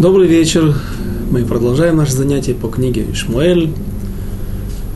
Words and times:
Добрый 0.00 0.28
вечер. 0.28 0.74
Мы 1.30 1.44
продолжаем 1.44 1.96
наше 1.98 2.12
занятие 2.12 2.54
по 2.54 2.68
книге 2.68 3.12
Шмуэль. 3.12 3.70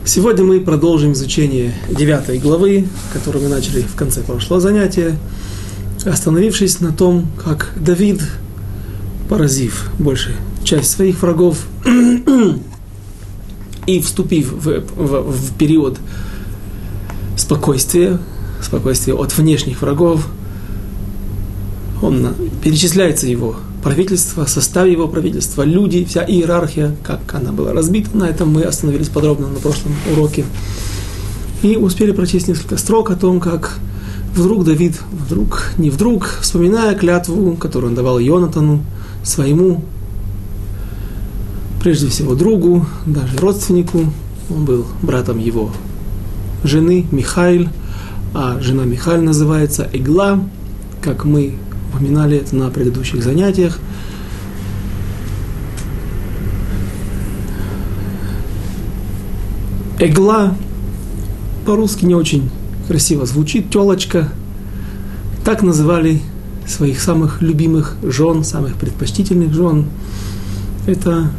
Сегодня 0.03 0.43
мы 0.43 0.59
продолжим 0.59 1.11
изучение 1.11 1.75
девятой 1.91 2.39
главы, 2.39 2.87
которую 3.13 3.43
мы 3.43 3.49
начали 3.49 3.81
в 3.81 3.93
конце 3.93 4.23
прошлого 4.23 4.59
занятия, 4.59 5.15
остановившись 6.05 6.79
на 6.79 6.91
том, 6.91 7.27
как 7.37 7.73
Давид, 7.75 8.19
поразив 9.29 9.91
большую 9.99 10.37
часть 10.63 10.89
своих 10.89 11.21
врагов 11.21 11.67
и 13.85 14.01
вступив 14.01 14.53
в, 14.53 14.79
в, 14.95 15.31
в 15.31 15.53
период 15.59 15.99
спокойствия, 17.37 18.17
спокойствия 18.59 19.13
от 19.13 19.37
внешних 19.37 19.83
врагов, 19.83 20.27
он 22.01 22.33
перечисляется 22.63 23.27
его 23.27 23.55
правительство, 23.85 24.45
состав 24.45 24.87
его 24.87 25.07
правительства, 25.07 25.61
люди, 25.61 26.05
вся 26.05 26.25
иерархия, 26.25 26.95
как 27.03 27.19
она 27.35 27.51
была 27.51 27.71
разбита. 27.71 28.17
На 28.17 28.23
этом 28.23 28.51
мы 28.51 28.63
остановились 28.63 29.09
подробно 29.09 29.47
на 29.47 29.59
прошлом 29.59 29.93
уроке. 30.11 30.43
И 31.61 31.75
успели 31.75 32.11
прочесть 32.11 32.47
несколько 32.47 32.77
строк 32.77 33.11
о 33.11 33.15
том, 33.15 33.39
как 33.39 33.77
вдруг 34.33 34.65
Давид, 34.65 34.99
вдруг, 35.11 35.69
не 35.77 35.91
вдруг, 35.91 36.25
вспоминая 36.41 36.95
клятву, 36.95 37.55
которую 37.57 37.91
он 37.91 37.95
давал 37.95 38.17
Йонатану, 38.17 38.83
своему, 39.23 39.83
прежде 41.79 42.07
всего, 42.07 42.33
другу, 42.33 42.87
даже 43.05 43.37
родственнику, 43.37 44.11
он 44.49 44.65
был 44.65 44.87
братом 45.03 45.37
его 45.37 45.69
жены 46.63 47.05
Михаил, 47.11 47.69
а 48.33 48.59
жена 48.61 48.83
Михаил 48.83 49.21
называется 49.21 49.87
Игла, 49.93 50.39
как 51.03 51.23
мы 51.23 51.53
упоминали 51.95 52.37
это 52.37 52.55
на 52.55 52.69
предыдущих 52.69 53.23
занятиях. 53.23 53.79
Эгла 59.99 60.55
по-русски 61.65 62.05
не 62.05 62.15
очень 62.15 62.49
красиво 62.87 63.25
звучит, 63.25 63.71
телочка. 63.71 64.29
Так 65.45 65.63
называли 65.63 66.21
своих 66.67 66.99
самых 66.99 67.41
любимых 67.41 67.95
жен, 68.03 68.43
самых 68.43 68.75
предпочтительных 68.75 69.53
жен. 69.53 69.85
Это 70.85 71.31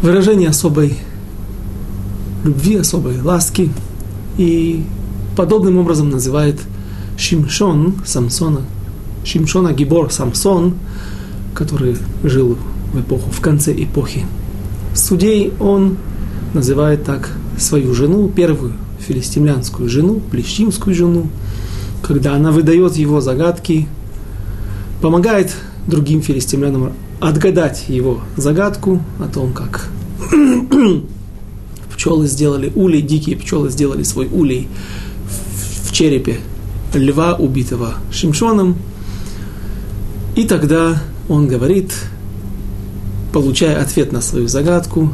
выражение 0.00 0.48
особой 0.48 0.96
любви, 2.44 2.76
особой 2.76 3.20
ласки. 3.20 3.70
И 4.38 4.84
подобным 5.36 5.76
образом 5.76 6.08
называет 6.08 6.58
Шимшон, 7.22 7.94
Самсона, 8.04 8.62
Шимшона 9.24 9.72
Гибор 9.72 10.10
Самсон, 10.10 10.74
который 11.54 11.96
жил 12.24 12.58
в 12.92 13.00
эпоху, 13.00 13.30
в 13.30 13.40
конце 13.40 13.72
эпохи 13.72 14.26
судей, 14.92 15.52
он 15.60 15.98
называет 16.52 17.04
так 17.04 17.30
свою 17.56 17.94
жену, 17.94 18.28
первую 18.28 18.72
филистимлянскую 18.98 19.88
жену, 19.88 20.20
плещимскую 20.32 20.96
жену, 20.96 21.28
когда 22.02 22.34
она 22.34 22.50
выдает 22.50 22.96
его 22.96 23.20
загадки, 23.20 23.86
помогает 25.00 25.54
другим 25.86 26.22
филистимлянам 26.22 26.92
отгадать 27.20 27.84
его 27.86 28.20
загадку 28.36 29.00
о 29.20 29.28
том, 29.32 29.52
как 29.52 29.88
пчелы 31.94 32.26
сделали 32.26 32.72
улей, 32.74 33.00
дикие 33.00 33.36
пчелы 33.36 33.70
сделали 33.70 34.02
свой 34.02 34.26
улей 34.26 34.66
в 35.84 35.92
черепе 35.92 36.40
льва, 36.94 37.34
убитого 37.34 37.94
Шимшоном. 38.10 38.76
И 40.34 40.44
тогда 40.44 41.02
он 41.28 41.46
говорит, 41.46 41.92
получая 43.32 43.80
ответ 43.80 44.12
на 44.12 44.20
свою 44.20 44.48
загадку, 44.48 45.12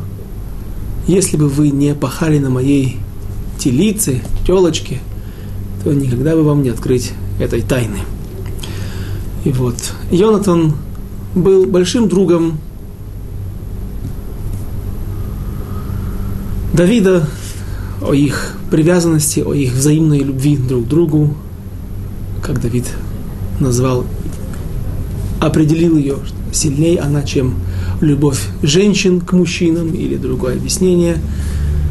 если 1.07 1.37
бы 1.37 1.49
вы 1.49 1.71
не 1.71 1.95
пахали 1.95 2.39
на 2.39 2.51
моей 2.51 2.99
телице, 3.59 4.23
телочке, 4.47 5.01
то 5.83 5.93
никогда 5.93 6.35
бы 6.35 6.43
вам 6.43 6.63
не 6.63 6.69
открыть 6.69 7.13
этой 7.41 7.63
тайны. 7.63 7.99
И 9.45 9.51
вот 9.51 9.77
Йонатан 10.11 10.75
был 11.35 11.67
большим 11.67 12.09
другом 12.09 12.59
Давида, 16.75 17.27
о 18.01 18.13
их 18.13 18.57
привязанности, 18.71 19.41
о 19.41 19.53
их 19.53 19.73
взаимной 19.73 20.21
любви 20.21 20.57
друг 20.57 20.85
к 20.85 20.89
другу, 20.89 21.35
как 22.49 22.63
Давид 22.63 22.87
назвал, 23.61 24.07
определил 25.39 25.99
ее 25.99 26.17
сильнее 26.51 26.99
она, 26.99 27.23
чем 27.23 27.57
любовь 28.01 28.41
женщин 28.63 29.21
к 29.21 29.35
мужчинам, 29.35 29.93
или 29.93 30.17
другое 30.17 30.55
объяснение, 30.57 31.19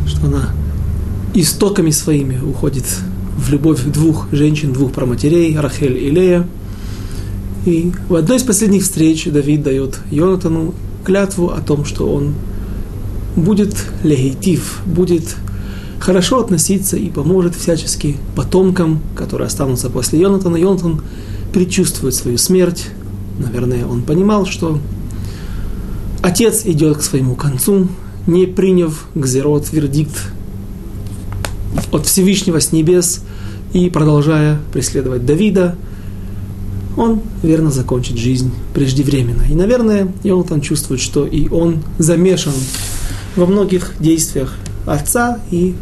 что 0.07 0.25
она 0.25 0.49
истоками 1.35 1.91
своими 1.91 2.39
уходит 2.39 2.85
в 3.37 3.51
любовь 3.51 3.83
двух 3.83 4.29
женщин, 4.31 4.73
двух 4.73 4.93
проматерей, 4.93 5.55
Рахель 5.59 5.95
и 5.95 6.09
Лея. 6.09 6.47
И 7.67 7.91
в 8.09 8.15
одной 8.15 8.37
из 8.37 8.43
последних 8.43 8.81
встреч 8.81 9.25
Давид 9.25 9.61
дает 9.61 9.99
Йонатану 10.09 10.73
клятву 11.05 11.49
о 11.49 11.61
том, 11.61 11.85
что 11.85 12.11
он 12.11 12.33
будет 13.35 13.75
легитив, 14.03 14.81
будет 14.87 15.35
хорошо 15.99 16.39
относиться 16.39 16.97
и 16.97 17.09
поможет 17.09 17.55
всячески 17.55 18.17
потомкам, 18.35 19.01
которые 19.15 19.47
останутся 19.47 19.89
после 19.89 20.19
Йонатана. 20.19 20.57
Йонатан 20.57 21.01
предчувствует 21.53 22.15
свою 22.15 22.37
смерть. 22.37 22.87
Наверное, 23.39 23.85
он 23.85 24.03
понимал, 24.03 24.45
что 24.45 24.79
отец 26.21 26.65
идет 26.65 26.97
к 26.97 27.01
своему 27.01 27.35
концу, 27.35 27.87
не 28.25 28.45
приняв 28.45 29.07
Гзерот, 29.15 29.71
вердикт 29.71 30.31
от 31.91 32.05
Всевышнего 32.05 32.59
с 32.59 32.71
небес 32.71 33.21
и 33.73 33.89
продолжая 33.89 34.59
преследовать 34.73 35.25
Давида, 35.25 35.75
он 36.95 37.21
верно 37.43 37.69
закончит 37.69 38.17
жизнь 38.17 38.51
преждевременно. 38.73 39.43
И, 39.49 39.55
наверное, 39.55 40.11
Йонатан 40.23 40.61
чувствует, 40.61 40.99
что 40.99 41.25
и 41.25 41.47
он 41.47 41.83
замешан 41.99 42.53
во 43.35 43.45
многих 43.45 43.93
действиях 43.99 44.55
отца, 44.87 45.39
и 45.51 45.75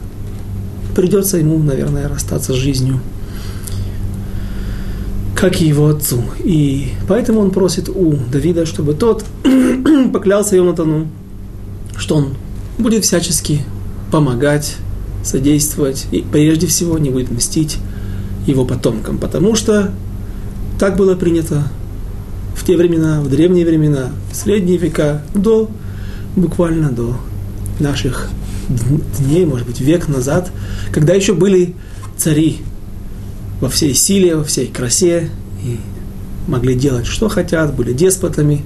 придется 0.96 1.38
ему, 1.38 1.58
наверное, 1.60 2.10
расстаться 2.10 2.54
с 2.54 2.56
жизнью, 2.56 3.00
как 5.36 5.62
и 5.62 5.68
его 5.68 5.88
отцу. 5.88 6.24
И 6.44 6.94
поэтому 7.08 7.42
он 7.42 7.52
просит 7.52 7.90
у 7.90 8.14
Давида, 8.32 8.66
чтобы 8.66 8.94
тот 8.94 9.26
поклялся 10.14 10.56
Йонатану, 10.56 11.08
что 11.98 12.16
он 12.16 12.34
будет 12.78 13.04
всячески 13.04 13.62
помогать, 14.12 14.78
содействовать 15.24 16.08
и 16.12 16.22
прежде 16.22 16.68
всего 16.68 16.98
не 16.98 17.10
будет 17.10 17.32
мстить 17.32 17.78
его 18.46 18.64
потомкам, 18.64 19.18
потому 19.18 19.56
что 19.56 19.92
так 20.80 20.98
было 20.98 21.16
принято 21.16 21.64
в 22.56 22.66
те 22.66 22.78
времена, 22.78 23.22
в 23.22 23.30
древние 23.30 23.66
времена, 23.66 24.10
в 24.32 24.36
средние 24.36 24.78
века, 24.78 25.24
до 25.34 25.70
буквально 26.36 26.92
до 26.92 27.18
наших 27.80 28.30
дней, 29.20 29.46
может 29.46 29.68
быть, 29.68 29.80
век 29.80 30.08
назад, 30.08 30.52
когда 30.92 31.14
еще 31.14 31.34
были 31.34 31.76
цари 32.18 32.58
во 33.62 33.70
всей 33.70 33.94
силе, 33.94 34.36
во 34.36 34.44
всей 34.44 34.68
красе, 34.68 35.30
и 35.64 35.80
могли 36.48 36.76
делать, 36.76 37.06
что 37.06 37.30
хотят, 37.30 37.74
были 37.74 37.94
деспотами. 37.94 38.64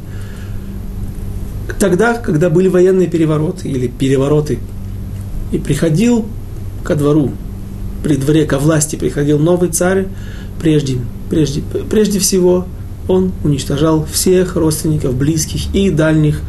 Тогда, 1.80 2.16
когда 2.16 2.50
были 2.50 2.68
военные 2.68 3.08
перевороты 3.08 3.70
или 3.70 3.88
перевороты, 3.88 4.60
и 5.52 5.58
приходил 5.58 6.26
ко 6.84 6.96
двору, 6.96 7.32
при 8.04 8.16
дворе, 8.16 8.46
ко 8.46 8.60
власти 8.60 8.96
приходил 8.96 9.40
новый 9.40 9.70
царь, 9.70 10.08
прежде, 10.62 10.98
прежде, 11.30 11.62
прежде 11.90 12.20
всего 12.20 12.66
он 13.08 13.32
уничтожал 13.44 14.06
всех 14.06 14.56
родственников, 14.56 15.16
близких 15.16 15.74
и 15.74 15.90
дальних, 15.90 16.42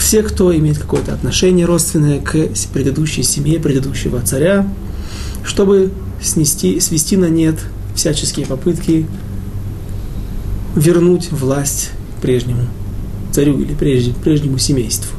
все, 0.00 0.22
кто 0.22 0.56
имеет 0.56 0.78
какое-то 0.78 1.12
отношение 1.12 1.66
родственное 1.66 2.20
к 2.20 2.48
предыдущей 2.72 3.22
семье, 3.22 3.60
предыдущего 3.60 4.20
царя, 4.22 4.66
чтобы 5.44 5.92
снести, 6.22 6.80
свести 6.80 7.16
на 7.16 7.26
нет 7.26 7.58
всяческие 7.94 8.46
попытки 8.46 9.06
вернуть 10.74 11.30
власть 11.30 11.90
прежнему 12.22 12.62
царю 13.30 13.60
или 13.60 13.74
прежнему 13.74 14.58
семейству. 14.58 15.16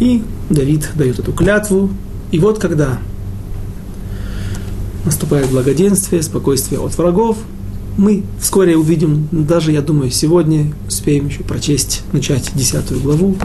И 0.00 0.22
Давид 0.48 0.88
дает 0.94 1.18
эту 1.18 1.32
клятву. 1.32 1.90
И 2.32 2.38
вот 2.38 2.58
когда 2.58 2.98
наступает 5.04 5.50
благоденствие, 5.50 6.22
спокойствие 6.22 6.80
от 6.80 6.96
врагов, 6.96 7.36
мы 7.96 8.22
вскоре 8.40 8.76
увидим, 8.76 9.28
даже, 9.30 9.72
я 9.72 9.82
думаю, 9.82 10.10
сегодня 10.10 10.72
успеем 10.86 11.28
еще 11.28 11.42
прочесть, 11.42 12.02
начать 12.12 12.50
десятую 12.54 13.00
главу, 13.00 13.36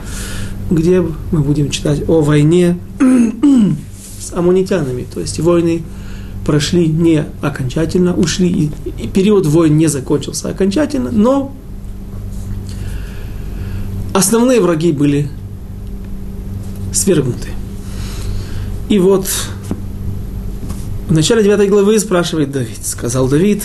где 0.69 1.01
мы 1.01 1.39
будем 1.42 1.69
читать 1.69 2.07
о 2.07 2.21
войне 2.21 2.77
с 4.19 4.33
амунитянами. 4.33 5.06
То 5.13 5.19
есть 5.19 5.39
войны 5.39 5.83
прошли 6.45 6.88
не 6.88 7.25
окончательно, 7.42 8.15
ушли, 8.15 8.50
и, 8.50 8.71
и 9.03 9.07
период 9.07 9.45
войн 9.45 9.77
не 9.77 9.88
закончился 9.88 10.50
окончательно, 10.50 11.12
но 11.12 11.53
основные 14.13 14.62
враги 14.62 14.91
были 14.91 15.30
свергнуты. 16.94 17.50
И 18.88 19.00
вот 19.00 19.27
в 21.09 21.13
начале 21.13 21.44
9 21.44 21.69
главы 21.69 22.00
спрашивает 22.00 22.51
Давид. 22.51 22.83
Сказал 22.83 23.27
Давид, 23.27 23.63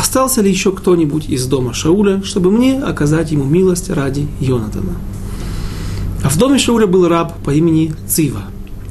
остался 0.00 0.40
ли 0.40 0.50
еще 0.50 0.72
кто-нибудь 0.72 1.28
из 1.28 1.46
дома 1.46 1.74
Шауля, 1.74 2.22
чтобы 2.22 2.50
мне 2.50 2.82
оказать 2.82 3.30
ему 3.30 3.44
милость 3.44 3.90
ради 3.90 4.26
Йонатана? 4.40 4.94
А 6.22 6.28
в 6.28 6.38
доме 6.38 6.58
Шауля 6.58 6.86
был 6.86 7.08
раб 7.08 7.36
по 7.44 7.50
имени 7.50 7.92
Цива. 8.06 8.44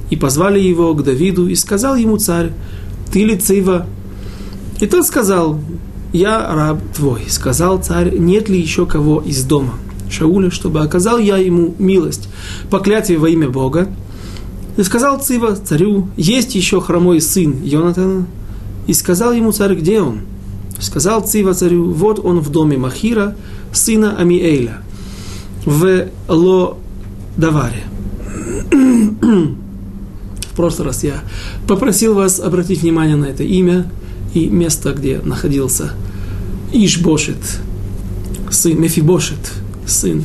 И 0.09 0.15
позвали 0.15 0.59
его 0.59 0.93
к 0.93 1.03
Давиду, 1.03 1.47
и 1.47 1.55
сказал 1.55 1.95
ему 1.95 2.17
царь, 2.17 2.51
ты 3.11 3.23
ли 3.23 3.37
Цива? 3.37 3.87
И 4.79 4.85
тот 4.85 5.05
сказал, 5.05 5.59
я 6.13 6.53
раб 6.53 6.79
твой. 6.93 7.23
Сказал 7.29 7.81
царь, 7.81 8.17
нет 8.17 8.49
ли 8.49 8.59
еще 8.59 8.85
кого 8.85 9.21
из 9.21 9.43
дома 9.43 9.73
Шауля, 10.09 10.51
чтобы 10.51 10.81
оказал 10.81 11.17
я 11.17 11.37
ему 11.37 11.73
милость 11.79 12.29
по 12.69 12.79
клятве 12.79 13.17
во 13.17 13.29
имя 13.29 13.49
Бога. 13.49 13.87
И 14.77 14.83
сказал 14.83 15.19
Цива 15.19 15.55
царю, 15.55 16.09
есть 16.17 16.55
еще 16.55 16.81
хромой 16.81 17.21
сын 17.21 17.63
Йонатана. 17.63 18.27
И 18.87 18.93
сказал 18.93 19.31
ему 19.31 19.51
царь, 19.51 19.75
где 19.75 20.01
он? 20.01 20.21
Сказал 20.81 21.21
Цива 21.21 21.53
царю, 21.53 21.91
вот 21.91 22.19
он 22.23 22.39
в 22.39 22.49
доме 22.49 22.77
Махира, 22.77 23.35
сына 23.71 24.17
Амиэля, 24.17 24.81
в 25.65 26.07
Ло-Даваре. 26.27 27.83
в 30.51 30.55
прошлый 30.55 30.87
раз 30.87 31.03
я 31.03 31.21
попросил 31.67 32.13
вас 32.13 32.39
обратить 32.39 32.81
внимание 32.81 33.15
на 33.15 33.25
это 33.25 33.43
имя 33.43 33.89
и 34.33 34.47
место, 34.47 34.93
где 34.93 35.19
находился 35.19 35.93
Ишбошет, 36.73 37.37
сын 38.49 38.81
Мефибошет, 38.81 39.51
сын 39.85 40.23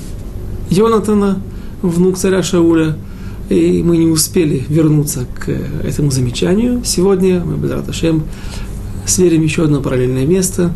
Йонатана, 0.71 1.41
внук 1.83 2.17
царя 2.17 2.43
Шауля, 2.43 2.97
и 3.49 3.83
мы 3.85 3.97
не 3.99 4.07
успели 4.07 4.65
вернуться 4.69 5.27
к 5.39 5.49
этому 5.85 6.11
замечанию. 6.11 6.83
Сегодня 6.85 7.41
мы, 7.45 7.57
без 7.57 7.71
Раташем, 7.71 8.25
сверим 9.07 9.43
еще 9.43 9.65
одно 9.65 9.81
параллельное 9.81 10.27
место, 10.27 10.75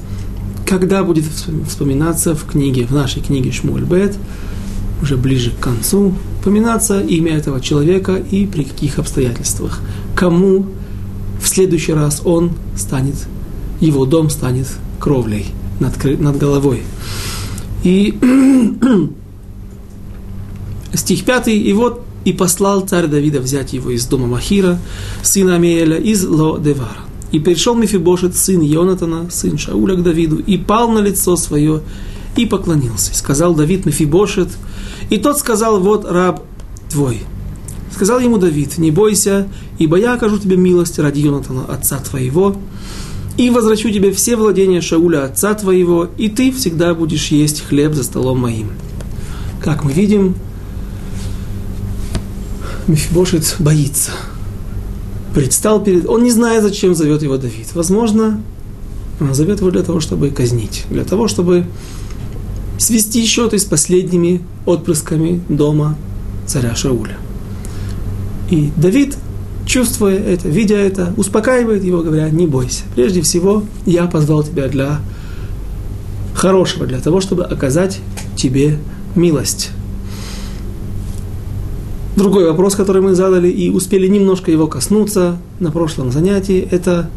когда 0.67 1.03
будет 1.03 1.25
вспоминаться 1.69 2.35
в 2.35 2.45
книге, 2.45 2.87
в 2.87 2.93
нашей 2.93 3.23
книге 3.23 3.53
Шмуль 3.53 3.85
Бет, 3.85 4.17
уже 5.03 5.17
ближе 5.17 5.51
к 5.51 5.59
концу, 5.59 6.15
упоминаться 6.41 7.01
имя 7.01 7.37
этого 7.37 7.61
человека 7.61 8.17
и 8.17 8.47
при 8.47 8.65
каких 8.65 8.99
обстоятельствах. 8.99 9.81
Кому 10.15 10.67
в 11.43 11.49
следующий 11.49 11.93
раз 11.93 12.23
он 12.25 12.53
станет, 12.77 13.17
его 13.81 14.05
дом 14.05 14.31
станет 14.31 14.69
кровлей 14.99 15.47
над, 15.81 16.21
над 16.21 16.37
головой. 16.39 16.83
И 17.83 18.17
стих 20.95 21.25
5, 21.25 21.49
и 21.49 21.73
вот 21.73 22.05
и 22.25 22.33
послал 22.33 22.83
царь 22.83 23.07
Давида 23.07 23.41
взять 23.41 23.73
его 23.73 23.91
из 23.91 24.07
дома 24.07 24.27
Махира, 24.27 24.79
сына 25.23 25.57
Амиэля, 25.57 25.97
из 25.97 26.25
Ло-Девара. 26.25 27.10
И 27.33 27.39
пришел 27.39 27.75
Мефибошет, 27.75 28.37
сын 28.37 28.61
Йонатана, 28.61 29.31
сын 29.31 29.57
Шауля 29.57 29.95
к 29.95 30.03
Давиду, 30.03 30.39
и 30.39 30.59
пал 30.59 30.91
на 30.91 30.99
лицо 30.99 31.37
свое, 31.37 31.83
и 32.37 32.47
поклонился. 32.47 33.13
И 33.13 33.15
сказал 33.15 33.55
Давид 33.55 33.87
Мефибошет, 33.87 34.49
и 35.11 35.17
тот 35.19 35.39
сказал, 35.39 35.81
вот 35.81 36.05
раб 36.05 36.45
твой. 36.91 37.21
Сказал 37.93 38.21
ему 38.21 38.39
Давид, 38.39 38.79
не 38.79 38.91
бойся, 38.91 39.49
ибо 39.79 39.97
я 39.97 40.15
окажу 40.15 40.39
тебе 40.39 40.57
милость 40.57 40.99
ради 40.99 41.21
Йонатана, 41.21 41.65
отца 41.67 41.99
твоего, 41.99 42.57
и 43.37 43.51
возвращу 43.51 43.91
тебе 43.91 44.13
все 44.13 44.37
владения 44.37 44.81
Шауля, 44.81 45.25
отца 45.25 45.55
твоего, 45.55 46.09
и 46.19 46.29
ты 46.29 46.53
всегда 46.53 46.95
будешь 46.95 47.29
есть 47.29 47.63
хлеб 47.63 47.95
за 47.95 48.05
столом 48.05 48.41
моим. 48.41 48.71
Как 49.63 49.85
мы 49.85 49.93
видим, 49.93 50.35
Мефибошет 52.87 53.57
боится. 53.59 54.11
Предстал 55.35 55.83
перед... 55.83 56.09
Он 56.09 56.25
не 56.25 56.31
знает, 56.31 56.63
зачем 56.63 56.95
зовет 56.95 57.23
его 57.23 57.37
Давид. 57.37 57.69
Возможно, 57.75 58.41
он 59.21 59.35
зовет 59.35 59.61
его 59.61 59.71
для 59.71 59.83
того, 59.83 60.01
чтобы 60.01 60.31
казнить. 60.31 60.85
Для 60.91 61.05
того, 61.05 61.29
чтобы 61.29 61.67
свести 62.79 63.25
счеты 63.27 63.59
с 63.59 63.65
последними 63.65 64.41
отпрысками 64.67 65.41
дома 65.49 65.97
царя 66.47 66.75
Шауля. 66.75 67.17
И 68.51 68.71
Давид, 68.77 69.17
чувствуя 69.67 70.17
это, 70.17 70.49
видя 70.49 70.77
это, 70.77 71.15
успокаивает 71.17 71.85
его, 71.85 72.03
говоря, 72.03 72.29
не 72.31 72.47
бойся. 72.47 72.83
Прежде 72.95 73.23
всего, 73.23 73.65
я 73.87 74.07
позвал 74.07 74.43
тебя 74.43 74.67
для 74.69 75.01
хорошего, 76.35 76.87
для 76.87 76.99
того, 76.99 77.21
чтобы 77.21 77.45
оказать 77.45 78.01
тебе 78.35 78.79
милость. 79.15 79.71
Другой 82.17 82.45
вопрос, 82.45 82.75
который 82.75 83.03
мы 83.03 83.15
задали 83.15 83.49
и 83.49 83.71
успели 83.71 84.07
немножко 84.07 84.51
его 84.51 84.67
коснуться 84.67 85.39
на 85.61 85.71
прошлом 85.71 86.11
занятии, 86.11 86.67
это 86.71 87.09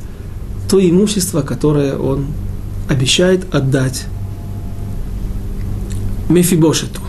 то 0.69 0.79
имущество, 0.79 1.41
которое 1.41 1.97
он 1.97 2.27
обещает 2.89 3.53
отдать 3.53 4.05
Мефибошету. 6.29 7.01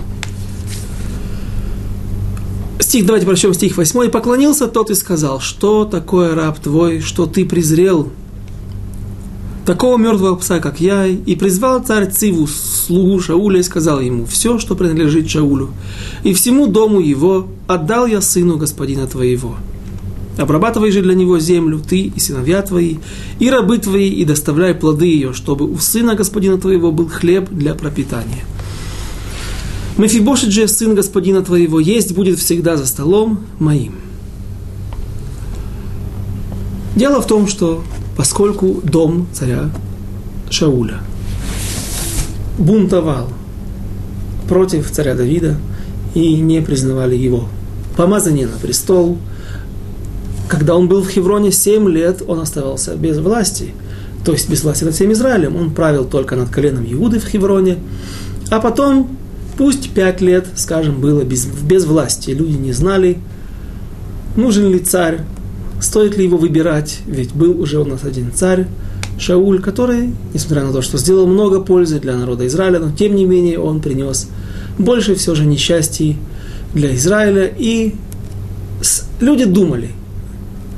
Стих, 2.80 3.06
давайте 3.06 3.26
прочтем 3.26 3.54
стих 3.54 3.76
8. 3.76 4.04
«И 4.04 4.08
поклонился 4.08 4.66
тот 4.66 4.90
и 4.90 4.94
сказал, 4.94 5.40
что 5.40 5.84
такое 5.84 6.34
раб 6.34 6.58
твой, 6.60 7.00
что 7.00 7.26
ты 7.26 7.44
презрел 7.44 8.10
такого 9.64 9.96
мертвого 9.96 10.36
пса, 10.36 10.60
как 10.60 10.80
я, 10.80 11.06
и 11.06 11.34
призвал 11.34 11.82
царь 11.82 12.10
Циву, 12.10 12.46
слугу 12.46 13.20
Шауля, 13.20 13.60
и 13.60 13.62
сказал 13.62 14.00
ему, 14.00 14.26
все, 14.26 14.58
что 14.58 14.74
принадлежит 14.74 15.28
Шаулю, 15.28 15.70
и 16.22 16.32
всему 16.34 16.66
дому 16.66 17.00
его 17.00 17.48
отдал 17.66 18.06
я 18.06 18.20
сыну 18.20 18.56
господина 18.56 19.06
твоего. 19.06 19.56
Обрабатывай 20.36 20.90
же 20.90 21.00
для 21.00 21.14
него 21.14 21.38
землю, 21.38 21.80
ты 21.80 22.00
и 22.00 22.20
сыновья 22.20 22.60
твои, 22.62 22.96
и 23.38 23.50
рабы 23.50 23.78
твои, 23.78 24.08
и 24.08 24.24
доставляй 24.24 24.74
плоды 24.74 25.06
ее, 25.06 25.32
чтобы 25.32 25.70
у 25.70 25.78
сына 25.78 26.16
господина 26.16 26.58
твоего 26.58 26.90
был 26.90 27.08
хлеб 27.08 27.48
для 27.50 27.74
пропитания. 27.74 28.44
Мефибошит 29.96 30.50
же, 30.50 30.66
сын 30.66 30.96
господина 30.96 31.42
твоего, 31.42 31.78
есть 31.78 32.14
будет 32.14 32.40
всегда 32.40 32.76
за 32.76 32.84
столом 32.84 33.40
моим. 33.60 33.94
Дело 36.96 37.22
в 37.22 37.26
том, 37.28 37.46
что 37.46 37.84
поскольку 38.16 38.80
дом 38.82 39.26
царя 39.32 39.70
Шауля 40.50 41.00
бунтовал 42.58 43.28
против 44.48 44.90
царя 44.90 45.14
Давида 45.14 45.56
и 46.14 46.40
не 46.40 46.60
признавали 46.60 47.16
его. 47.16 47.48
Помазание 47.96 48.46
на 48.46 48.58
престол, 48.58 49.18
когда 50.48 50.76
он 50.76 50.88
был 50.88 51.02
в 51.02 51.08
Хевроне 51.08 51.50
7 51.50 51.88
лет, 51.88 52.22
он 52.26 52.40
оставался 52.40 52.94
без 52.94 53.18
власти, 53.18 53.74
то 54.24 54.32
есть 54.32 54.48
без 54.48 54.62
власти 54.62 54.84
над 54.84 54.94
всем 54.94 55.12
Израилем. 55.12 55.56
Он 55.56 55.72
правил 55.72 56.04
только 56.04 56.36
над 56.36 56.50
коленом 56.50 56.84
Иуды 56.90 57.18
в 57.18 57.26
Хевроне, 57.26 57.78
а 58.50 58.60
потом 58.60 59.16
Пусть 59.56 59.90
пять 59.90 60.20
лет, 60.20 60.46
скажем, 60.56 61.00
было 61.00 61.22
без, 61.22 61.46
без 61.46 61.84
власти, 61.84 62.30
люди 62.30 62.56
не 62.56 62.72
знали, 62.72 63.18
нужен 64.36 64.68
ли 64.70 64.80
царь, 64.80 65.20
стоит 65.84 66.16
ли 66.16 66.24
его 66.24 66.38
выбирать, 66.38 67.00
ведь 67.06 67.32
был 67.32 67.60
уже 67.60 67.78
у 67.78 67.84
нас 67.84 68.04
один 68.04 68.32
царь, 68.32 68.66
Шауль, 69.18 69.60
который, 69.60 70.12
несмотря 70.32 70.64
на 70.64 70.72
то, 70.72 70.82
что 70.82 70.98
сделал 70.98 71.26
много 71.26 71.60
пользы 71.60 72.00
для 72.00 72.16
народа 72.16 72.46
Израиля, 72.46 72.80
но 72.80 72.90
тем 72.90 73.14
не 73.14 73.24
менее 73.24 73.60
он 73.60 73.80
принес 73.80 74.28
больше 74.78 75.14
все 75.14 75.34
же 75.34 75.44
несчастий 75.44 76.16
для 76.72 76.94
Израиля, 76.96 77.46
и 77.46 77.94
люди 79.20 79.44
думали, 79.44 79.90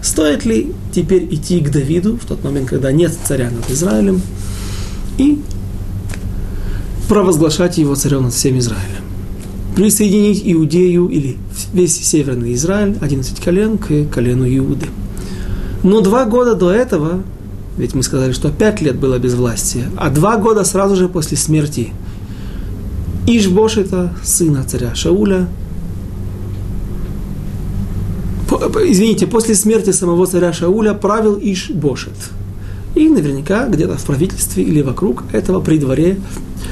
стоит 0.03 0.45
ли 0.45 0.73
теперь 0.93 1.27
идти 1.33 1.61
к 1.61 1.71
Давиду 1.71 2.19
в 2.19 2.27
тот 2.27 2.45
момент, 2.45 2.69
когда 2.69 2.93
нет 2.93 3.17
царя 3.25 3.51
над 3.51 3.71
Израилем, 3.71 4.21
и 5.17 5.39
провозглашать 7.09 7.79
его 7.79 7.95
царем 7.95 8.25
над 8.25 8.35
всем 8.35 8.59
Израилем. 8.59 9.05
Присоединить 9.77 10.43
Иудею 10.45 11.09
или 11.09 11.37
весь 11.77 11.95
северный 11.95 12.55
Израиль, 12.55 12.97
11 13.01 13.41
колен, 13.41 13.79
к 13.79 14.07
колену 14.13 14.47
Иуды. 14.49 14.87
Но 15.83 16.01
два 16.01 16.25
года 16.25 16.55
до 16.55 16.73
этого, 16.73 17.23
ведь 17.77 17.95
мы 17.95 18.03
сказали, 18.03 18.33
что 18.33 18.51
пять 18.51 18.81
лет 18.81 18.97
было 18.97 19.19
безвластия, 19.19 19.89
а 19.97 20.11
два 20.11 20.37
года 20.39 20.65
сразу 20.65 20.97
же 20.97 21.09
после 21.09 21.37
смерти 21.37 21.93
Ишбошета, 23.27 24.13
сына 24.25 24.65
царя 24.67 24.95
Шауля, 24.95 25.47
извините, 28.89 29.27
после 29.27 29.55
смерти 29.55 29.91
самого 29.91 30.27
царя 30.27 30.53
Шауля 30.53 30.95
правил 30.95 31.39
Ишбошет. 31.41 32.15
И 32.95 33.09
наверняка 33.11 33.69
где-то 33.69 33.99
в 33.99 34.05
правительстве 34.05 34.65
или 34.65 34.81
вокруг 34.81 35.25
этого 35.33 35.61
при 35.61 35.77
дворе 35.77 36.19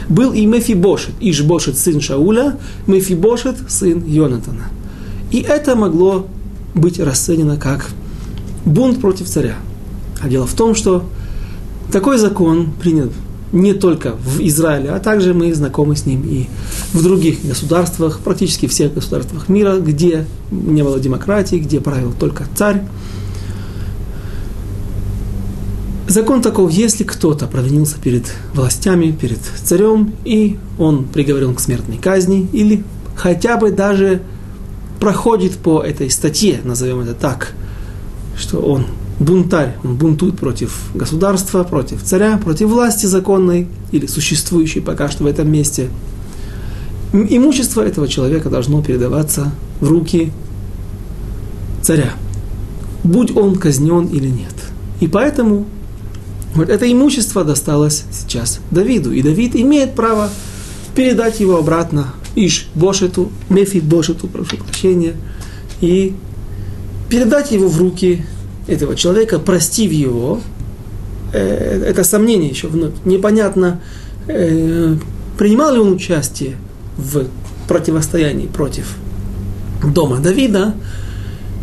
был 0.09 0.33
и 0.33 0.47
Мефибошет, 0.47 1.13
Ишбошет, 1.21 1.77
сын 1.77 2.01
Шауля, 2.01 2.57
Мефибошет, 2.87 3.57
сын 3.69 4.03
Йонатана. 4.07 4.71
И 5.35 5.41
это 5.41 5.75
могло 5.75 6.29
быть 6.77 7.01
расценено 7.01 7.57
как 7.57 7.91
бунт 8.65 9.01
против 9.01 9.29
царя. 9.29 9.57
А 10.21 10.29
дело 10.29 10.47
в 10.47 10.55
том, 10.55 10.77
что 10.77 11.07
такой 11.91 12.19
закон 12.19 12.71
принят 12.71 13.11
не 13.51 13.75
только 13.75 14.13
в 14.13 14.41
Израиле, 14.43 14.91
а 14.91 15.01
также 15.01 15.35
мы 15.35 15.53
знакомы 15.53 15.97
с 15.97 16.07
ним 16.07 16.23
и 16.23 16.47
в 16.93 17.03
других 17.03 17.45
государствах, 17.45 18.21
практически 18.21 18.69
всех 18.69 18.95
государствах 18.95 19.49
мира, 19.49 19.81
где 19.81 20.25
не 20.53 20.85
было 20.85 21.01
демократии, 21.01 21.57
где 21.57 21.81
правил 21.81 22.15
только 22.17 22.45
царь. 22.55 22.85
Закон 26.07 26.43
таков, 26.43 26.71
если 26.71 27.03
кто-то 27.03 27.49
провинился 27.49 27.97
перед 27.99 28.33
властями, 28.55 29.11
перед 29.11 29.41
царем, 29.65 30.15
и 30.25 30.59
он 30.79 31.07
приговорен 31.07 31.57
к 31.57 31.61
смертной 31.61 31.97
казни, 31.97 32.49
или 32.53 32.85
хотя 33.17 33.57
бы 33.57 33.73
даже 33.73 34.23
проходит 35.05 35.59
по 35.59 35.83
этой 35.83 36.09
статье, 36.09 36.61
назовем 36.65 37.01
это 37.01 37.13
так, 37.13 37.53
что 38.39 38.61
он 38.61 38.87
бунтарь, 39.19 39.77
он 39.85 39.97
бунтует 39.97 40.39
против 40.39 40.91
государства, 40.95 41.63
против 41.63 42.03
царя, 42.03 42.39
против 42.39 42.69
власти 42.69 43.05
законной 43.05 43.69
или 43.93 44.07
существующей 44.07 44.81
пока 44.81 45.11
что 45.11 45.25
в 45.25 45.27
этом 45.27 45.53
месте. 45.53 45.91
Имущество 47.13 47.83
этого 47.83 48.09
человека 48.09 48.49
должно 48.49 48.83
передаваться 48.83 49.53
в 49.79 49.91
руки 49.91 50.33
царя, 51.83 52.15
будь 53.03 53.37
он 53.37 53.57
казнен 53.57 54.07
или 54.07 54.29
нет. 54.29 54.55
И 55.01 55.07
поэтому 55.07 55.67
вот 56.55 56.71
это 56.71 56.91
имущество 56.91 57.45
досталось 57.45 58.05
сейчас 58.11 58.59
Давиду. 58.71 59.13
И 59.13 59.21
Давид 59.21 59.55
имеет 59.55 59.95
право 59.95 60.31
передать 60.95 61.41
его 61.41 61.59
обратно 61.59 62.15
Иш 62.37 62.69
Бошету, 62.75 63.31
Мефи 63.49 63.79
Бошету, 63.79 64.27
прошу 64.27 64.57
прощения, 64.57 65.15
и 65.81 66.15
передать 67.09 67.53
его 67.53 67.69
в 67.69 67.79
руки 67.79 68.25
этого 68.67 68.97
человека, 68.97 69.39
простив 69.39 69.93
его, 69.93 70.41
э, 71.33 71.85
это 71.87 72.05
сомнение 72.05 72.51
еще 72.51 72.69
вновь. 72.69 72.93
Непонятно, 73.05 73.81
э, 74.27 74.97
принимал 75.39 75.75
ли 75.75 75.81
он 75.81 75.93
участие 75.93 76.57
в 76.97 77.27
противостоянии 77.69 78.47
против 78.47 78.97
дома 79.83 80.19
Давида, 80.19 80.75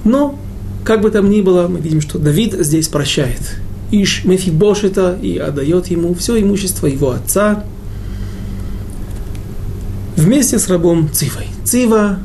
но, 0.04 0.38
как 0.84 1.02
бы 1.02 1.12
там 1.12 1.30
ни 1.30 1.42
было, 1.42 1.68
мы 1.68 1.80
видим, 1.80 2.02
что 2.02 2.18
Давид 2.20 2.54
здесь 2.60 2.88
прощает. 2.88 3.58
Иш 3.92 4.24
Мефибошета 4.24 5.18
и 5.22 5.38
отдает 5.38 5.88
ему 5.88 6.14
все 6.14 6.42
имущество 6.42 6.88
его 6.88 7.12
отца 7.12 7.66
вместе 10.22 10.60
с 10.60 10.68
рабом 10.70 11.10
Цивой. 11.12 11.48
Цива 11.64 12.20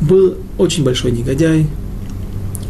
был 0.00 0.36
очень 0.58 0.84
большой 0.84 1.12
негодяй. 1.12 1.66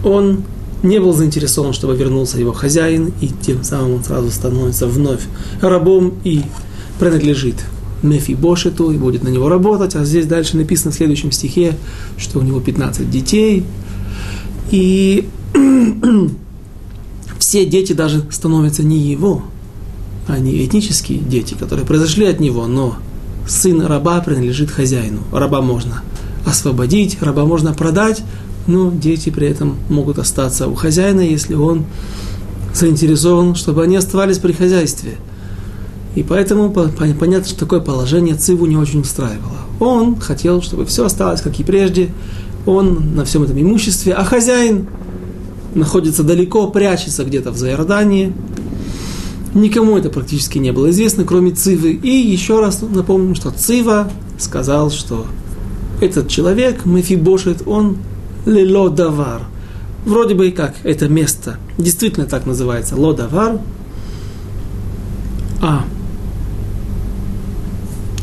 Он 0.05 0.45
не 0.83 0.99
был 0.99 1.13
заинтересован, 1.13 1.73
чтобы 1.73 1.97
вернулся 1.97 2.39
его 2.39 2.53
хозяин, 2.53 3.13
и 3.21 3.29
тем 3.29 3.63
самым 3.65 3.95
он 3.95 4.05
сразу 4.05 4.31
становится 4.31 4.87
вновь 4.87 5.23
рабом 5.61 6.15
и 6.25 6.43
принадлежит 6.99 7.57
Мефибошету 8.03 8.91
и 8.91 8.97
будет 8.97 9.23
на 9.23 9.29
него 9.29 9.49
работать. 9.49 9.95
А 9.95 10.05
здесь 10.05 10.27
дальше 10.27 10.57
написано 10.57 10.91
в 10.91 10.95
следующем 10.95 11.31
стихе, 11.31 11.77
что 12.17 12.41
у 12.41 12.43
него 12.43 12.61
15 12.61 13.09
детей. 13.11 13.65
И 14.71 15.29
все 17.39 17.65
дети 17.65 17.93
даже 17.93 18.25
становятся 18.31 18.83
не 18.83 18.99
его, 18.99 19.45
а 20.27 20.39
не 20.39 20.65
этнические 20.65 21.19
дети, 21.19 21.55
которые 21.55 21.87
произошли 21.87 22.27
от 22.27 22.41
него, 22.41 22.67
но 22.67 22.97
сын 23.47 23.85
раба 23.85 24.21
принадлежит 24.21 24.71
хозяину. 24.71 25.21
Раба 25.33 25.61
можно 25.61 26.03
освободить, 26.47 27.19
раба 27.21 27.45
можно 27.45 27.73
продать, 27.73 28.23
но 28.67 28.91
дети 28.91 29.31
при 29.31 29.49
этом 29.49 29.77
могут 29.89 30.19
остаться 30.19 30.69
у 30.69 30.75
хозяина, 30.75 31.21
если 31.21 31.55
он 31.55 31.85
заинтересован, 32.75 33.55
чтобы 33.55 33.83
они 33.83 33.97
оставались 33.97 34.39
при 34.39 34.53
хозяйстве. 34.53 35.17
И 36.15 36.23
поэтому 36.23 36.71
понятно, 36.71 37.45
что 37.45 37.59
такое 37.59 37.81
положение 37.81 38.35
Циву 38.35 38.67
не 38.67 38.77
очень 38.77 39.01
устраивало. 39.01 39.59
Он 39.81 40.21
хотел, 40.21 40.63
чтобы 40.63 40.85
все 40.85 41.07
осталось, 41.07 41.41
как 41.41 41.59
и 41.59 41.65
прежде, 41.65 42.13
он 42.67 43.17
на 43.17 43.25
всем 43.25 43.43
этом 43.43 43.61
имуществе, 43.61 44.13
а 44.13 44.25
хозяин 44.25 44.87
находится 45.75 46.23
далеко, 46.23 46.69
прячется 46.69 47.25
где-то 47.25 47.51
в 47.51 47.57
Зайордании. 47.57 48.33
Никому 49.55 49.99
это 49.99 50.09
практически 50.09 50.59
не 50.59 50.73
было 50.73 50.91
известно, 50.91 51.25
кроме 51.25 51.51
Цивы. 51.51 51.93
И 51.93 52.09
еще 52.09 52.61
раз 52.61 52.83
напомним, 52.83 53.35
что 53.35 53.51
Цива 53.51 54.11
сказал, 54.39 54.91
что 54.91 55.27
этот 56.01 56.29
человек, 56.29 56.87
Мефибошет, 56.87 57.63
он 57.67 57.99
лелодавар. 58.47 59.43
Вроде 60.05 60.35
бы 60.35 60.51
как 60.51 60.75
это 60.83 61.09
место 61.09 61.59
действительно 61.79 62.27
так 62.27 62.47
называется, 62.47 62.97
лодавар. 62.97 63.61
А 65.61 65.85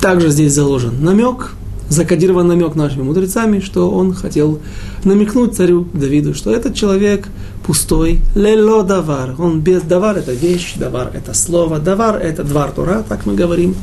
также 0.02 0.30
здесь 0.30 0.54
заложен 0.54 1.04
намек, 1.04 1.52
закодирован 1.90 2.48
намек 2.48 2.76
нашими 2.76 3.04
мудрецами, 3.04 3.60
что 3.60 3.92
он 3.92 4.14
хотел 4.14 4.60
намекнуть 5.04 5.56
царю 5.56 5.88
Давиду, 5.94 6.34
что 6.34 6.52
этот 6.52 6.76
человек 6.76 7.28
пустой, 7.70 8.22
лело 8.34 8.82
давар, 8.82 9.36
он 9.38 9.60
без 9.60 9.84
давар 9.84 10.18
это 10.18 10.34
вещь, 10.34 10.74
давар 10.76 11.12
это 11.14 11.36
слово, 11.36 11.78
давар 11.78 12.16
это 12.16 12.44
двар 12.44 12.72
Тура, 12.72 13.06
так 13.08 13.28
мы 13.28 13.36
говорим. 13.36 13.76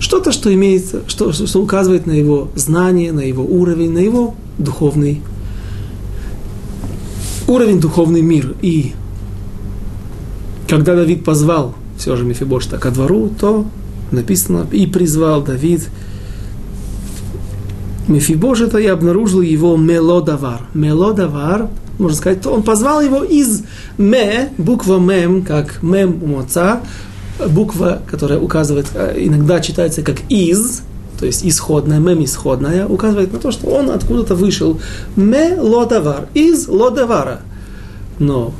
Что-то, 0.00 0.32
что 0.32 0.52
имеет, 0.52 0.84
что, 1.06 1.32
что 1.32 1.62
указывает 1.62 2.04
на 2.06 2.12
его 2.12 2.50
знание, 2.56 3.10
на 3.10 3.20
его 3.20 3.42
уровень, 3.42 3.92
на 3.92 4.00
его 4.00 4.34
духовный 4.58 5.22
уровень, 7.46 7.80
духовный 7.80 8.20
мир. 8.20 8.54
И 8.60 8.92
когда 10.68 10.94
Давид 10.94 11.24
позвал 11.24 11.74
все 11.96 12.16
же 12.16 12.26
Мефибошта 12.26 12.76
ко 12.76 12.90
двору, 12.90 13.30
то 13.30 13.64
написано, 14.10 14.66
и 14.72 14.86
призвал 14.86 15.40
Давид 15.40 15.88
Мефибошета 18.08 18.76
и 18.76 18.86
обнаружил 18.88 19.40
его 19.40 19.74
мелодавар. 19.78 20.66
Мелодавар, 20.74 21.70
можно 21.98 22.16
сказать, 22.16 22.40
то 22.40 22.50
он 22.50 22.62
позвал 22.62 23.00
его 23.00 23.24
из 23.24 23.62
ме, 23.96 24.50
буква 24.56 24.98
мем, 24.98 25.42
как 25.42 25.82
мем 25.82 26.22
у 26.22 26.26
моца, 26.26 26.80
буква, 27.46 28.02
которая 28.08 28.38
указывает, 28.38 28.86
э, 28.94 29.14
иногда 29.18 29.60
читается 29.60 30.02
как 30.02 30.18
из, 30.28 30.82
то 31.18 31.26
есть 31.26 31.44
исходная, 31.44 31.98
мем 31.98 32.22
исходная, 32.24 32.86
указывает 32.86 33.32
на 33.32 33.38
то, 33.38 33.50
что 33.50 33.66
он 33.68 33.90
откуда-то 33.90 34.34
вышел. 34.34 34.80
Ме 35.16 35.56
лодавар, 35.60 36.28
из 36.34 36.68
лодавара. 36.68 37.40
Но 38.18 38.52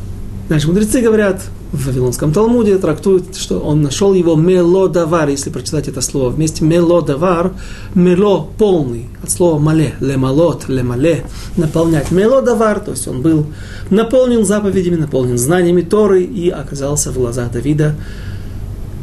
наши 0.49 0.67
мудрецы 0.67 1.01
говорят, 1.01 1.43
в 1.73 1.87
Вавилонском 1.87 2.33
Талмуде 2.33 2.79
трактуют, 2.79 3.37
что 3.37 3.61
он 3.61 3.83
нашел 3.83 4.15
его 4.15 4.37
мелодавар, 4.37 5.29
если 5.29 5.51
прочитать 5.51 5.89
это 5.89 6.01
слово 6.01 6.31
вместе. 6.31 6.65
Мелодавар, 6.65 7.53
мело 7.95 8.49
полный, 8.57 9.07
от 9.23 9.31
слова 9.31 9.59
мале, 9.59 9.95
лемалот, 10.01 10.69
лемале, 10.69 11.25
наполнять. 11.57 12.11
Мелодавар, 12.11 12.81
то 12.81 12.93
есть 12.93 13.07
он 13.07 13.21
был 13.21 13.47
наполнен 13.91 14.47
заповедями, 14.47 14.97
наполнен 14.97 15.37
знаниями 15.37 15.83
Торы 15.83 16.23
и 16.23 16.49
оказался 16.49 17.11
в 17.13 17.17
глазах 17.17 17.53
Давида 17.53 17.97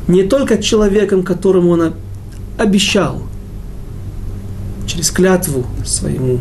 не 0.08 0.24
только 0.24 0.62
человеком, 0.62 1.24
которому 1.24 1.72
он 1.72 1.94
обещал 2.58 3.22
через 4.88 5.12
клятву 5.12 5.66
своему 5.86 6.40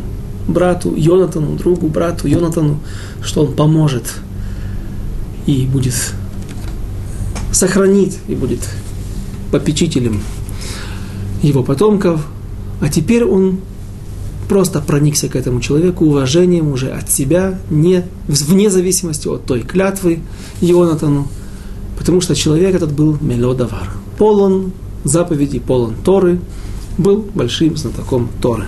брату 0.48 0.94
Йонатану, 0.94 1.56
другу, 1.56 1.88
брату 1.88 2.28
Йонатану, 2.28 2.80
что 3.22 3.44
он 3.44 3.54
поможет 3.54 4.04
и 5.46 5.66
будет 5.66 5.94
сохранить 7.52 8.18
и 8.28 8.34
будет 8.34 8.60
попечителем 9.50 10.20
его 11.42 11.62
потомков. 11.62 12.26
А 12.80 12.88
теперь 12.88 13.24
он 13.24 13.60
просто 14.48 14.80
проникся 14.80 15.28
к 15.28 15.36
этому 15.36 15.60
человеку 15.60 16.04
уважением 16.04 16.72
уже 16.72 16.90
от 16.90 17.10
себя, 17.10 17.58
не, 17.70 18.04
вне 18.28 18.70
зависимости 18.70 19.28
от 19.28 19.44
той 19.44 19.62
клятвы 19.62 20.20
Йонатану, 20.60 21.28
потому 21.98 22.20
что 22.20 22.34
человек 22.34 22.74
этот 22.74 22.92
был 22.92 23.16
мелодавар, 23.20 23.90
полон 24.18 24.72
заповедей, 25.04 25.60
полон 25.60 25.94
Торы, 26.04 26.40
был 26.98 27.24
большим 27.34 27.76
знатоком 27.76 28.28
Торы. 28.40 28.66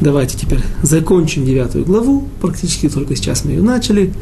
Давайте 0.00 0.36
теперь 0.36 0.60
закончим 0.82 1.44
девятую 1.46 1.84
главу. 1.84 2.28
Практически 2.40 2.88
только 2.88 3.16
сейчас 3.16 3.44
мы 3.44 3.52
ее 3.52 3.62
начали. 3.62 4.12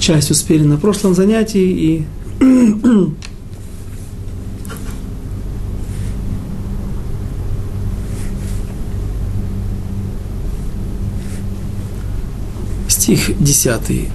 Часть 0.00 0.30
успели 0.30 0.62
на 0.64 0.78
прошлом 0.78 1.14
занятии 1.14 1.60
и 1.60 2.04
стих 12.88 13.38
10. 13.38 14.08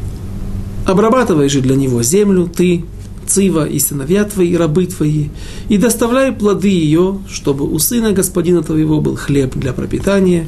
«Обрабатывай 0.88 1.50
же 1.50 1.62
для 1.62 1.76
него 1.76 2.02
землю, 2.02 2.48
ты, 2.48 2.84
Цива 3.28 3.68
и 3.68 3.78
сыновья 3.80 4.24
твои, 4.24 4.56
рабы 4.56 4.88
твои, 4.88 5.30
и 5.70 5.78
доставляй 5.78 6.32
плоды 6.32 6.70
ее, 6.70 7.20
чтобы 7.30 7.72
у 7.72 7.78
сына 7.78 8.12
господина 8.12 8.64
твоего 8.64 9.02
был 9.02 9.16
хлеб 9.16 9.56
для 9.56 9.72
пропитания. 9.74 10.48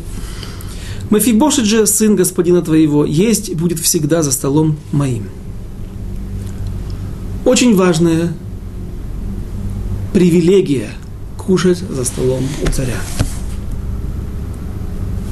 Мафибошит 1.09 1.65
же, 1.65 1.87
сын 1.87 2.15
господина 2.15 2.61
твоего, 2.61 3.05
есть 3.05 3.53
будет 3.55 3.79
всегда 3.79 4.23
за 4.23 4.31
столом 4.31 4.77
моим. 4.91 5.29
Очень 7.45 7.75
важное 7.75 8.33
привилегия 10.13 10.89
кушать 11.37 11.77
за 11.77 12.03
столом 12.03 12.43
у 12.61 12.71
царя. 12.71 12.97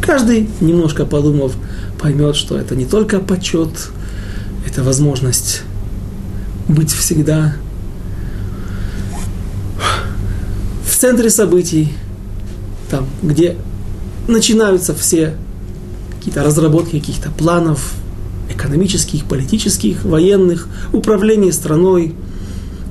Каждый, 0.02 0.48
немножко 0.62 1.06
подумав, 1.06 1.54
поймет, 2.00 2.38
что 2.38 2.58
это 2.58 2.76
не 2.76 2.86
только 2.86 3.20
почет, 3.20 3.90
это 4.66 4.82
возможность 4.82 5.64
быть 6.70 6.92
всегда 6.92 7.56
в 10.88 10.96
центре 10.96 11.30
событий, 11.30 11.92
там, 12.90 13.08
где 13.22 13.58
начинаются 14.28 14.96
все 14.96 15.36
какие-то 16.26 16.44
разработки 16.44 16.98
каких-то 17.00 17.30
планов 17.30 17.94
экономических, 18.50 19.26
политических, 19.26 20.04
военных, 20.06 20.68
управление 20.92 21.54
страной, 21.54 22.16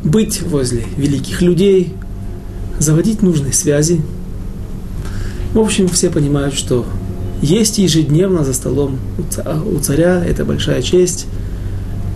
быть 0.04 0.40
возле 0.42 0.84
великих 0.96 1.42
людей, 1.42 1.94
заводить 2.78 3.22
нужные 3.22 3.52
связи. 3.52 4.02
В 5.52 5.58
общем, 5.58 5.88
все 5.88 6.10
понимают, 6.10 6.54
что 6.54 6.86
есть 7.42 7.78
ежедневно 7.78 8.44
за 8.44 8.54
столом 8.54 9.00
у 9.66 9.78
царя, 9.80 10.24
это 10.24 10.44
большая 10.44 10.80
честь. 10.80 11.26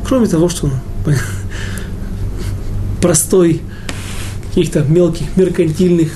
Кроме 0.06 0.28
того, 0.28 0.48
что 0.48 0.66
он 0.66 0.72
простой, 3.02 3.60
каких-то 4.50 4.84
мелких, 4.84 5.36
меркантильных 5.36 6.12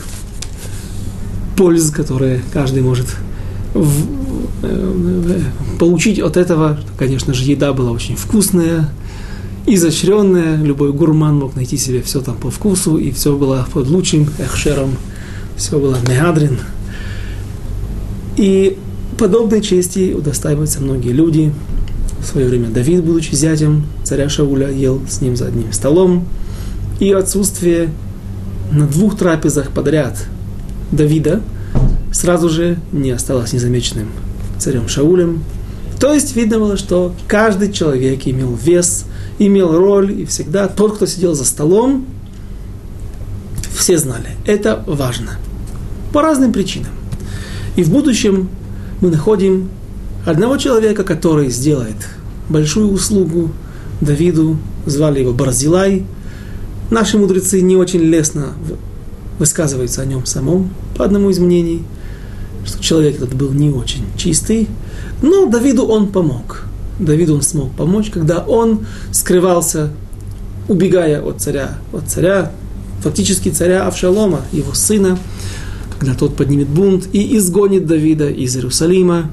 польз, 1.57 1.91
которые 1.91 2.41
каждый 2.53 2.85
может 2.85 3.09
получить 5.79 6.19
от 6.21 6.37
этого. 6.37 6.79
Конечно 6.99 7.35
же, 7.35 7.45
еда 7.45 7.73
была 7.73 7.91
очень 7.91 8.17
вкусная, 8.17 8.89
изощренная. 9.67 10.57
Любой 10.57 10.93
гурман 10.93 11.37
мог 11.37 11.57
найти 11.57 11.77
себе 11.77 12.03
все 12.03 12.21
там 12.21 12.37
по 12.37 12.51
вкусу, 12.51 12.97
и 12.97 13.11
все 13.11 13.37
было 13.37 13.67
под 13.73 13.89
лучшим 13.89 14.29
эхшером, 14.39 14.97
все 15.57 15.79
было 15.79 15.97
меадрин. 16.09 16.59
И 18.37 18.79
подобной 19.19 19.61
чести 19.61 20.15
удостаиваются 20.15 20.81
многие 20.81 21.13
люди. 21.13 21.53
В 22.21 22.25
свое 22.25 22.49
время 22.49 22.69
Давид, 22.69 23.03
будучи 23.03 23.35
зятем 23.35 23.85
царя 24.05 24.29
Шауля, 24.29 24.71
ел 24.71 25.03
с 25.09 25.21
ним 25.21 25.37
за 25.37 25.47
одним 25.47 25.73
столом. 25.73 26.27
И 27.01 27.11
отсутствие 27.11 27.91
на 28.71 28.87
двух 28.87 29.19
трапезах 29.19 29.71
подряд 29.71 30.25
Давида 30.93 31.41
сразу 32.13 32.49
же 32.49 32.79
не 32.93 33.11
осталось 33.11 33.53
незамеченным 33.53 34.09
царем 34.63 34.89
Шаулем. 34.89 35.43
То 36.01 36.13
есть 36.13 36.35
видно 36.35 36.59
было, 36.59 36.77
что 36.77 37.15
каждый 37.29 37.73
человек 37.73 38.27
имел 38.27 38.55
вес, 38.55 39.05
имел 39.39 39.77
роль, 39.77 40.21
и 40.21 40.25
всегда 40.25 40.69
тот, 40.69 40.97
кто 40.97 41.07
сидел 41.07 41.35
за 41.35 41.45
столом, 41.45 42.07
все 43.77 43.99
знали. 43.99 44.37
Это 44.47 44.83
важно. 44.87 45.39
По 46.13 46.23
разным 46.23 46.53
причинам. 46.53 46.93
И 47.77 47.83
в 47.83 47.91
будущем 47.91 48.49
мы 49.01 49.11
находим 49.11 49.71
одного 50.27 50.57
человека, 50.57 51.05
который 51.05 51.51
сделает 51.51 51.97
большую 52.49 52.91
услугу 52.93 53.51
Давиду, 54.01 54.59
звали 54.87 55.21
его 55.21 55.33
Барзилай. 55.33 56.05
Наши 56.91 57.17
мудрецы 57.17 57.61
не 57.63 57.77
очень 57.77 58.01
лестно 58.01 58.49
высказываются 59.39 60.03
о 60.03 60.05
нем 60.05 60.27
самом, 60.27 60.71
по 60.97 61.05
одному 61.05 61.31
из 61.31 61.39
мнений, 61.39 61.83
что 62.65 62.83
человек 62.83 63.17
этот 63.17 63.35
был 63.35 63.51
не 63.51 63.71
очень 63.71 64.05
чистый, 64.17 64.69
но 65.21 65.47
Давиду 65.47 65.85
он 65.87 66.09
помог. 66.09 66.65
Давиду 66.99 67.35
он 67.35 67.43
смог 67.43 67.73
помочь, 67.73 68.11
когда 68.11 68.39
он 68.41 68.87
скрывался, 69.11 69.91
убегая 70.69 71.21
от 71.23 71.41
царя, 71.41 71.79
от 71.93 72.09
царя, 72.09 72.53
фактически 73.01 73.49
царя 73.49 73.87
Авшалома, 73.87 74.43
его 74.53 74.75
сына, 74.75 75.19
когда 75.99 76.15
тот 76.15 76.37
поднимет 76.37 76.69
бунт 76.69 77.09
и 77.13 77.37
изгонит 77.37 77.87
Давида 77.87 78.31
из 78.31 78.55
Иерусалима. 78.57 79.31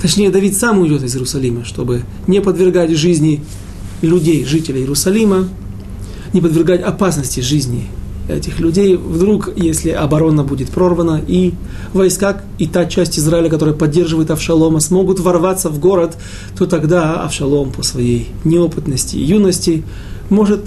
Точнее, 0.00 0.30
Давид 0.30 0.56
сам 0.56 0.80
уйдет 0.80 1.02
из 1.02 1.14
Иерусалима, 1.14 1.64
чтобы 1.64 2.02
не 2.26 2.40
подвергать 2.40 2.90
жизни 2.90 3.44
людей, 4.00 4.44
жителей 4.44 4.80
Иерусалима, 4.80 5.48
не 6.32 6.40
подвергать 6.40 6.82
опасности 6.82 7.40
жизни 7.40 7.88
этих 8.32 8.60
людей, 8.60 8.96
вдруг, 8.96 9.50
если 9.56 9.90
оборона 9.90 10.44
будет 10.44 10.70
прорвана, 10.70 11.20
и 11.26 11.54
войска, 11.92 12.42
и 12.58 12.66
та 12.66 12.86
часть 12.86 13.18
Израиля, 13.18 13.48
которая 13.48 13.74
поддерживает 13.74 14.30
Авшалома, 14.30 14.80
смогут 14.80 15.20
ворваться 15.20 15.68
в 15.68 15.78
город, 15.78 16.16
то 16.56 16.66
тогда 16.66 17.22
Авшалом 17.22 17.72
по 17.72 17.82
своей 17.82 18.28
неопытности 18.44 19.16
и 19.16 19.24
юности 19.24 19.84
может 20.30 20.60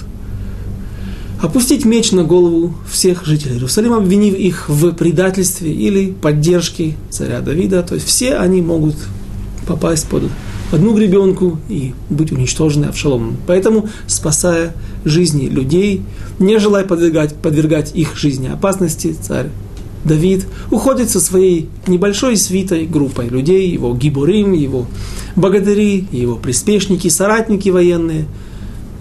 опустить 1.41 1.85
меч 1.85 2.11
на 2.11 2.23
голову 2.23 2.73
всех 2.89 3.25
жителей 3.25 3.55
Иерусалима, 3.55 3.97
обвинив 3.97 4.35
их 4.35 4.69
в 4.69 4.91
предательстве 4.93 5.71
или 5.73 6.11
поддержке 6.11 6.95
царя 7.09 7.41
Давида. 7.41 7.83
То 7.83 7.95
есть 7.95 8.07
все 8.07 8.35
они 8.35 8.61
могут 8.61 8.95
попасть 9.67 10.07
под 10.07 10.23
одну 10.75 10.93
гребенку 10.93 11.57
и 11.69 11.93
быть 12.09 12.31
уничтожены 12.31 12.85
Авшаломом. 12.85 13.37
Поэтому, 13.47 13.89
спасая 14.07 14.73
жизни 15.05 15.47
людей, 15.47 16.03
не 16.37 16.59
желая 16.59 16.83
подвергать, 16.83 17.35
подвергать 17.35 17.95
их 17.95 18.17
жизни 18.17 18.47
опасности, 18.47 19.15
царь 19.19 19.47
Давид 20.03 20.45
уходит 20.69 21.09
со 21.09 21.19
своей 21.19 21.69
небольшой 21.87 22.37
свитой 22.37 22.85
группой 22.85 23.27
людей, 23.27 23.69
его 23.69 23.95
гибурим, 23.95 24.51
его 24.51 24.85
богатыри, 25.35 26.07
его 26.11 26.35
приспешники, 26.35 27.07
соратники 27.07 27.69
военные, 27.69 28.25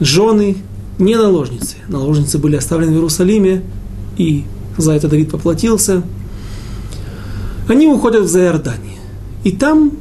жены, 0.01 0.57
не 0.99 1.17
наложницы. 1.17 1.77
Наложницы 1.89 2.39
были 2.39 2.57
оставлены 2.57 2.93
в 2.93 2.95
Иерусалиме, 2.95 3.63
и 4.17 4.45
за 4.79 4.93
это 4.93 5.09
Давид 5.09 5.31
поплатился. 5.31 6.03
Они 7.69 7.89
уходят 7.89 8.23
в 8.23 8.29
Заиордание. 8.29 8.99
И 9.43 9.53
там 9.53 9.93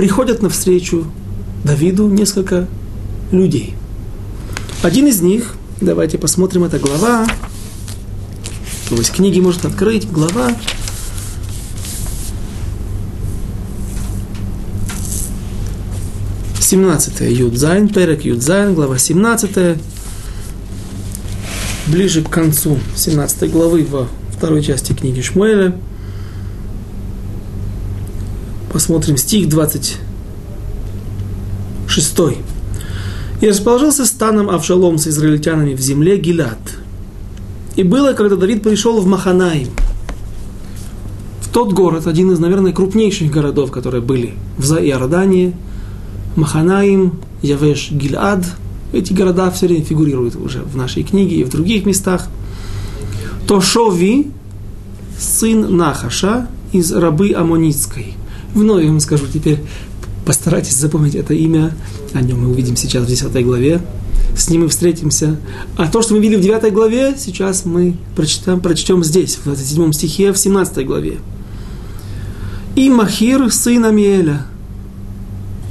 приходят 0.00 0.40
навстречу 0.40 1.04
Давиду 1.62 2.08
несколько 2.08 2.66
людей. 3.32 3.74
Один 4.82 5.06
из 5.08 5.20
них, 5.20 5.56
давайте 5.82 6.16
посмотрим, 6.16 6.64
это 6.64 6.78
глава, 6.78 7.26
то 8.88 8.94
есть 8.94 9.12
книги 9.12 9.40
может 9.40 9.66
открыть, 9.66 10.10
глава. 10.10 10.52
Семнадцатая 16.58 17.28
יוד 17.28 17.51
זיין, 17.51 17.90
פרק 17.90 18.24
יוד 18.24 18.42
זיין, 18.42 18.72
глава 18.72 18.96
17, 18.96 19.76
ближе 21.88 22.22
к 22.22 22.30
концу 22.30 22.78
17 22.96 23.52
главы 23.52 23.84
во 23.84 24.08
второй 24.34 24.62
части 24.62 24.94
книги 24.94 25.20
Шмуэля– 25.20 25.76
Посмотрим 28.72 29.16
стих 29.16 29.48
26. 29.48 32.20
«И 33.40 33.48
расположился 33.48 34.06
станом 34.06 34.48
Авшалом 34.48 34.98
с 34.98 35.08
израильтянами 35.08 35.74
в 35.74 35.80
земле 35.80 36.18
Гилад. 36.18 36.58
И 37.74 37.82
было, 37.82 38.12
когда 38.12 38.36
Давид 38.36 38.62
пришел 38.62 39.00
в 39.00 39.06
Маханаим, 39.06 39.68
в 41.40 41.48
тот 41.48 41.72
город, 41.72 42.06
один 42.06 42.30
из, 42.30 42.38
наверное, 42.38 42.72
крупнейших 42.72 43.30
городов, 43.30 43.72
которые 43.72 44.02
были 44.02 44.34
в 44.56 44.72
Иордании, 44.74 45.54
Маханаим, 46.36 47.14
Явеш, 47.42 47.90
Гилад. 47.90 48.44
Эти 48.92 49.12
города 49.12 49.50
все 49.50 49.66
время 49.66 49.84
фигурируют 49.84 50.36
уже 50.36 50.60
в 50.60 50.76
нашей 50.76 51.02
книге 51.02 51.36
и 51.36 51.44
в 51.44 51.50
других 51.50 51.86
местах. 51.86 52.28
То 53.48 53.60
Шови, 53.60 54.30
сын 55.18 55.76
Нахаша, 55.76 56.46
из 56.72 56.92
рабы 56.92 57.32
Амонитской. 57.32 58.14
Вновь 58.54 58.82
я 58.82 58.90
вам 58.90 59.00
скажу 59.00 59.26
теперь, 59.32 59.60
постарайтесь 60.24 60.74
запомнить 60.74 61.14
это 61.14 61.34
имя, 61.34 61.74
о 62.14 62.20
нем 62.20 62.42
мы 62.42 62.50
увидим 62.50 62.76
сейчас 62.76 63.04
в 63.04 63.08
10 63.08 63.44
главе, 63.44 63.80
с 64.36 64.48
ним 64.48 64.62
мы 64.62 64.68
встретимся. 64.68 65.36
А 65.76 65.86
то, 65.86 66.02
что 66.02 66.14
мы 66.14 66.20
видели 66.20 66.36
в 66.36 66.42
9 66.42 66.72
главе, 66.72 67.14
сейчас 67.18 67.64
мы 67.64 67.96
прочитаем, 68.16 68.60
прочтем 68.60 69.04
здесь, 69.04 69.36
в 69.36 69.44
27 69.44 69.92
стихе, 69.92 70.32
в 70.32 70.38
17 70.38 70.86
главе. 70.86 71.18
И 72.76 72.88
Махир, 72.90 73.52
сын 73.52 73.84
Амиэля, 73.84 74.46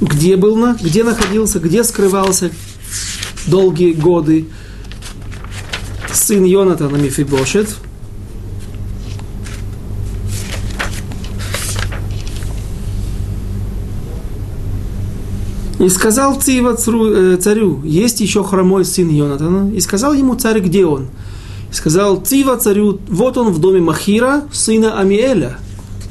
где 0.00 0.36
был, 0.36 0.56
на, 0.56 0.76
где 0.80 1.04
находился, 1.04 1.58
где 1.58 1.84
скрывался 1.84 2.50
долгие 3.46 3.92
годы 3.92 4.46
сын 6.12 6.44
Йонатана 6.44 6.96
Мефибошет– 6.96 7.68
И 15.80 15.88
сказал 15.88 16.38
Цива 16.38 16.76
э, 16.76 17.36
царю, 17.40 17.80
есть 17.84 18.20
еще 18.20 18.44
хромой 18.44 18.84
сын 18.84 19.08
Йонатана. 19.08 19.72
И 19.72 19.80
сказал 19.80 20.12
ему 20.12 20.34
царь, 20.34 20.60
где 20.60 20.84
он? 20.84 21.06
И 21.72 21.74
сказал 21.74 22.18
Цива 22.18 22.58
царю, 22.58 23.00
вот 23.08 23.38
он 23.38 23.50
в 23.50 23.60
доме 23.60 23.80
Махира, 23.80 24.42
сына 24.52 25.00
Амиэля, 25.00 25.56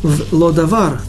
в 0.01 0.34
Лодавар. 0.34 1.01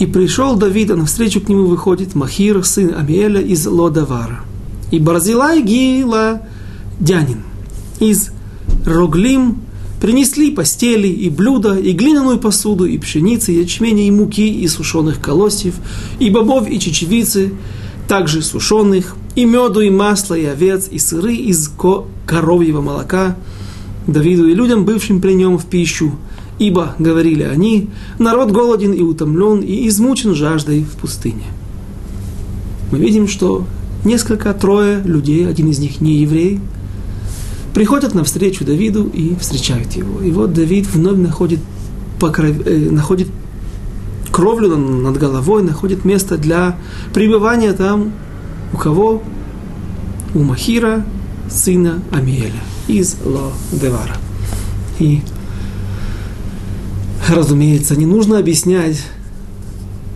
И 0.00 0.06
пришел 0.06 0.56
Давид, 0.56 0.90
а 0.90 0.96
навстречу 0.96 1.40
к 1.40 1.48
нему 1.48 1.66
выходит 1.66 2.16
Махир, 2.16 2.64
сын 2.64 2.96
Амиэля 2.98 3.40
из 3.40 3.64
Лодавара. 3.64 4.40
И 4.90 4.98
Барзилай 4.98 5.62
Гила 5.62 6.42
Дянин 6.98 7.44
из 8.00 8.30
Роглим 8.84 9.58
принесли 10.00 10.50
постели 10.50 11.08
и 11.08 11.28
блюда, 11.28 11.76
и 11.76 11.92
глиняную 11.92 12.38
посуду, 12.38 12.86
и 12.86 12.98
пшеницы, 12.98 13.52
и 13.52 13.60
ячменя, 13.60 14.06
и 14.06 14.10
муки, 14.10 14.48
и 14.48 14.66
сушеных 14.66 15.20
колосьев, 15.20 15.74
и 16.18 16.30
бобов, 16.30 16.68
и 16.68 16.80
чечевицы, 16.80 17.52
также 18.08 18.42
сушеных, 18.42 19.16
и 19.36 19.44
меду, 19.44 19.80
и 19.80 19.90
масла, 19.90 20.34
и 20.34 20.44
овец, 20.44 20.88
и 20.90 20.98
сыры 20.98 21.34
из 21.34 21.70
коровьего 22.26 22.80
молока, 22.80 23.36
Давиду 24.06 24.48
и 24.48 24.54
людям, 24.54 24.84
бывшим 24.84 25.20
при 25.20 25.34
нем 25.34 25.58
в 25.58 25.66
пищу, 25.66 26.12
ибо, 26.58 26.96
говорили 26.98 27.42
они, 27.42 27.90
народ 28.18 28.50
голоден 28.50 28.92
и 28.92 29.02
утомлен, 29.02 29.60
и 29.60 29.86
измучен 29.88 30.34
жаждой 30.34 30.82
в 30.82 30.96
пустыне. 30.96 31.44
Мы 32.90 32.98
видим, 32.98 33.28
что 33.28 33.66
несколько, 34.04 34.52
трое 34.54 35.00
людей, 35.04 35.46
один 35.46 35.68
из 35.68 35.78
них 35.78 36.00
не 36.00 36.16
еврей, 36.16 36.60
приходят 37.74 38.14
навстречу 38.14 38.64
Давиду 38.64 39.04
и 39.08 39.36
встречают 39.36 39.92
его. 39.92 40.20
И 40.22 40.30
вот 40.30 40.52
Давид 40.52 40.86
вновь 40.86 41.18
находит, 41.18 41.60
покров... 42.18 42.66
э, 42.66 42.90
находит 42.90 43.28
кровлю 44.30 44.76
над 44.76 45.18
головой, 45.18 45.62
находит 45.62 46.04
место 46.04 46.38
для 46.38 46.76
пребывания 47.12 47.72
там 47.72 48.12
у 48.72 48.76
кого? 48.76 49.22
У 50.34 50.42
Махира, 50.42 51.04
сына 51.48 52.00
Амиэля 52.12 52.62
из 52.86 53.16
Ло-Девара. 53.24 54.16
И, 54.98 55.22
разумеется, 57.28 57.96
не 57.96 58.06
нужно 58.06 58.38
объяснять 58.38 59.02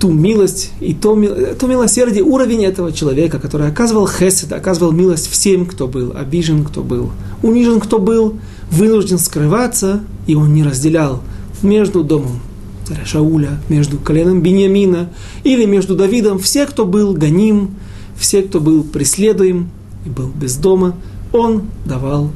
ту 0.04 0.12
милость 0.12 0.70
и 0.80 0.92
то, 0.92 1.18
то 1.58 1.66
милосердие, 1.66 2.22
уровень 2.22 2.62
этого 2.66 2.92
человека, 2.92 3.38
который 3.38 3.68
оказывал 3.68 4.06
хесед, 4.06 4.52
оказывал 4.52 4.92
милость 4.92 5.30
всем, 5.30 5.64
кто 5.64 5.88
был 5.88 6.12
обижен, 6.14 6.62
кто 6.62 6.82
был 6.82 7.10
унижен, 7.42 7.80
кто 7.80 7.98
был 7.98 8.34
вынужден 8.70 9.16
скрываться, 9.16 10.02
и 10.26 10.34
он 10.34 10.52
не 10.52 10.62
разделял 10.62 11.22
между 11.62 12.04
домом 12.04 12.40
царя 12.86 13.06
Шауля, 13.06 13.58
между 13.70 13.96
коленом 13.96 14.42
Бениамина 14.42 15.08
или 15.42 15.64
между 15.64 15.96
Давидом, 15.96 16.38
все, 16.38 16.66
кто 16.66 16.84
был 16.84 17.14
гоним, 17.14 17.70
все, 18.14 18.42
кто 18.42 18.60
был 18.60 18.84
преследуем 18.84 19.70
и 20.04 20.10
был 20.10 20.28
без 20.28 20.56
дома, 20.56 20.96
он 21.32 21.62
давал 21.86 22.30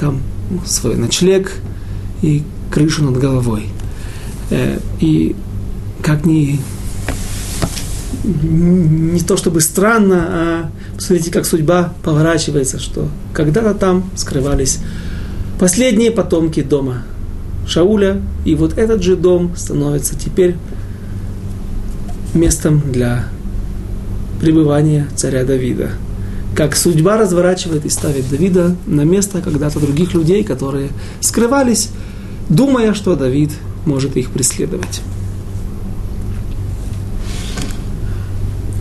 там 0.00 0.18
свой 0.66 0.96
ночлег 0.96 1.52
и 2.20 2.42
крышу 2.68 3.04
над 3.04 3.16
головой. 3.16 3.66
Э, 4.50 4.80
и 4.98 5.36
как 6.02 6.26
ни, 6.26 6.58
не 8.24 9.20
то 9.20 9.36
чтобы 9.36 9.60
странно, 9.60 10.26
а 10.28 10.70
посмотрите, 10.96 11.30
как 11.30 11.44
судьба 11.44 11.92
поворачивается, 12.02 12.78
что 12.78 13.08
когда-то 13.32 13.74
там 13.74 14.10
скрывались 14.14 14.78
последние 15.58 16.10
потомки 16.10 16.62
дома 16.62 17.04
Шауля, 17.66 18.20
и 18.44 18.54
вот 18.54 18.78
этот 18.78 19.02
же 19.02 19.16
дом 19.16 19.54
становится 19.56 20.18
теперь 20.18 20.56
местом 22.34 22.80
для 22.92 23.26
пребывания 24.40 25.06
царя 25.16 25.44
Давида 25.44 25.90
как 26.54 26.76
судьба 26.76 27.16
разворачивает 27.16 27.84
и 27.86 27.88
ставит 27.88 28.28
Давида 28.28 28.76
на 28.86 29.02
место 29.02 29.40
когда-то 29.40 29.80
других 29.80 30.14
людей, 30.14 30.44
которые 30.44 30.90
скрывались, 31.20 31.90
думая, 32.48 32.94
что 32.94 33.16
Давид 33.16 33.50
может 33.86 34.16
их 34.16 34.30
преследовать. 34.30 35.00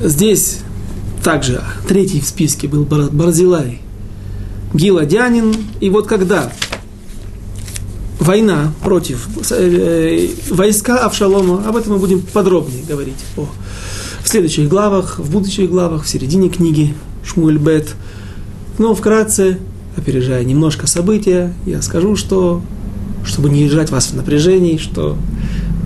Здесь 0.03 0.59
также 1.23 1.61
третий 1.87 2.19
в 2.21 2.25
списке 2.25 2.67
был 2.67 2.85
Барзилай, 2.85 3.81
Гиладянин. 4.73 5.53
И 5.79 5.89
вот 5.89 6.07
когда 6.07 6.51
война 8.19 8.73
против 8.83 9.27
э, 9.51 10.27
войска 10.49 11.05
Авшалома, 11.05 11.67
об 11.67 11.75
этом 11.75 11.93
мы 11.93 11.99
будем 11.99 12.21
подробнее 12.21 12.83
говорить 12.87 13.17
о, 13.37 13.47
в 14.23 14.27
следующих 14.27 14.67
главах, 14.69 15.19
в 15.19 15.31
будущих 15.31 15.69
главах, 15.69 16.05
в 16.05 16.09
середине 16.09 16.49
книги, 16.49 16.95
Шмуэль 17.23 17.57
Бет. 17.57 17.95
Но 18.79 18.95
вкратце, 18.95 19.59
опережая 19.97 20.43
немножко 20.43 20.87
события, 20.87 21.53
я 21.65 21.81
скажу, 21.83 22.15
что, 22.15 22.61
чтобы 23.23 23.49
не 23.49 23.65
держать 23.65 23.91
вас 23.91 24.07
в 24.07 24.15
напряжении, 24.15 24.77
что 24.77 25.15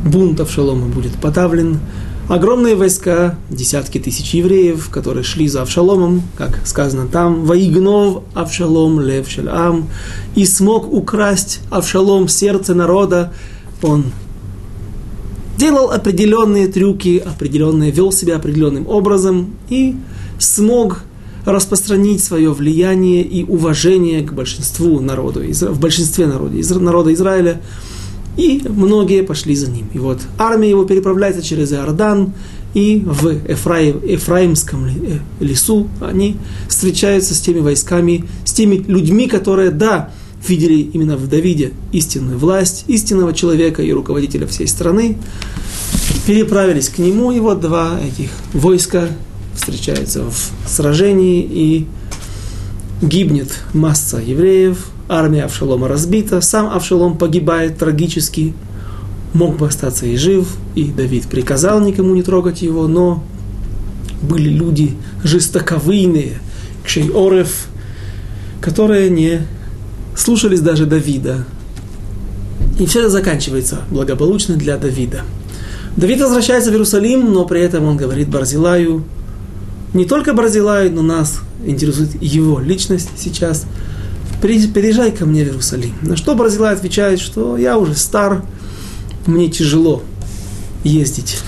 бунт 0.06 0.40
Авшалома 0.40 0.88
будет 0.88 1.14
подавлен. 1.16 1.80
Огромные 2.28 2.74
войска, 2.76 3.38
десятки 3.52 4.00
тысяч 4.00 4.34
евреев, 4.34 4.90
которые 4.90 5.24
шли 5.24 5.48
за 5.48 5.62
Авшаломом, 5.62 6.24
как 6.36 6.60
сказано 6.66 7.08
там, 7.08 7.46
«Воигнов 7.46 8.24
Авшалом 8.34 9.00
лев 9.00 9.30
шелам», 9.30 9.90
и 10.34 10.44
смог 10.46 10.92
украсть 10.92 11.60
Авшалом 11.70 12.28
сердце 12.28 12.74
народа, 12.74 13.32
он 13.84 14.06
делал 15.60 15.92
определенные 15.92 16.68
трюки, 16.68 17.24
определенные, 17.24 17.92
вел 17.92 18.12
себя 18.12 18.38
определенным 18.38 18.88
образом 18.88 19.54
и 19.70 19.96
смог 20.40 21.04
распространить 21.46 22.24
свое 22.24 22.52
влияние 22.52 23.22
и 23.22 23.44
уважение 23.44 24.24
к 24.24 24.34
большинству 24.34 25.00
народу, 25.00 25.42
в 25.42 25.80
большинстве 25.80 26.26
народа, 26.26 26.56
народа 26.80 27.14
Израиля, 27.14 27.62
и 28.38 28.62
многие 28.68 29.24
пошли 29.24 29.56
за 29.56 29.70
ним. 29.70 29.88
И 29.94 30.00
вот 30.00 30.20
армия 30.38 30.70
его 30.70 30.86
переправляется 30.86 31.42
через 31.42 31.72
Иордан, 31.72 32.34
и 32.74 33.02
в 33.06 33.28
Эфраим, 33.48 34.02
Эфраимском 34.04 34.86
э, 34.86 35.20
лесу 35.40 35.88
они 36.02 36.36
встречаются 36.68 37.34
с 37.34 37.40
теми 37.40 37.60
войсками, 37.60 38.26
с 38.44 38.52
теми 38.52 38.84
людьми, 38.88 39.28
которые, 39.28 39.72
да, 39.72 40.12
видели 40.46 40.90
именно 40.94 41.16
в 41.16 41.28
Давиде 41.28 41.72
истинную 41.92 42.38
власть, 42.38 42.84
истинного 42.88 43.34
человека 43.34 43.82
и 43.82 43.92
руководителя 43.92 44.46
всей 44.46 44.68
страны, 44.68 45.18
переправились 46.28 46.90
к 46.90 46.98
нему, 46.98 47.32
и 47.32 47.40
вот 47.40 47.62
два 47.62 48.00
этих 48.00 48.30
войска 48.54 49.08
встречается 49.56 50.26
в 50.30 50.70
сражении 50.70 51.42
и 51.42 51.88
гибнет 53.02 53.60
масса 53.74 54.18
евреев, 54.18 54.88
армия 55.10 55.46
Авшалома 55.46 55.88
разбита, 55.88 56.42
сам 56.42 56.68
Авшалом 56.68 57.18
погибает 57.18 57.78
трагически, 57.78 58.54
мог 59.34 59.58
бы 59.58 59.68
остаться 59.68 60.06
и 60.06 60.16
жив, 60.16 60.48
и 60.76 60.86
Давид 60.86 61.28
приказал 61.28 61.80
никому 61.82 62.16
не 62.16 62.24
трогать 62.24 62.62
его, 62.62 62.88
но 62.88 63.24
были 64.22 64.50
люди 64.50 64.96
жестоковыйные, 65.24 66.40
кшей-орев, 66.84 67.68
которые 68.62 69.10
не 69.10 69.42
слушались 70.16 70.62
даже 70.62 70.86
Давида. 70.86 71.46
И 72.80 72.86
все 72.86 73.02
это 73.02 73.10
заканчивается 73.10 73.82
благополучно 73.90 74.56
для 74.56 74.78
Давида. 74.78 75.22
Давид 75.96 76.20
возвращается 76.22 76.72
в 76.72 76.74
Иерусалим, 76.74 77.32
но 77.32 77.46
при 77.46 77.62
этом 77.62 77.86
он 77.86 77.96
говорит 77.96 78.30
Барзилаю, 78.30 79.04
не 79.96 80.06
только 80.06 80.34
Барзилай, 80.34 80.90
но 80.90 81.02
нас 81.02 81.40
интересует 81.66 82.22
его 82.22 82.60
личность 82.60 83.10
сейчас. 83.18 83.66
Переезжай 84.42 85.12
ко 85.12 85.26
мне 85.26 85.44
в 85.44 85.48
Иерусалим. 85.48 85.94
На 86.02 86.18
что 86.18 86.36
Барзилай 86.36 86.74
отвечает, 86.74 87.20
что 87.20 87.58
я 87.58 87.78
уже 87.78 87.96
стар, 87.96 88.44
мне 89.26 89.50
тяжело 89.50 90.04
ездить. 90.84 91.40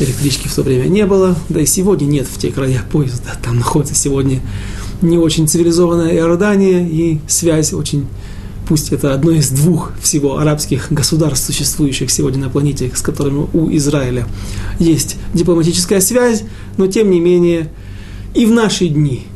Электрички 0.00 0.48
в 0.48 0.54
то 0.54 0.62
время 0.62 0.86
не 0.86 1.04
было, 1.04 1.36
да 1.50 1.60
и 1.60 1.66
сегодня 1.66 2.06
нет 2.06 2.26
в 2.26 2.38
те 2.38 2.50
края 2.50 2.82
поезда. 2.90 3.36
Там 3.42 3.58
находится 3.58 3.94
сегодня 3.94 4.40
не 5.02 5.18
очень 5.18 5.46
цивилизованная 5.46 6.14
Иордания, 6.14 6.88
и 6.88 7.20
связь 7.28 7.74
очень 7.74 8.06
пусть 8.66 8.92
это 8.92 9.14
одно 9.14 9.32
из 9.32 9.50
двух 9.50 9.92
всего 10.00 10.38
арабских 10.38 10.88
государств, 10.90 11.46
существующих 11.46 12.10
сегодня 12.10 12.44
на 12.44 12.50
планете, 12.50 12.90
с 12.94 13.00
которыми 13.00 13.46
у 13.52 13.70
Израиля 13.76 14.26
есть 14.78 15.16
дипломатическая 15.32 16.00
связь, 16.00 16.44
но 16.76 16.86
тем 16.86 17.10
не 17.10 17.20
менее 17.20 17.70
и 18.34 18.46
в 18.46 18.52
наши 18.52 18.88
дни 18.88 19.26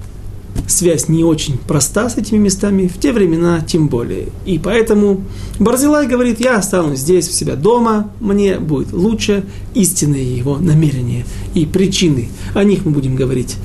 связь 0.67 1.09
не 1.09 1.25
очень 1.25 1.57
проста 1.57 2.11
с 2.11 2.17
этими 2.17 2.39
местами, 2.39 2.89
в 2.89 2.99
те 2.99 3.13
времена 3.13 3.61
тем 3.61 3.89
более. 3.89 4.29
И 4.45 4.59
поэтому 4.59 5.23
Барзилай 5.59 6.07
говорит, 6.07 6.41
я 6.41 6.57
останусь 6.57 7.01
здесь, 7.01 7.29
у 7.29 7.33
себя 7.33 7.57
дома, 7.57 8.11
мне 8.21 8.59
будет 8.59 8.93
лучше 8.93 9.45
истинные 9.75 10.37
его 10.37 10.59
намерения 10.59 11.25
и 11.55 11.65
причины. 11.65 12.29
О 12.55 12.65
них 12.65 12.85
мы 12.85 12.93
будем 12.93 13.17
говорить 13.17 13.57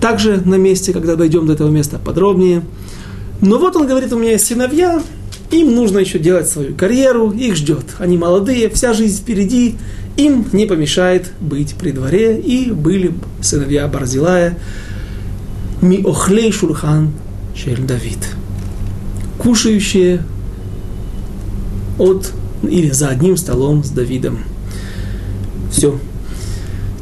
также 0.00 0.42
на 0.44 0.56
месте, 0.56 0.92
когда 0.92 1.16
дойдем 1.16 1.46
до 1.46 1.54
этого 1.54 1.70
места 1.70 1.98
подробнее. 1.98 2.62
Но 3.42 3.58
вот 3.58 3.74
он 3.74 3.88
говорит, 3.88 4.12
у 4.12 4.18
меня 4.18 4.32
есть 4.32 4.46
сыновья, 4.46 5.02
им 5.50 5.74
нужно 5.74 5.98
еще 5.98 6.20
делать 6.20 6.48
свою 6.48 6.76
карьеру, 6.76 7.32
их 7.32 7.56
ждет. 7.56 7.84
Они 7.98 8.16
молодые, 8.16 8.70
вся 8.70 8.94
жизнь 8.94 9.20
впереди, 9.20 9.74
им 10.16 10.46
не 10.52 10.64
помешает 10.64 11.32
быть 11.40 11.74
при 11.74 11.90
дворе. 11.90 12.40
И 12.40 12.70
были 12.70 13.12
сыновья 13.40 13.88
Барзилая, 13.88 14.58
Миохлей 15.80 16.52
Шурхан 16.52 17.12
Шель 17.56 17.82
Давид, 17.82 18.18
кушающие 19.38 20.22
от 21.98 22.32
или 22.62 22.90
за 22.90 23.08
одним 23.08 23.36
столом 23.36 23.82
с 23.82 23.90
Давидом. 23.90 24.38
Все. 25.72 25.98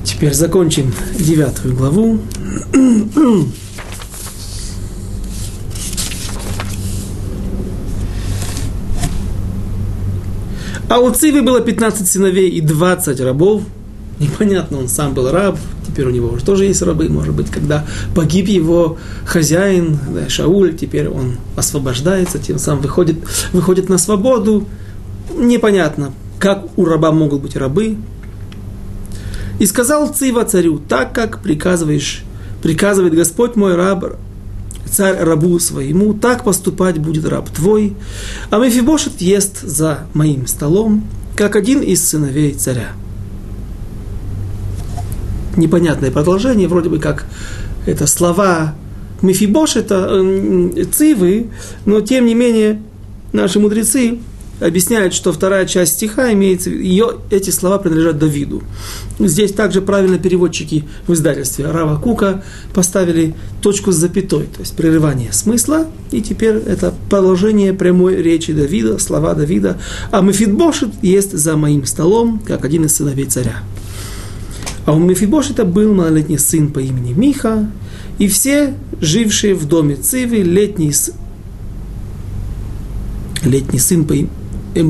Теперь 0.05 0.33
закончим 0.33 0.95
девятую 1.19 1.77
главу. 1.77 2.19
А 10.91 10.99
у 10.99 11.09
Цивы 11.13 11.43
было 11.43 11.61
15 11.61 12.09
сыновей 12.09 12.51
и 12.51 12.61
20 12.61 13.21
рабов. 13.21 13.63
Непонятно, 14.19 14.79
он 14.81 14.89
сам 14.89 15.15
был 15.15 15.31
раб, 15.31 15.57
теперь 15.87 16.07
у 16.07 16.11
него 16.11 16.31
уже 16.31 16.45
тоже 16.45 16.65
есть 16.65 16.83
рабы, 16.83 17.09
может 17.09 17.33
быть, 17.33 17.49
когда 17.49 17.87
погиб 18.13 18.49
его 18.49 18.99
хозяин, 19.25 19.97
да, 20.13 20.29
Шауль, 20.29 20.77
теперь 20.77 21.09
он 21.09 21.37
освобождается, 21.55 22.41
тем 22.41 22.59
самым 22.59 22.83
выходит, 22.83 23.19
выходит 23.53 23.89
на 23.89 23.99
свободу. 23.99 24.67
Непонятно, 25.33 26.13
как 26.41 26.67
у 26.77 26.85
раба 26.85 27.13
могут 27.13 27.41
быть 27.41 27.55
рабы. 27.55 27.97
И 29.61 29.67
сказал 29.67 30.13
Цива 30.13 30.45
царю, 30.45 30.81
так 30.81 31.15
как 31.15 31.41
приказываешь, 31.41 32.25
приказывает 32.63 33.15
Господь 33.15 33.55
мой 33.55 33.77
раб, 33.77 34.17
царь 34.91 35.17
рабу 35.19 35.59
своему, 35.59 36.15
так 36.15 36.45
поступать 36.45 36.99
будет 36.99 37.27
раб 37.27 37.49
твой. 37.51 37.95
А 38.51 38.59
Мефибошет 38.59 39.21
ест 39.21 39.61
за 39.63 40.01
моим 40.15 40.47
столом, 40.47 41.05
как 41.37 41.57
один 41.57 41.81
из 41.81 42.07
сыновей 42.07 42.53
царя. 42.53 42.93
Непонятное 45.57 46.11
продолжение, 46.11 46.69
вроде 46.69 46.89
бы 46.89 46.99
как 46.99 47.27
это 47.87 48.07
слова 48.07 48.75
Мефибош, 49.23 49.77
это 49.77 50.09
э, 50.11 50.85
цивы, 50.85 51.49
но 51.85 52.01
тем 52.01 52.27
не 52.27 52.35
менее 52.35 52.81
наши 53.33 53.59
мудрецы 53.59 54.19
объясняют, 54.61 55.15
что 55.15 55.33
вторая 55.33 55.67
часть 55.67 55.95
стиха 55.95 56.33
имеется, 56.33 56.71
ее, 56.71 57.17
эти 57.31 57.51
слова 57.51 57.79
принадлежат 57.79 58.19
Давиду. 58.19 58.63
Здесь 59.19 59.53
также 59.53 59.81
правильно 59.81 60.19
переводчики 60.19 60.85
в 61.07 61.13
издательстве 61.13 61.71
Рава 61.71 61.99
Кука 61.99 62.45
поставили 62.75 63.35
точку 63.63 63.93
с 63.93 63.97
запятой, 63.97 64.45
то 64.45 64.61
есть 64.61 64.77
прерывание 64.77 65.33
смысла, 65.33 65.87
и 66.11 66.21
теперь 66.21 66.57
это 66.57 66.95
продолжение 67.09 67.73
прямой 67.73 68.17
речи 68.17 68.53
Давида, 68.53 68.99
слова 68.99 69.35
Давида, 69.35 69.79
а 70.11 70.21
Мефидбошет 70.21 70.91
есть 71.03 71.37
за 71.37 71.57
моим 71.57 71.87
столом, 71.87 72.41
как 72.47 72.65
один 72.65 72.85
из 72.85 72.97
сыновей 72.97 73.27
царя. 73.27 73.63
А 74.87 74.93
у 74.93 74.99
Мефибошета 74.99 75.65
был 75.65 75.95
малолетний 75.95 76.39
сын 76.39 76.73
по 76.73 76.79
имени 76.81 77.13
Миха, 77.13 77.71
и 78.19 78.29
все 78.29 78.75
жившие 79.01 79.55
в 79.55 79.67
доме 79.67 79.97
Цивы, 79.97 80.39
летний, 80.39 80.93
летний 83.45 83.79
сын 83.79 84.05
по 84.05 84.15
имени 84.15 84.40
и, 84.75 84.81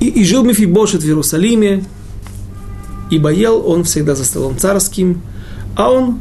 и 0.00 0.24
жил 0.24 0.44
Мефибошет 0.44 1.02
в 1.02 1.06
Иерусалиме, 1.06 1.84
ибо 3.10 3.32
ел 3.32 3.66
он 3.66 3.84
всегда 3.84 4.14
за 4.14 4.24
столом 4.24 4.58
царским, 4.58 5.22
а 5.76 5.90
он 5.90 6.18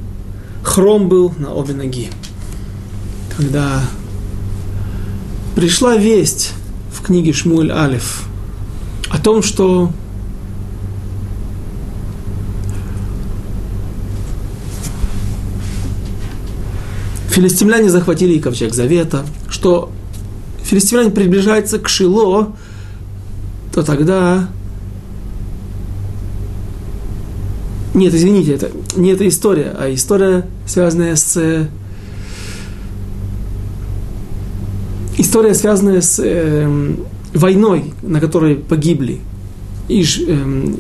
хром 0.64 1.10
был 1.10 1.34
на 1.38 1.54
обе 1.54 1.74
ноги. 1.74 2.10
Когда 3.36 3.82
пришла 5.56 5.98
весть 5.98 6.54
в 6.92 7.02
книге 7.02 7.34
Шмуэль 7.34 7.72
Алиф 7.72 8.28
о 9.10 9.20
том, 9.20 9.44
что 9.44 9.92
филистимляне 17.30 17.90
захватили 17.90 18.40
ковчег 18.40 18.74
Завета, 18.74 19.24
что 19.48 19.92
филистимляне 20.68 21.12
приближаются 21.12 21.80
к 21.80 21.88
Шило, 21.88 22.56
то 23.74 23.84
тогда... 23.84 24.50
Нет, 27.94 28.14
извините, 28.14 28.54
это 28.54 28.70
не 28.96 29.12
эта 29.12 29.28
история, 29.28 29.76
а 29.78 29.92
история, 29.94 30.46
связанная 30.66 31.16
с... 31.16 31.68
История, 35.18 35.56
связанная 35.56 36.02
с 36.02 36.20
э, 36.24 36.96
войной, 37.34 37.94
на 38.04 38.20
которой 38.20 38.56
погибли. 38.56 39.22
Иж, 39.88 40.22
э, 40.28 40.76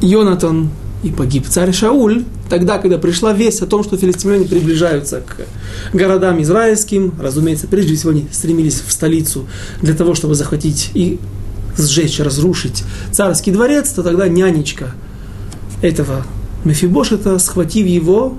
Йонатан 0.00 0.70
и 1.02 1.10
погиб 1.10 1.46
царь 1.46 1.72
Шауль, 1.72 2.24
тогда, 2.48 2.78
когда 2.78 2.98
пришла 2.98 3.32
весть 3.32 3.62
о 3.62 3.66
том, 3.66 3.84
что 3.84 3.96
филистимляне 3.96 4.46
приближаются 4.46 5.20
к 5.20 5.46
городам 5.94 6.42
израильским, 6.42 7.12
разумеется, 7.20 7.68
прежде 7.68 7.94
всего 7.94 8.10
они 8.10 8.26
стремились 8.32 8.82
в 8.84 8.90
столицу 8.90 9.46
для 9.80 9.94
того, 9.94 10.14
чтобы 10.14 10.34
захватить 10.34 10.90
и 10.94 11.18
сжечь, 11.76 12.18
разрушить 12.18 12.82
царский 13.12 13.52
дворец, 13.52 13.90
то 13.90 14.02
тогда 14.02 14.26
нянечка 14.28 14.92
этого 15.82 16.24
Мефибошета, 16.64 17.38
схватив 17.38 17.86
его 17.86 18.34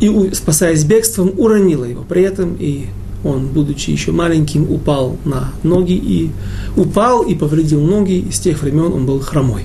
и, 0.00 0.30
спасаясь 0.32 0.84
бегством, 0.84 1.32
уронила 1.36 1.84
его. 1.84 2.02
При 2.02 2.22
этом 2.22 2.56
и 2.58 2.86
он, 3.24 3.48
будучи 3.48 3.90
еще 3.90 4.12
маленьким, 4.12 4.70
упал 4.70 5.16
на 5.24 5.52
ноги 5.62 5.92
и 5.92 6.30
упал 6.76 7.22
и 7.22 7.34
повредил 7.34 7.82
ноги, 7.82 8.18
и 8.20 8.30
с 8.30 8.40
тех 8.40 8.62
времен 8.62 8.92
он 8.92 9.04
был 9.04 9.20
хромой. 9.20 9.64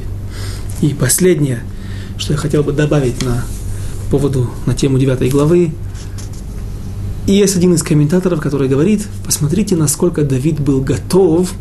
И 0.81 0.89
последнее, 0.89 1.63
что 2.17 2.33
я 2.33 2.37
хотел 2.37 2.63
бы 2.63 2.73
добавить 2.73 3.23
на 3.23 3.43
поводу, 4.09 4.49
на 4.65 4.73
тему 4.73 4.97
9 4.99 5.31
главы, 5.31 5.71
и 7.27 7.33
есть 7.33 7.55
один 7.55 7.73
из 7.75 7.83
комментаторов, 7.83 8.41
который 8.41 8.67
говорит, 8.67 9.07
посмотрите, 9.25 9.75
насколько 9.75 10.23
Давид 10.23 10.59
был 10.59 10.81
готов 10.81 11.51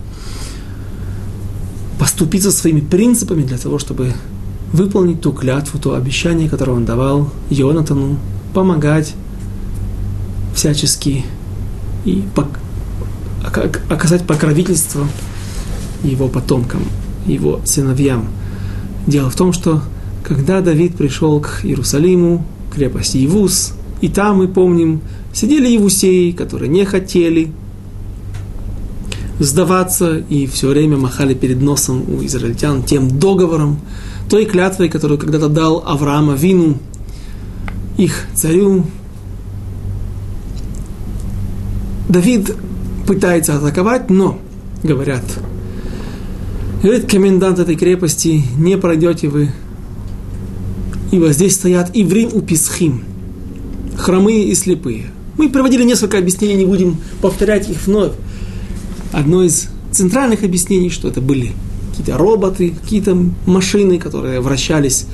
поступиться 1.99 2.51
своими 2.51 2.81
принципами 2.81 3.43
для 3.43 3.59
того, 3.59 3.79
чтобы 3.79 4.15
выполнить 4.73 5.21
ту 5.21 5.33
клятву, 5.33 5.79
то 5.79 5.95
обещание, 5.95 6.49
которое 6.49 6.73
он 6.73 6.87
давал 6.87 7.31
Йонатану, 7.51 8.19
помогать 8.55 9.15
всячески 10.55 11.25
и 12.05 12.25
оказать 13.91 14.27
покровительство 14.27 15.07
его 16.03 16.29
потомкам, 16.29 16.83
его 17.27 17.61
сыновьям. 17.65 18.29
Дело 19.07 19.31
в 19.31 19.37
том, 19.37 19.53
что 19.53 19.83
когда 20.23 20.61
Давид 20.61 20.97
пришел 20.97 21.41
к 21.41 21.61
Иерусалиму, 21.65 22.45
крепости 22.73 23.19
Ивус, 23.19 23.73
и 24.01 24.09
там, 24.09 24.39
мы 24.39 24.49
помним, 24.49 25.01
сидели 25.33 25.69
евусеи, 25.69 26.33
которые 26.33 26.69
не 26.69 26.85
хотели 26.85 27.53
сдаваться 29.39 30.19
и 30.19 30.47
все 30.47 30.69
время 30.69 30.99
махали 30.99 31.35
перед 31.35 31.61
носом 31.61 32.05
у 32.09 32.25
израильтян 32.25 32.83
тем 32.83 33.19
договором, 33.19 33.81
той 34.29 34.45
клятвой, 34.45 34.89
которую 34.89 35.19
когда-то 35.19 35.49
дал 35.49 35.83
Авраама 35.87 36.35
Вину, 36.35 36.79
их 37.97 38.27
царю. 38.35 38.85
Давид 42.09 42.55
пытается 43.07 43.57
атаковать, 43.57 44.11
но, 44.11 44.39
говорят, 44.83 45.25
говорит 46.83 47.11
комендант 47.11 47.59
этой 47.59 47.77
крепости, 47.77 48.43
не 48.59 48.77
пройдете 48.79 49.29
вы, 49.29 49.51
ибо 51.13 51.33
здесь 51.33 51.55
стоят 51.55 51.91
иврим 51.95 52.31
у 52.33 52.41
писхим, 52.41 53.05
хромые 53.97 54.45
и 54.45 54.55
слепые– 54.55 55.07
мы 55.41 55.49
проводили 55.49 55.85
несколько 55.85 56.19
объяснений, 56.19 56.55
не 56.55 56.67
будем 56.67 56.99
повторять 57.23 57.71
их 57.71 57.87
вновь. 57.87 58.13
Одно 59.11 59.43
из 59.43 59.69
центральных 59.91 60.45
объяснений, 60.45 60.91
что 60.91 61.09
это 61.09 61.23
были 61.23 61.53
какие-то 61.89 62.19
роботы, 62.19 62.75
какие-то 62.79 63.17
машины, 63.47 63.99
которые 63.99 64.43
вращались 64.43 65.07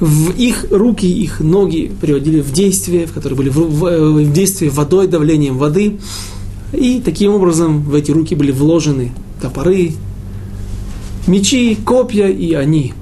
в 0.00 0.30
их 0.30 0.64
руки, 0.70 1.04
их 1.04 1.40
ноги 1.40 1.92
приводили 2.00 2.40
в 2.40 2.52
действие, 2.52 3.06
в 3.06 3.12
которые 3.12 3.36
были 3.36 3.50
в, 3.50 3.58
в, 3.58 4.12
в 4.14 4.32
действии 4.32 4.70
водой, 4.70 5.08
давлением 5.08 5.58
воды. 5.58 5.98
И 6.72 7.02
таким 7.04 7.32
образом 7.32 7.82
в 7.82 7.94
эти 7.94 8.12
руки 8.12 8.34
были 8.34 8.52
вложены 8.52 9.12
топоры, 9.42 9.92
мечи, 11.26 11.76
копья, 11.76 12.28
и 12.28 12.54
они 12.54 12.94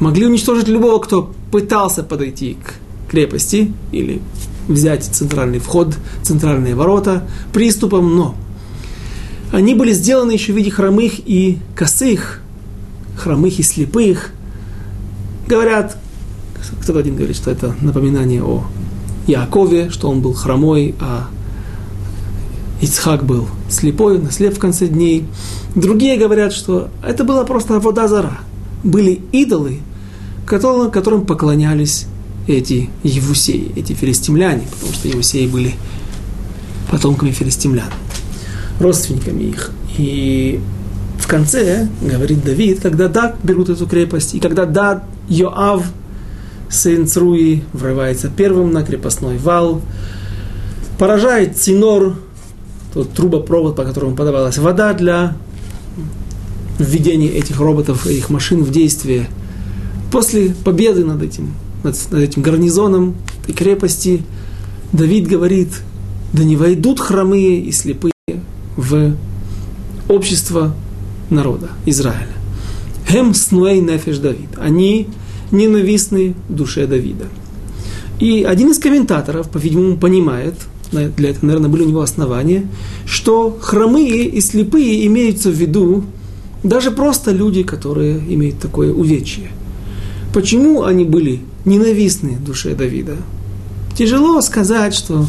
могли 0.00 0.26
уничтожить 0.26 0.68
любого, 0.68 0.98
кто 0.98 1.32
пытался 1.50 2.02
подойти 2.02 2.56
к 2.62 3.10
крепости 3.10 3.72
или 3.92 4.20
взять 4.68 5.04
центральный 5.04 5.58
вход, 5.58 5.94
центральные 6.22 6.74
ворота 6.74 7.26
приступом, 7.52 8.16
но 8.16 8.34
они 9.52 9.74
были 9.74 9.92
сделаны 9.92 10.32
еще 10.32 10.52
в 10.52 10.56
виде 10.56 10.70
хромых 10.70 11.20
и 11.24 11.58
косых, 11.76 12.40
хромых 13.16 13.58
и 13.58 13.62
слепых. 13.62 14.32
Говорят, 15.46 15.96
кто-то 16.82 16.98
один 16.98 17.14
говорит, 17.16 17.36
что 17.36 17.50
это 17.50 17.74
напоминание 17.80 18.42
о 18.42 18.64
Якове, 19.26 19.90
что 19.90 20.10
он 20.10 20.20
был 20.20 20.32
хромой, 20.32 20.94
а 21.00 21.28
Ицхак 22.84 23.24
был 23.24 23.48
слепой, 23.70 24.18
наслеп 24.18 24.56
в 24.56 24.58
конце 24.58 24.88
дней. 24.88 25.24
Другие 25.74 26.18
говорят, 26.18 26.52
что 26.52 26.88
это 27.02 27.24
была 27.24 27.44
просто 27.44 27.80
вода 27.80 28.08
зара. 28.08 28.38
Были 28.82 29.22
идолы, 29.32 29.78
которым, 30.46 30.90
которым 30.90 31.24
поклонялись 31.24 32.04
эти 32.46 32.90
евусеи, 33.02 33.72
эти 33.74 33.94
филистимляне, 33.94 34.64
потому 34.70 34.92
что 34.92 35.08
евусеи 35.08 35.46
были 35.46 35.74
потомками 36.90 37.30
филистимлян, 37.30 37.88
родственниками 38.78 39.44
их. 39.44 39.70
И 39.96 40.60
в 41.18 41.26
конце, 41.26 41.88
говорит 42.02 42.44
Давид, 42.44 42.80
когда 42.80 43.08
да 43.08 43.34
берут 43.42 43.70
эту 43.70 43.86
крепость, 43.86 44.34
и 44.34 44.40
когда 44.40 44.66
да 44.66 45.04
Йоав, 45.30 45.86
сын 46.68 47.06
Цруи, 47.06 47.62
врывается 47.72 48.28
первым 48.28 48.72
на 48.72 48.82
крепостной 48.82 49.38
вал, 49.38 49.80
поражает 50.98 51.56
Цинор, 51.56 52.16
тот 52.94 53.12
трубопровод, 53.12 53.74
по 53.74 53.84
которому 53.84 54.14
подавалась 54.14 54.56
вода 54.56 54.94
для 54.94 55.36
введения 56.78 57.28
этих 57.28 57.58
роботов, 57.58 58.06
этих 58.06 58.30
машин 58.30 58.62
в 58.62 58.70
действие. 58.70 59.28
После 60.12 60.54
победы 60.64 61.04
над 61.04 61.22
этим, 61.22 61.52
над, 61.82 61.96
над 62.10 62.20
этим 62.20 62.42
гарнизоном 62.42 63.16
этой 63.42 63.52
крепости, 63.52 64.22
Давид 64.92 65.26
говорит, 65.26 65.70
да 66.32 66.44
не 66.44 66.56
войдут 66.56 67.00
хромые 67.00 67.60
и 67.60 67.72
слепые 67.72 68.12
в 68.76 69.16
общество 70.08 70.74
народа 71.30 71.70
Израиля. 71.86 72.28
Хем 73.08 73.34
снуэй 73.34 73.80
нефеш 73.80 74.18
Давид. 74.18 74.50
Они 74.56 75.08
ненавистны 75.50 76.34
душе 76.48 76.86
Давида. 76.86 77.26
И 78.20 78.44
один 78.44 78.70
из 78.70 78.78
комментаторов, 78.78 79.50
по-видимому, 79.50 79.96
понимает, 79.96 80.54
для 81.16 81.30
этого, 81.30 81.46
наверное, 81.46 81.70
были 81.70 81.82
у 81.82 81.88
него 81.88 82.00
основания, 82.00 82.66
что 83.06 83.56
хромые 83.60 84.26
и 84.26 84.40
слепые 84.40 85.06
имеются 85.06 85.50
в 85.50 85.54
виду 85.54 86.04
даже 86.62 86.90
просто 86.90 87.30
люди, 87.30 87.62
которые 87.62 88.18
имеют 88.18 88.58
такое 88.58 88.92
увечье. 88.92 89.50
Почему 90.32 90.82
они 90.82 91.04
были 91.04 91.40
ненавистны 91.64 92.38
душе 92.44 92.74
Давида? 92.74 93.16
Тяжело 93.96 94.40
сказать, 94.40 94.94
что 94.94 95.26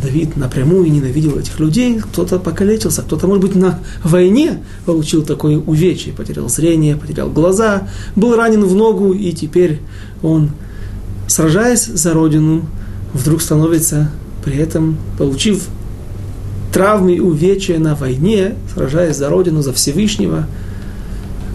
Давид 0.00 0.36
напрямую 0.36 0.90
ненавидел 0.90 1.38
этих 1.38 1.58
людей, 1.58 1.98
кто-то 1.98 2.38
покалечился, 2.38 3.02
кто-то, 3.02 3.26
может 3.26 3.42
быть, 3.42 3.56
на 3.56 3.80
войне 4.04 4.62
получил 4.86 5.24
такое 5.24 5.58
увечье, 5.58 6.12
потерял 6.12 6.48
зрение, 6.48 6.96
потерял 6.96 7.28
глаза, 7.28 7.88
был 8.14 8.36
ранен 8.36 8.64
в 8.64 8.74
ногу, 8.74 9.12
и 9.12 9.32
теперь 9.32 9.80
он, 10.22 10.50
сражаясь 11.26 11.84
за 11.86 12.14
родину, 12.14 12.66
вдруг 13.12 13.42
становится 13.42 14.12
при 14.44 14.56
этом, 14.56 14.96
получив 15.18 15.68
травмы 16.72 17.14
и 17.14 17.20
увечья 17.20 17.78
на 17.78 17.94
войне, 17.94 18.54
сражаясь 18.72 19.16
за 19.16 19.28
родину, 19.28 19.62
за 19.62 19.72
Всевышнего, 19.72 20.46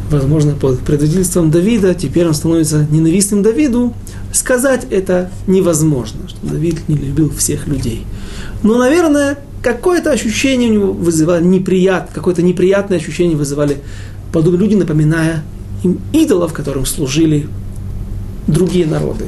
возможно, 0.09 0.53
под 0.53 0.79
предводительством 0.79 1.51
Давида, 1.51 1.95
теперь 1.95 2.27
он 2.27 2.33
становится 2.33 2.85
ненавистным 2.89 3.43
Давиду, 3.43 3.93
сказать 4.31 4.85
это 4.89 5.31
невозможно, 5.47 6.27
что 6.27 6.37
Давид 6.45 6.87
не 6.87 6.95
любил 6.95 7.31
всех 7.31 7.67
людей. 7.67 8.05
Но, 8.63 8.77
наверное, 8.77 9.37
какое-то 9.61 10.11
ощущение 10.11 10.69
у 10.69 10.73
него 10.73 10.93
вызывало 10.93 11.41
неприят, 11.41 12.09
какое-то 12.13 12.41
неприятное 12.41 12.97
ощущение 12.97 13.37
вызывали 13.37 13.77
подобные 14.31 14.61
люди, 14.61 14.75
напоминая 14.75 15.43
им 15.83 15.99
идолов, 16.11 16.53
которым 16.53 16.85
служили 16.85 17.47
другие 18.47 18.85
народы. 18.85 19.25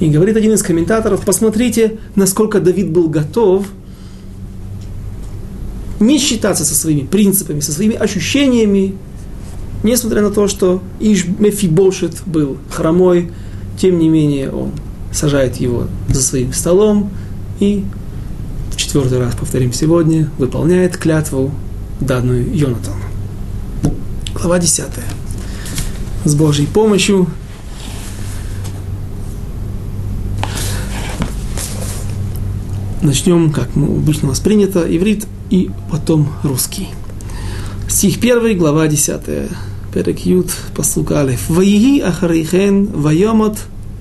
И 0.00 0.08
говорит 0.08 0.36
один 0.36 0.52
из 0.52 0.62
комментаторов, 0.62 1.24
посмотрите, 1.24 1.98
насколько 2.16 2.60
Давид 2.60 2.90
был 2.90 3.08
готов 3.08 3.66
не 6.00 6.18
считаться 6.18 6.64
со 6.64 6.74
своими 6.74 7.06
принципами, 7.06 7.60
со 7.60 7.72
своими 7.72 7.94
ощущениями, 7.94 8.96
несмотря 9.82 10.22
на 10.22 10.30
то, 10.30 10.48
что 10.48 10.82
Иш 10.98 11.26
Мефибошет 11.38 12.22
был 12.26 12.58
хромой, 12.70 13.30
тем 13.78 13.98
не 13.98 14.08
менее 14.08 14.50
он 14.50 14.72
сажает 15.12 15.56
его 15.56 15.86
за 16.08 16.22
своим 16.22 16.52
столом 16.52 17.10
и 17.60 17.84
в 18.70 18.76
четвертый 18.76 19.18
раз, 19.18 19.34
повторим 19.34 19.72
сегодня, 19.72 20.30
выполняет 20.38 20.96
клятву, 20.96 21.52
данную 22.00 22.54
Йонатану. 22.54 22.96
Глава 24.34 24.58
10. 24.58 24.84
С 26.24 26.34
Божьей 26.34 26.66
помощью 26.66 27.28
начнем, 33.02 33.52
как 33.52 33.74
мы 33.74 33.86
обычно 33.86 34.28
у 34.28 34.30
нас 34.30 34.40
принято, 34.40 34.84
иврит 34.88 35.26
и 35.50 35.70
потом 35.90 36.28
русский. 36.42 36.88
Стих 37.88 38.18
1, 38.18 38.56
глава 38.56 38.86
10. 38.86 39.20
Перек 39.92 40.20
Ют, 40.20 40.50
посук 40.74 41.12
Алеф. 41.12 41.48
Ваиги 41.48 42.00
ахарейхен 42.00 42.90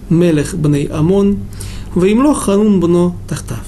мелех 0.10 0.56
бней 0.56 0.86
Амон, 0.88 1.40
ваимлох 1.96 2.44
ханун 2.44 2.80
бно 2.80 3.16
тахтав. 3.28 3.64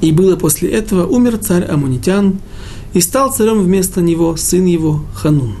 И 0.00 0.12
было 0.12 0.36
после 0.36 0.70
этого, 0.70 1.06
умер 1.06 1.38
царь 1.38 1.64
Амунитян, 1.64 2.38
и 2.92 3.00
стал 3.00 3.32
царем 3.32 3.62
вместо 3.62 4.02
него 4.02 4.36
сын 4.36 4.64
его 4.66 5.02
Ханун. 5.14 5.54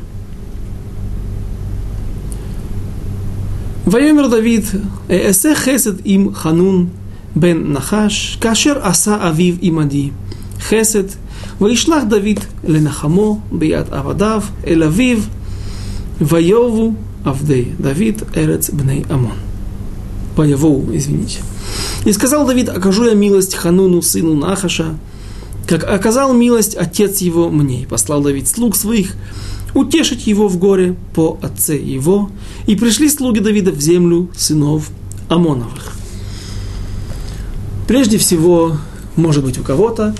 Вайомер 3.86 4.28
Давид, 4.28 4.66
эсе 5.08 5.54
хесед 5.54 6.04
им 6.06 6.32
Ханун 6.32 6.90
бен 7.34 7.72
Нахаш, 7.72 8.38
Кашер 8.40 8.80
Аса 8.82 9.16
Авив 9.16 9.58
Имади, 9.60 10.12
Хесед, 10.68 11.12
Ваишлах 11.58 12.08
Давид 12.08 12.40
Ленахамо, 12.62 13.42
Бият 13.50 13.92
Авадав, 13.92 14.50
Эль 14.64 14.84
Авив, 14.84 15.26
Ваеву 16.20 16.96
Авдей, 17.24 17.74
Давид 17.78 18.22
Эрец 18.34 18.70
Бней 18.70 19.04
Амон. 19.08 19.32
Ваеву, 20.36 20.84
извините. 20.92 21.40
И 22.04 22.12
сказал 22.12 22.46
Давид, 22.46 22.68
окажу 22.68 23.04
я 23.04 23.14
милость 23.14 23.54
Хануну, 23.54 24.02
сыну 24.02 24.34
Нахаша, 24.34 24.96
как 25.66 25.84
оказал 25.84 26.34
милость 26.34 26.76
отец 26.76 27.18
его 27.18 27.50
мне, 27.50 27.82
и 27.82 27.86
послал 27.86 28.20
Давид 28.20 28.46
слуг 28.48 28.76
своих, 28.76 29.14
утешить 29.74 30.26
его 30.26 30.48
в 30.48 30.58
горе 30.58 30.96
по 31.14 31.38
отце 31.42 31.76
его, 31.76 32.30
и 32.66 32.76
пришли 32.76 33.08
слуги 33.08 33.40
Давида 33.40 33.72
в 33.72 33.80
землю 33.80 34.28
сынов 34.36 34.90
Амоновых. 35.28 35.93
Прежде 37.86 38.18
всего, 38.18 38.76
может 39.16 39.44
быть, 39.44 39.58
у 39.58 39.62
кого-то 39.62 40.14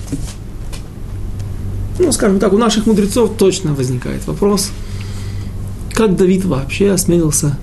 ну, 1.98 2.10
скажем 2.12 2.38
так, 2.38 2.52
у 2.52 2.58
наших 2.58 2.86
мудрецов 2.86 3.32
точно 3.38 3.72
возникает 3.74 4.26
вопрос, 4.26 4.70
как 5.92 6.16
Давид 6.16 6.44
вообще 6.44 6.90
осмелился 6.90 7.56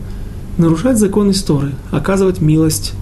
нарушать 0.57 0.97
закон 0.97 1.31
истории, 1.31 1.75
оказывать 1.91 2.39
милость 2.39 2.93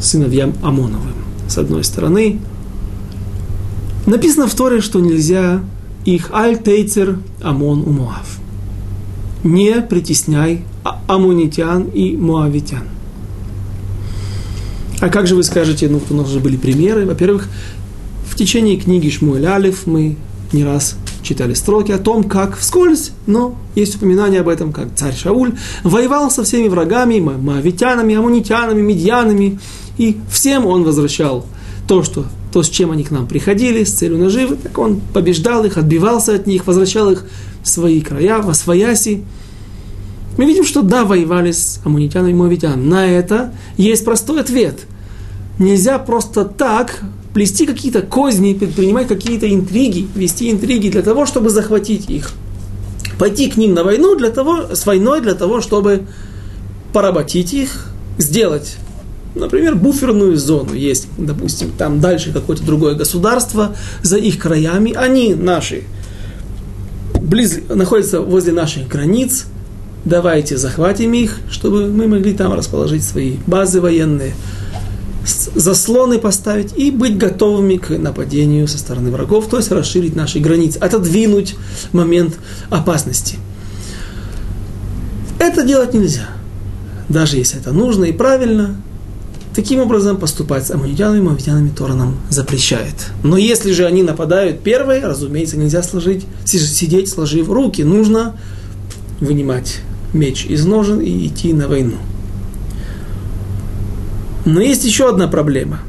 сыновьям 0.00 0.54
Амоновым. 0.62 1.14
С 1.48 1.58
одной 1.58 1.84
стороны, 1.84 2.40
написано 4.06 4.48
в 4.48 4.54
Торе, 4.54 4.80
что 4.80 4.98
нельзя 4.98 5.60
их 6.04 6.32
аль-тейцер 6.32 7.18
Амон 7.42 7.82
у 7.86 7.90
Моав. 7.90 8.38
Не 9.44 9.80
притесняй 9.82 10.64
а-, 10.84 11.00
амунитян 11.06 11.84
и 11.84 12.16
муавитян. 12.16 12.82
А 15.00 15.08
как 15.08 15.26
же 15.26 15.34
вы 15.34 15.42
скажете, 15.42 15.88
ну, 15.88 16.00
у 16.08 16.14
нас 16.14 16.28
же 16.28 16.40
были 16.40 16.56
примеры. 16.56 17.06
Во-первых, 17.06 17.48
в 18.28 18.34
течение 18.34 18.76
книги 18.76 19.10
Шмуэль 19.10 19.46
Алиф 19.46 19.86
мы 19.86 20.16
не 20.52 20.64
раз 20.64 20.96
читали 21.22 21.54
строки 21.54 21.92
о 21.92 21.98
том, 21.98 22.24
как 22.24 22.56
вскользь, 22.56 23.12
но 23.26 23.56
есть 23.74 23.96
упоминание 23.96 24.40
об 24.40 24.48
этом, 24.48 24.72
как 24.72 24.94
царь 24.94 25.14
Шауль 25.14 25.54
воевал 25.82 26.30
со 26.30 26.44
всеми 26.44 26.68
врагами, 26.68 27.18
маавитянами, 27.18 28.14
амунитянами, 28.14 28.80
медьянами, 28.80 29.58
и 29.98 30.18
всем 30.30 30.66
он 30.66 30.84
возвращал 30.84 31.46
то, 31.88 32.02
что, 32.02 32.26
то, 32.52 32.62
с 32.62 32.68
чем 32.68 32.90
они 32.90 33.04
к 33.04 33.10
нам 33.10 33.26
приходили, 33.26 33.84
с 33.84 33.92
целью 33.92 34.18
наживы, 34.18 34.56
так 34.56 34.76
он 34.78 35.00
побеждал 35.12 35.64
их, 35.64 35.76
отбивался 35.76 36.34
от 36.34 36.46
них, 36.46 36.66
возвращал 36.66 37.10
их 37.10 37.24
в 37.62 37.68
свои 37.68 38.00
края, 38.00 38.38
во 38.38 38.54
свояси. 38.54 39.24
Мы 40.36 40.44
видим, 40.44 40.64
что 40.64 40.82
да, 40.82 41.04
воевали 41.04 41.52
с 41.52 41.80
амунитянами 41.84 42.30
и 42.30 42.34
моавитянами. 42.34 42.86
На 42.86 43.06
это 43.06 43.52
есть 43.76 44.04
простой 44.04 44.40
ответ. 44.40 44.80
Нельзя 45.58 45.98
просто 45.98 46.44
так 46.44 47.00
плести 47.32 47.66
какие-то 47.66 48.02
козни, 48.02 48.54
предпринимать 48.54 49.08
какие-то 49.08 49.52
интриги, 49.52 50.08
вести 50.14 50.50
интриги 50.50 50.88
для 50.88 51.02
того, 51.02 51.26
чтобы 51.26 51.50
захватить 51.50 52.08
их. 52.08 52.32
Пойти 53.18 53.50
к 53.50 53.56
ним 53.56 53.74
на 53.74 53.84
войну 53.84 54.16
для 54.16 54.30
того, 54.30 54.74
с 54.74 54.84
войной 54.86 55.20
для 55.20 55.34
того, 55.34 55.60
чтобы 55.60 56.02
поработить 56.92 57.54
их, 57.54 57.90
сделать, 58.18 58.76
например, 59.34 59.74
буферную 59.74 60.36
зону. 60.36 60.74
Есть, 60.74 61.08
допустим, 61.16 61.72
там 61.76 62.00
дальше 62.00 62.32
какое-то 62.32 62.64
другое 62.64 62.94
государство 62.94 63.74
за 64.02 64.16
их 64.16 64.38
краями. 64.38 64.92
Они 64.92 65.34
наши, 65.34 65.84
близ, 67.14 67.58
находятся 67.68 68.20
возле 68.20 68.52
наших 68.52 68.88
границ. 68.88 69.46
Давайте 70.06 70.56
захватим 70.56 71.12
их, 71.14 71.38
чтобы 71.50 71.88
мы 71.88 72.06
могли 72.06 72.32
там 72.32 72.52
расположить 72.52 73.02
свои 73.02 73.38
базы 73.48 73.80
военные 73.80 74.34
заслоны 75.56 76.20
поставить 76.20 76.78
и 76.78 76.92
быть 76.92 77.18
готовыми 77.18 77.76
к 77.76 77.90
нападению 77.90 78.68
со 78.68 78.78
стороны 78.78 79.10
врагов, 79.10 79.48
то 79.48 79.56
есть 79.56 79.72
расширить 79.72 80.14
наши 80.14 80.38
границы, 80.38 80.76
отодвинуть 80.76 81.56
момент 81.90 82.36
опасности. 82.70 83.36
Это 85.40 85.64
делать 85.64 85.92
нельзя. 85.92 86.28
Даже 87.08 87.38
если 87.38 87.58
это 87.58 87.72
нужно 87.72 88.04
и 88.04 88.12
правильно, 88.12 88.76
таким 89.56 89.80
образом 89.80 90.18
поступать 90.18 90.68
с 90.68 90.70
амунитянами 90.70 91.20
мавитянами 91.20 91.70
Тора 91.70 91.94
нам 91.94 92.18
запрещает. 92.30 92.94
Но 93.24 93.36
если 93.36 93.72
же 93.72 93.84
они 93.86 94.04
нападают 94.04 94.60
первые, 94.60 95.04
разумеется, 95.04 95.56
нельзя 95.56 95.82
сложить, 95.82 96.24
сидеть 96.44 97.08
сложив 97.08 97.48
руки. 97.48 97.82
Нужно 97.82 98.36
вынимать 99.18 99.80
меч 100.12 100.46
из 100.46 100.64
ножен 100.64 101.00
и 101.00 101.26
идти 101.26 101.52
на 101.52 101.68
войну. 101.68 101.96
Но 104.44 104.60
есть 104.60 104.84
еще 104.84 105.08
одна 105.08 105.26
проблема. 105.28 105.80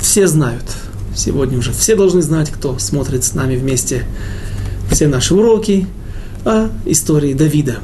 Все 0.00 0.28
знают, 0.28 0.64
Сегодня 1.14 1.58
уже 1.58 1.72
все 1.72 1.94
должны 1.94 2.22
знать, 2.22 2.50
кто 2.50 2.78
смотрит 2.78 3.22
с 3.22 3.34
нами 3.34 3.56
вместе 3.56 4.04
все 4.90 5.06
наши 5.06 5.34
уроки 5.34 5.86
о 6.44 6.68
истории 6.86 7.34
Давида. 7.34 7.76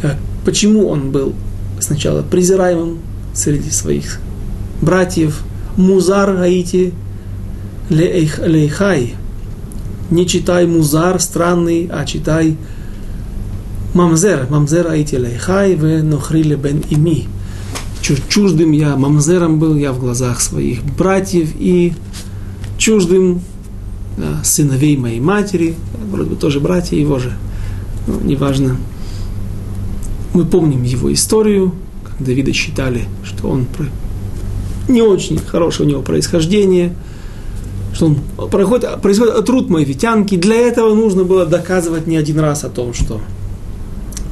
Как, 0.00 0.16
почему 0.44 0.88
он 0.88 1.10
был 1.10 1.34
сначала 1.80 2.22
презираемым 2.22 2.98
среди 3.34 3.70
своих 3.70 4.20
братьев, 4.80 5.42
Музар 5.76 6.34
Гаити 6.34 6.94
Лейхай. 7.90 9.14
Не 10.10 10.26
читай 10.26 10.66
Музар 10.66 11.20
странный, 11.20 11.90
а 11.92 12.06
читай 12.06 12.56
Мамзер. 13.96 14.46
Мамзер 14.50 14.88
Аити 14.88 15.14
Лейхай 15.14 15.74
в 15.74 16.04
Нохриле 16.04 16.56
бен 16.56 16.84
Ими. 16.90 17.24
Чуждым 18.28 18.72
я, 18.72 18.94
мамзером 18.94 19.58
был 19.58 19.74
я 19.74 19.92
в 19.92 19.98
глазах 19.98 20.42
своих 20.42 20.84
братьев 20.84 21.48
и 21.58 21.94
чуждым 22.76 23.40
да, 24.18 24.44
сыновей 24.44 24.98
моей 24.98 25.18
матери, 25.18 25.76
вроде 26.10 26.30
бы 26.30 26.36
тоже 26.36 26.60
братья 26.60 26.94
его 26.94 27.18
же, 27.18 27.32
ну, 28.06 28.20
неважно. 28.20 28.76
Мы 30.34 30.44
помним 30.44 30.82
его 30.82 31.12
историю, 31.12 31.72
как 32.04 32.24
Давида 32.24 32.52
считали, 32.52 33.04
что 33.24 33.48
он 33.48 33.66
не 34.88 35.00
очень 35.00 35.38
хорошее 35.38 35.88
у 35.88 35.90
него 35.90 36.02
происхождение, 36.02 36.94
что 37.94 38.06
он 38.06 38.18
происходит, 38.50 39.00
происходит 39.00 39.34
от 39.34 39.48
руд 39.48 39.70
моавитянки. 39.70 40.36
Для 40.36 40.56
этого 40.56 40.94
нужно 40.94 41.24
было 41.24 41.46
доказывать 41.46 42.06
не 42.06 42.16
один 42.18 42.38
раз 42.38 42.62
о 42.62 42.68
том, 42.68 42.92
что 42.92 43.20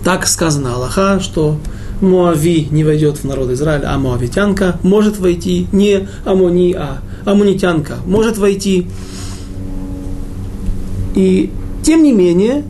так 0.04 0.26
сказано 0.26 0.74
Аллаха, 0.74 1.18
что 1.20 1.56
Моави 2.00 2.68
не 2.70 2.84
войдет 2.84 3.18
в 3.18 3.24
народ 3.24 3.50
Израиля, 3.50 3.90
а 3.92 3.98
Моавитянка 3.98 4.78
может 4.82 5.18
войти, 5.18 5.66
не 5.72 6.06
Амони, 6.24 6.74
а 6.74 6.98
Амунитянка 7.24 7.96
может 8.04 8.36
войти. 8.36 8.86
И 11.14 11.50
тем 11.82 12.02
не 12.02 12.12
менее, 12.12 12.64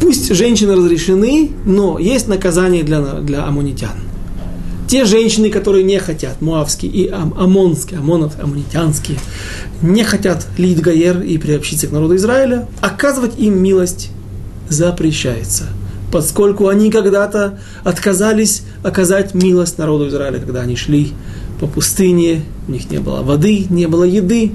пусть 0.00 0.34
женщины 0.34 0.76
разрешены, 0.76 1.50
но 1.64 1.98
есть 1.98 2.28
наказание 2.28 2.82
для, 2.82 3.00
для 3.00 3.46
амунитян 3.46 4.07
те 4.88 5.04
женщины, 5.04 5.50
которые 5.50 5.84
не 5.84 5.98
хотят, 5.98 6.40
муавские 6.40 6.90
и 6.90 7.08
ам, 7.08 7.34
амонские, 7.38 8.00
амонов, 8.00 8.42
амунитянские, 8.42 9.18
не 9.82 10.02
хотят 10.02 10.46
лид 10.56 10.80
гаер 10.80 11.20
и 11.20 11.36
приобщиться 11.38 11.86
к 11.86 11.92
народу 11.92 12.16
Израиля, 12.16 12.66
оказывать 12.80 13.38
им 13.38 13.62
милость 13.62 14.10
запрещается, 14.70 15.64
поскольку 16.10 16.68
они 16.68 16.90
когда-то 16.90 17.58
отказались 17.84 18.62
оказать 18.82 19.34
милость 19.34 19.78
народу 19.78 20.08
Израиля, 20.08 20.38
когда 20.40 20.62
они 20.62 20.74
шли 20.74 21.12
по 21.60 21.66
пустыне, 21.66 22.42
у 22.66 22.72
них 22.72 22.90
не 22.90 22.98
было 22.98 23.22
воды, 23.22 23.66
не 23.68 23.86
было 23.86 24.04
еды, 24.04 24.52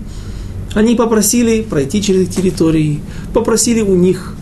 они 0.74 0.96
попросили 0.96 1.62
пройти 1.62 2.02
через 2.02 2.28
территории, 2.30 3.02
попросили 3.34 3.82
у 3.82 3.96
них 3.96 4.36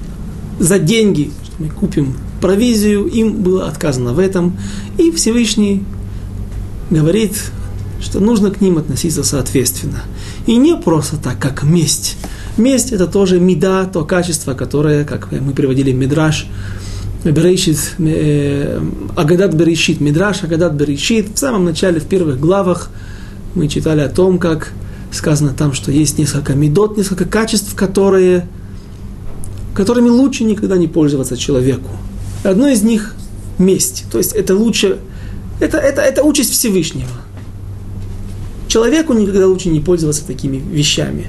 за 0.60 0.80
деньги, 0.80 1.32
что 1.44 1.54
мы 1.60 1.70
купим 1.70 2.16
провизию, 2.42 3.06
им 3.06 3.42
было 3.42 3.68
отказано 3.68 4.14
в 4.14 4.20
этом. 4.20 4.58
И 4.98 5.12
Всевышний 5.12 5.84
говорит, 6.90 7.34
что 8.02 8.20
нужно 8.20 8.52
к 8.52 8.62
ним 8.62 8.78
относиться 8.78 9.24
соответственно. 9.24 10.04
И 10.48 10.58
не 10.58 10.76
просто 10.76 11.18
так, 11.18 11.40
как 11.40 11.64
месть. 11.64 12.18
Месть– 12.58 12.92
это 12.92 13.08
тоже 13.08 13.40
меда, 13.40 13.86
то 13.86 14.04
качество, 14.04 14.54
которое, 14.54 15.06
как 15.06 15.32
мы 15.32 15.54
приводили 15.54 15.92
Мидраш, 15.92 16.48
Берешит, 17.24 17.78
э, 18.00 18.82
Агадат 19.16 19.54
Берешит, 19.54 20.02
Мидраш 20.02 20.44
Агадат 20.44 20.74
Берешит. 20.74 21.36
В 21.36 21.38
самом 21.38 21.66
начале, 21.66 22.00
в 22.00 22.06
первых 22.06 22.40
главах 22.40 22.90
мы 23.54 23.68
читали 23.68 24.02
о 24.02 24.10
том, 24.10 24.40
как 24.40 24.74
сказано 25.12 25.54
там, 25.54 25.74
что 25.74 25.92
есть 25.92 26.18
несколько 26.18 26.54
медот, 26.56 26.98
несколько 26.98 27.26
качеств, 27.26 27.76
которые, 27.76 28.48
которыми 29.76 30.10
лучше 30.10 30.44
никогда 30.44 30.78
не 30.78 30.88
пользоваться 30.88 31.38
человеку. 31.38 31.90
Одно 32.44 32.68
из 32.68 32.82
них– 32.82 33.16
месть. 33.62 34.06
То 34.12 34.18
есть 34.18 34.34
это 34.34 34.56
лучше, 34.56 35.00
это, 35.60 35.78
это, 35.78 36.02
это 36.02 36.24
участь 36.24 36.52
Всевышнего. 36.52 37.10
Человеку 38.68 39.14
никогда 39.14 39.48
лучше 39.48 39.70
не 39.70 39.80
пользоваться 39.80 40.26
такими 40.26 40.58
вещами. 40.58 41.28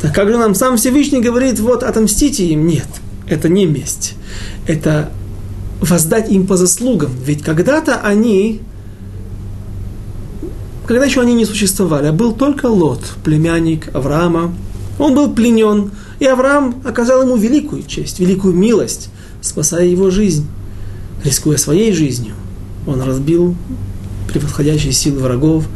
Так 0.00 0.14
как 0.14 0.28
же 0.28 0.38
нам 0.38 0.54
сам 0.54 0.76
Всевышний 0.76 1.20
говорит, 1.20 1.60
вот 1.60 1.82
отомстите 1.82 2.46
им? 2.46 2.66
Нет, 2.66 2.86
это 3.28 3.48
не 3.48 3.66
месть. 3.66 4.14
Это 4.66 5.10
воздать 5.80 6.30
им 6.30 6.46
по 6.46 6.56
заслугам. 6.56 7.10
Ведь 7.24 7.42
когда-то 7.42 8.00
они, 8.00 8.60
когда 10.86 11.04
еще 11.04 11.20
они 11.20 11.34
не 11.34 11.44
существовали, 11.44 12.06
а 12.06 12.12
был 12.12 12.32
только 12.32 12.66
Лот, 12.66 13.00
племянник 13.24 13.94
Авраама, 13.94 14.54
он 14.98 15.14
был 15.14 15.34
пленен, 15.34 15.90
и 16.20 16.26
Авраам 16.26 16.80
оказал 16.84 17.22
ему 17.22 17.36
великую 17.36 17.82
честь, 17.82 18.20
великую 18.20 18.54
милость 18.54 19.10
спасая 19.42 19.86
его 19.86 20.10
жизнь, 20.10 20.46
рискуя 21.22 21.58
своей 21.58 21.92
жизнью. 21.92 22.34
Он 22.86 23.02
разбил 23.02 23.54
превосходящие 24.32 24.92
силы 24.92 25.20
врагов, 25.20 25.66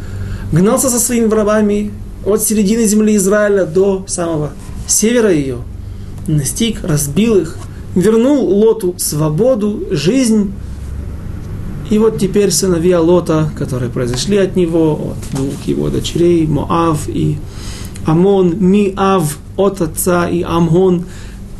гнался 0.53 0.89
со 0.89 0.99
своими 0.99 1.27
врагами 1.27 1.93
от 2.25 2.43
середины 2.43 2.87
земли 2.87 3.17
Израиля 3.17 3.67
до 3.67 4.05
самого 4.09 4.53
севера 4.87 5.31
ее, 5.31 5.59
настиг, 6.27 6.83
разбил 6.83 7.37
их, 7.37 7.59
вернул 7.95 8.49
Лоту 8.49 8.95
свободу, 8.99 9.85
жизнь. 9.91 10.53
И 11.91 11.99
вот 11.99 12.19
теперь 12.19 12.51
сыновья 12.51 13.01
Лота, 13.01 13.51
которые 13.57 13.91
произошли 13.91 14.39
от 14.39 14.57
него, 14.57 15.13
от 15.13 15.37
двух 15.37 15.67
его 15.67 15.89
дочерей, 15.89 16.47
Моав 16.47 17.09
и 17.09 17.39
Амон, 18.05 18.57
Миав 18.59 19.39
от 19.57 19.81
отца 19.81 20.29
и 20.29 20.43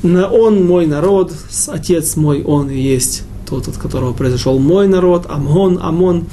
Амон, 0.07 0.25
он 0.33 0.67
мой 0.67 0.87
народ, 0.87 1.33
отец 1.69 2.17
мой, 2.17 2.43
он 2.43 2.71
и 2.71 2.79
есть 2.79 3.25
тот, 3.49 3.69
от 3.69 3.77
которого 3.77 4.13
произошел 4.13 4.59
мой 4.59 4.87
народ, 4.87 5.27
Амон, 5.29 5.79
Амон. 5.81 6.27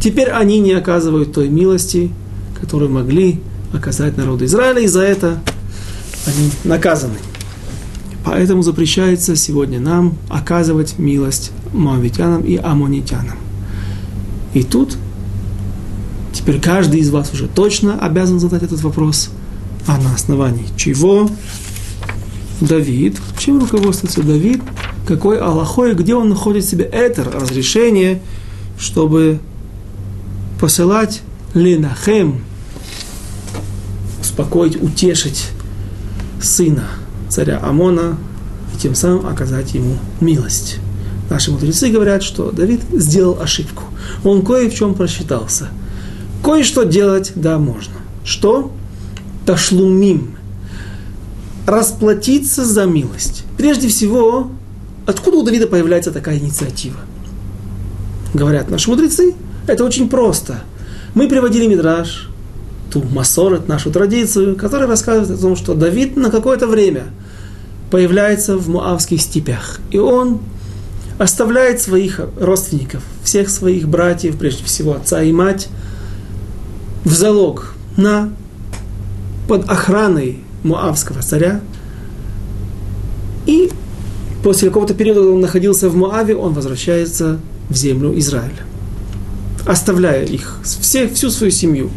Теперь 0.00 0.28
они 0.30 0.60
не 0.60 0.72
оказывают 0.72 1.32
той 1.32 1.48
милости, 1.48 2.12
которую 2.60 2.90
могли 2.90 3.40
оказать 3.72 4.16
народу 4.16 4.44
Израиля, 4.44 4.80
и 4.80 4.86
за 4.86 5.02
это 5.02 5.38
они 6.26 6.50
наказаны. 6.64 7.18
Поэтому 8.24 8.62
запрещается 8.62 9.36
сегодня 9.36 9.80
нам 9.80 10.14
оказывать 10.28 10.98
милость 10.98 11.50
моавитянам 11.72 12.42
и 12.42 12.56
амонитянам. 12.56 13.38
И 14.54 14.62
тут 14.62 14.96
теперь 16.32 16.60
каждый 16.60 17.00
из 17.00 17.10
вас 17.10 17.32
уже 17.32 17.48
точно 17.48 17.98
обязан 17.98 18.38
задать 18.38 18.62
этот 18.62 18.82
вопрос, 18.82 19.30
а 19.86 19.98
на 19.98 20.14
основании 20.14 20.66
чего 20.76 21.28
Давид, 22.60 23.16
чем 23.38 23.60
руководствуется 23.60 24.22
Давид, 24.22 24.60
какой 25.06 25.38
Аллахой, 25.38 25.94
где 25.94 26.14
он 26.14 26.28
находит 26.28 26.64
себе 26.64 26.84
это 26.84 27.24
разрешение, 27.24 28.20
чтобы 28.78 29.38
посылать 30.60 31.22
Ленахем, 31.54 32.42
успокоить, 34.20 34.80
утешить 34.82 35.48
сына 36.42 36.88
царя 37.28 37.60
Амона 37.62 38.16
и 38.74 38.78
тем 38.78 38.94
самым 38.94 39.26
оказать 39.26 39.74
ему 39.74 39.96
милость. 40.20 40.78
Наши 41.30 41.52
мудрецы 41.52 41.90
говорят, 41.90 42.22
что 42.22 42.50
Давид 42.50 42.80
сделал 42.92 43.40
ошибку. 43.40 43.84
Он 44.24 44.42
кое 44.42 44.70
в 44.70 44.74
чем 44.74 44.94
просчитался. 44.94 45.68
Кое-что 46.42 46.84
делать, 46.84 47.32
да, 47.34 47.58
можно. 47.58 47.94
Что? 48.24 48.72
Ташлумим 49.44 50.37
расплатиться 51.68 52.64
за 52.64 52.86
милость. 52.86 53.44
Прежде 53.58 53.88
всего, 53.88 54.50
откуда 55.06 55.36
у 55.36 55.42
Давида 55.42 55.66
появляется 55.66 56.10
такая 56.10 56.38
инициатива? 56.38 56.96
Говорят 58.32 58.70
наши 58.70 58.88
мудрецы, 58.88 59.34
это 59.66 59.84
очень 59.84 60.08
просто. 60.08 60.60
Мы 61.14 61.28
приводили 61.28 61.66
Мидраш, 61.66 62.30
ту 62.90 63.02
Масорет, 63.02 63.68
нашу 63.68 63.90
традицию, 63.90 64.56
которая 64.56 64.88
рассказывает 64.88 65.38
о 65.38 65.40
том, 65.40 65.56
что 65.56 65.74
Давид 65.74 66.16
на 66.16 66.30
какое-то 66.30 66.66
время 66.66 67.04
появляется 67.90 68.56
в 68.56 68.70
Муавских 68.70 69.20
степях. 69.20 69.80
И 69.90 69.98
он 69.98 70.40
оставляет 71.18 71.82
своих 71.82 72.20
родственников, 72.40 73.02
всех 73.22 73.50
своих 73.50 73.88
братьев, 73.88 74.38
прежде 74.38 74.64
всего 74.64 74.94
отца 74.94 75.22
и 75.22 75.32
мать, 75.32 75.68
в 77.04 77.12
залог 77.12 77.74
на, 77.98 78.30
под 79.48 79.68
охраной 79.68 80.38
Моавского 80.62 81.22
царя. 81.22 81.60
И 83.46 83.70
после 84.42 84.68
какого-то 84.68 84.94
периода 84.94 85.20
он 85.20 85.40
находился 85.40 85.88
в 85.88 85.96
Моаве, 85.96 86.36
он 86.36 86.52
возвращается 86.52 87.40
в 87.68 87.74
землю 87.74 88.18
Израиля, 88.18 88.62
оставляя 89.66 90.24
их, 90.24 90.60
всех, 90.62 91.12
всю 91.12 91.30
свою 91.30 91.50
семью 91.50 91.90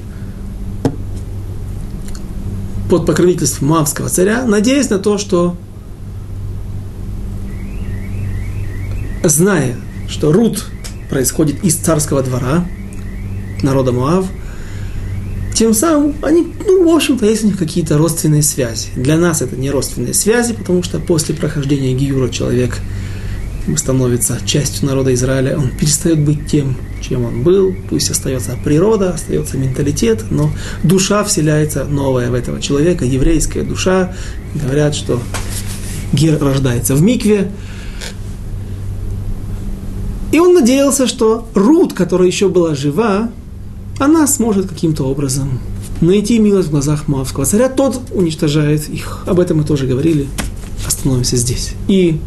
под 2.90 3.06
покровительством 3.06 3.70
Моавского 3.70 4.10
царя, 4.10 4.46
надеясь 4.46 4.90
на 4.90 5.00
то, 5.00 5.18
что 5.18 5.56
зная, 9.24 9.76
что 10.10 10.32
Рут 10.32 10.66
происходит 11.10 11.64
из 11.64 11.76
царского 11.76 12.24
двора, 12.24 12.66
народа 13.62 13.92
Муав. 13.92 14.26
Тем 15.54 15.74
самым 15.74 16.16
они, 16.22 16.48
ну, 16.66 16.92
в 16.92 16.96
общем-то, 16.96 17.26
есть 17.26 17.44
у 17.44 17.48
них 17.48 17.58
какие-то 17.58 17.98
родственные 17.98 18.42
связи. 18.42 18.88
Для 18.96 19.18
нас 19.18 19.42
это 19.42 19.56
не 19.56 19.70
родственные 19.70 20.14
связи, 20.14 20.54
потому 20.54 20.82
что 20.84 21.00
после 21.00 21.36
прохождения 21.36 21.94
Гиюра 21.94 22.30
человек 22.30 22.78
становится 23.78 24.40
частью 24.46 24.88
народа 24.88 25.14
Израиля, 25.14 25.58
он 25.58 25.70
перестает 25.70 26.20
быть 26.20 26.48
тем, 26.48 26.76
чем 27.02 27.26
он 27.26 27.44
был, 27.44 27.76
пусть 27.90 28.10
остается 28.10 28.58
природа, 28.64 29.14
остается 29.14 29.58
менталитет, 29.58 30.26
но 30.32 30.52
душа 30.84 31.24
вселяется 31.24 31.84
новая 31.86 32.32
в 32.32 32.34
этого 32.34 32.62
человека, 32.62 33.06
еврейская 33.06 33.64
душа. 33.64 34.14
Говорят, 34.56 34.96
что 34.96 35.22
Гер 36.14 36.42
рождается 36.42 36.96
в 36.96 37.02
Микве, 37.02 37.52
и 40.32 40.40
он 40.40 40.54
надеялся, 40.54 41.08
что 41.08 41.48
Рут, 41.54 41.94
которая 41.94 42.28
еще 42.28 42.48
была 42.48 42.74
жива, 42.74 43.32
она 44.02 44.26
сможет 44.26 44.68
каким-то 44.68 45.04
образом 45.04 45.60
найти 46.02 46.40
милость 46.40 46.70
в 46.70 46.72
глазах 46.72 47.08
Моавского 47.08 47.46
царя. 47.46 47.70
Тот 47.70 48.02
уничтожает 48.12 48.90
их. 48.90 49.24
Об 49.28 49.40
этом 49.40 49.58
мы 49.58 49.64
тоже 49.64 49.86
говорили. 49.86 50.28
Остановимся 50.88 51.38
здесь. 51.38 51.74
И 51.88 52.20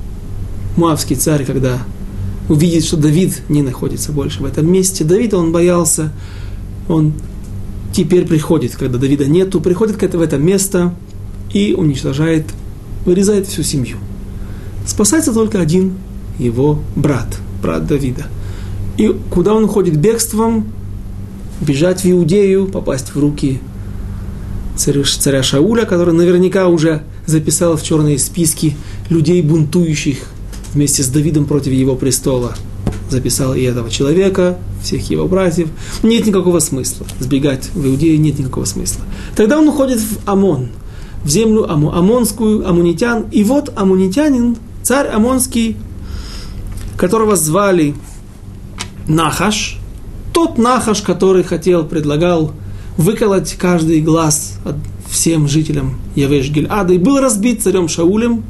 Моавский 0.77 1.17
царь, 1.17 1.45
когда 1.45 1.83
увидит, 2.49 2.85
что 2.85 2.97
Давид 2.97 3.43
не 3.49 3.63
находится 3.63 4.13
больше 4.13 4.41
в 4.41 4.45
этом 4.45 4.71
месте, 4.71 5.03
Давид, 5.03 5.35
он 5.35 5.51
боялся, 5.51 6.13
он 6.89 7.13
теперь 7.93 8.25
приходит, 8.25 8.77
когда 8.77 8.97
Давида 8.97 9.27
нету, 9.27 9.61
приходит 9.61 9.97
в 10.15 10.21
это 10.21 10.39
место 10.39 10.95
и 11.53 11.75
уничтожает, 11.77 12.47
вырезает 13.05 13.49
всю 13.49 13.65
семью. 13.65 13.97
Спасается 14.87 15.33
только 15.33 15.61
один 15.61 15.95
его 16.39 16.79
брат– 16.95 17.37
брат 17.63 17.85
Давида. 17.85 18.27
И 18.97 19.13
куда 19.29 19.55
он 19.55 19.65
уходит 19.65 19.97
бегством? 19.97 20.69
Бежать 21.61 22.05
в 22.05 22.11
Иудею, 22.11 22.67
попасть 22.67 23.15
в 23.15 23.19
руки 23.19 23.61
царя, 24.77 25.43
Шауля, 25.43 25.85
который 25.85 26.15
наверняка 26.15 26.69
уже 26.69 27.03
записал 27.27 27.77
в 27.77 27.83
черные 27.83 28.19
списки 28.19 28.77
людей, 29.09 29.41
бунтующих 29.43 30.19
вместе 30.73 31.03
с 31.03 31.09
Давидом 31.09 31.47
против 31.47 31.73
его 31.73 31.95
престола. 31.95 32.55
Записал 33.09 33.55
и 33.55 33.63
этого 33.63 33.91
человека, 33.91 34.59
всех 34.83 35.09
его 35.11 35.27
братьев. 35.27 35.69
Нет 36.03 36.27
никакого 36.27 36.59
смысла. 36.59 37.07
Сбегать 37.21 37.71
в 37.75 37.87
Иудею 37.87 38.21
нет 38.21 38.39
никакого 38.39 38.65
смысла. 38.65 39.05
Тогда 39.37 39.59
он 39.59 39.69
уходит 39.69 40.01
в 40.01 40.29
Амон, 40.29 40.71
в 41.23 41.29
землю 41.29 41.71
Аму, 41.71 41.93
Амонскую, 41.93 42.69
Амунитян. 42.69 43.27
И 43.31 43.45
вот 43.45 43.73
Амунитянин, 43.77 44.57
царь 44.83 45.09
Амонский, 45.09 45.77
которого 46.97 47.37
звали 47.37 47.95
Нахаш, 49.07 49.79
тот 50.35 50.59
Нахаш, 50.59 51.01
который 51.01 51.45
хотел, 51.45 51.87
предлагал 51.87 52.53
выколоть 52.99 53.55
каждый 53.55 54.01
глаз 54.01 54.59
всем 55.09 55.49
жителям 55.49 55.95
Явеш 56.17 56.51
Гильада 56.51 56.93
и 56.93 56.99
был 56.99 57.21
разбит 57.21 57.63
царем 57.63 57.89
Шаулем, 57.89 58.43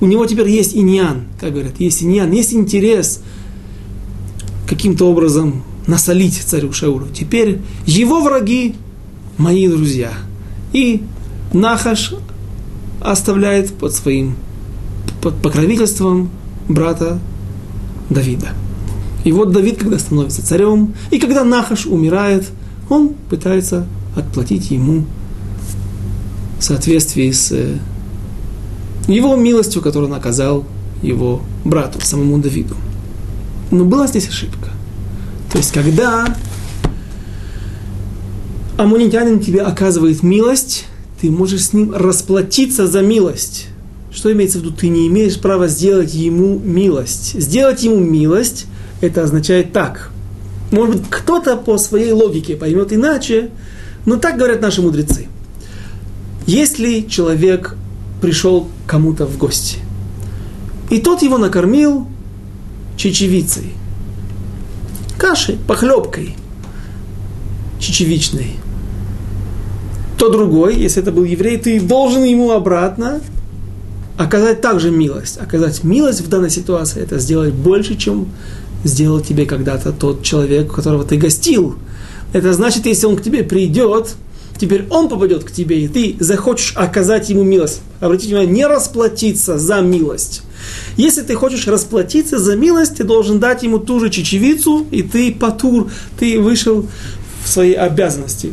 у 0.00 0.06
него 0.06 0.26
теперь 0.26 0.48
есть 0.48 0.74
иньян, 0.74 1.24
как 1.38 1.52
говорят, 1.52 1.78
есть 1.78 2.02
иньян, 2.02 2.32
есть 2.32 2.52
интерес 2.54 3.20
каким-то 4.66 5.08
образом 5.08 5.62
насолить 5.86 6.34
царю 6.34 6.72
Шаулю. 6.72 7.06
Теперь 7.14 7.60
его 7.86 8.20
враги 8.20 8.74
мои 9.38 9.68
друзья. 9.68 10.12
И 10.72 11.02
Нахаш 11.52 12.14
оставляет 13.00 13.74
под 13.74 13.94
своим 13.94 14.36
под 15.22 15.36
покровительством 15.40 16.30
брата 16.68 17.18
Давида. 18.10 18.48
И 19.26 19.32
вот 19.32 19.50
Давид, 19.50 19.78
когда 19.80 19.98
становится 19.98 20.46
царем, 20.46 20.94
и 21.10 21.18
когда 21.18 21.42
Нахаш 21.42 21.86
умирает, 21.86 22.44
он 22.88 23.08
пытается 23.28 23.84
отплатить 24.14 24.70
ему 24.70 25.04
в 26.60 26.62
соответствии 26.62 27.32
с 27.32 27.50
э, 27.50 27.76
его 29.08 29.34
милостью, 29.34 29.82
которую 29.82 30.12
он 30.12 30.16
оказал 30.16 30.64
его 31.02 31.42
брату, 31.64 32.00
самому 32.00 32.38
Давиду. 32.38 32.76
Но 33.72 33.84
была 33.84 34.06
здесь 34.06 34.28
ошибка. 34.28 34.70
То 35.50 35.58
есть, 35.58 35.72
когда 35.72 36.36
амунитянин 38.76 39.40
тебе 39.40 39.62
оказывает 39.62 40.22
милость, 40.22 40.84
ты 41.20 41.32
можешь 41.32 41.64
с 41.64 41.72
ним 41.72 41.92
расплатиться 41.92 42.86
за 42.86 43.02
милость. 43.02 43.66
Что 44.12 44.32
имеется 44.32 44.60
в 44.60 44.62
виду? 44.62 44.72
Ты 44.72 44.86
не 44.86 45.08
имеешь 45.08 45.40
права 45.40 45.66
сделать 45.66 46.14
ему 46.14 46.60
милость. 46.60 47.34
Сделать 47.40 47.82
ему 47.82 47.96
милость, 47.96 48.66
это 49.00 49.22
означает 49.22 49.72
так. 49.72 50.10
Может 50.70 50.96
быть, 50.96 51.10
кто-то 51.10 51.56
по 51.56 51.78
своей 51.78 52.12
логике 52.12 52.56
поймет 52.56 52.92
иначе, 52.92 53.50
но 54.04 54.16
так 54.16 54.36
говорят 54.36 54.60
наши 54.60 54.82
мудрецы. 54.82 55.28
Если 56.46 57.02
человек 57.02 57.76
пришел 58.20 58.68
кому-то 58.86 59.26
в 59.26 59.36
гости, 59.36 59.78
и 60.90 60.98
тот 60.98 61.22
его 61.22 61.38
накормил 61.38 62.06
чечевицей, 62.96 63.72
кашей, 65.18 65.56
похлебкой 65.66 66.36
чечевичной, 67.78 68.56
то 70.18 70.30
другой, 70.30 70.76
если 70.76 71.02
это 71.02 71.12
был 71.12 71.24
еврей, 71.24 71.58
ты 71.58 71.80
должен 71.80 72.24
ему 72.24 72.52
обратно 72.52 73.20
оказать 74.16 74.60
также 74.60 74.90
милость. 74.90 75.38
Оказать 75.38 75.84
милость 75.84 76.22
в 76.22 76.28
данной 76.28 76.50
ситуации– 76.50 77.02
это 77.02 77.18
сделать 77.18 77.52
больше, 77.52 77.96
чем 77.96 78.28
сделал 78.86 79.20
тебе 79.20 79.46
когда-то 79.46 79.92
тот 79.92 80.22
человек, 80.22 80.72
которого 80.72 81.04
ты 81.04 81.16
гостил. 81.16 81.76
Это 82.32 82.52
значит, 82.52 82.86
если 82.86 83.06
он 83.06 83.16
к 83.16 83.22
тебе 83.22 83.42
придет, 83.42 84.14
теперь 84.58 84.86
он 84.90 85.08
попадет 85.08 85.44
к 85.44 85.52
тебе, 85.52 85.84
и 85.84 85.88
ты 85.88 86.16
захочешь 86.20 86.72
оказать 86.76 87.28
ему 87.30 87.42
милость. 87.42 87.80
Обратите 88.00 88.28
внимание, 88.34 88.54
не 88.54 88.66
расплатиться 88.66 89.58
за 89.58 89.80
милость. 89.80 90.42
Если 90.96 91.22
ты 91.22 91.34
хочешь 91.34 91.66
расплатиться 91.66 92.38
за 92.38 92.56
милость, 92.56 92.96
ты 92.96 93.04
должен 93.04 93.38
дать 93.38 93.62
ему 93.62 93.78
ту 93.78 94.00
же 94.00 94.10
чечевицу, 94.10 94.86
и 94.90 95.02
ты 95.02 95.32
патур, 95.32 95.90
ты 96.18 96.40
вышел 96.40 96.86
в 97.44 97.48
свои 97.48 97.72
обязанности 97.72 98.52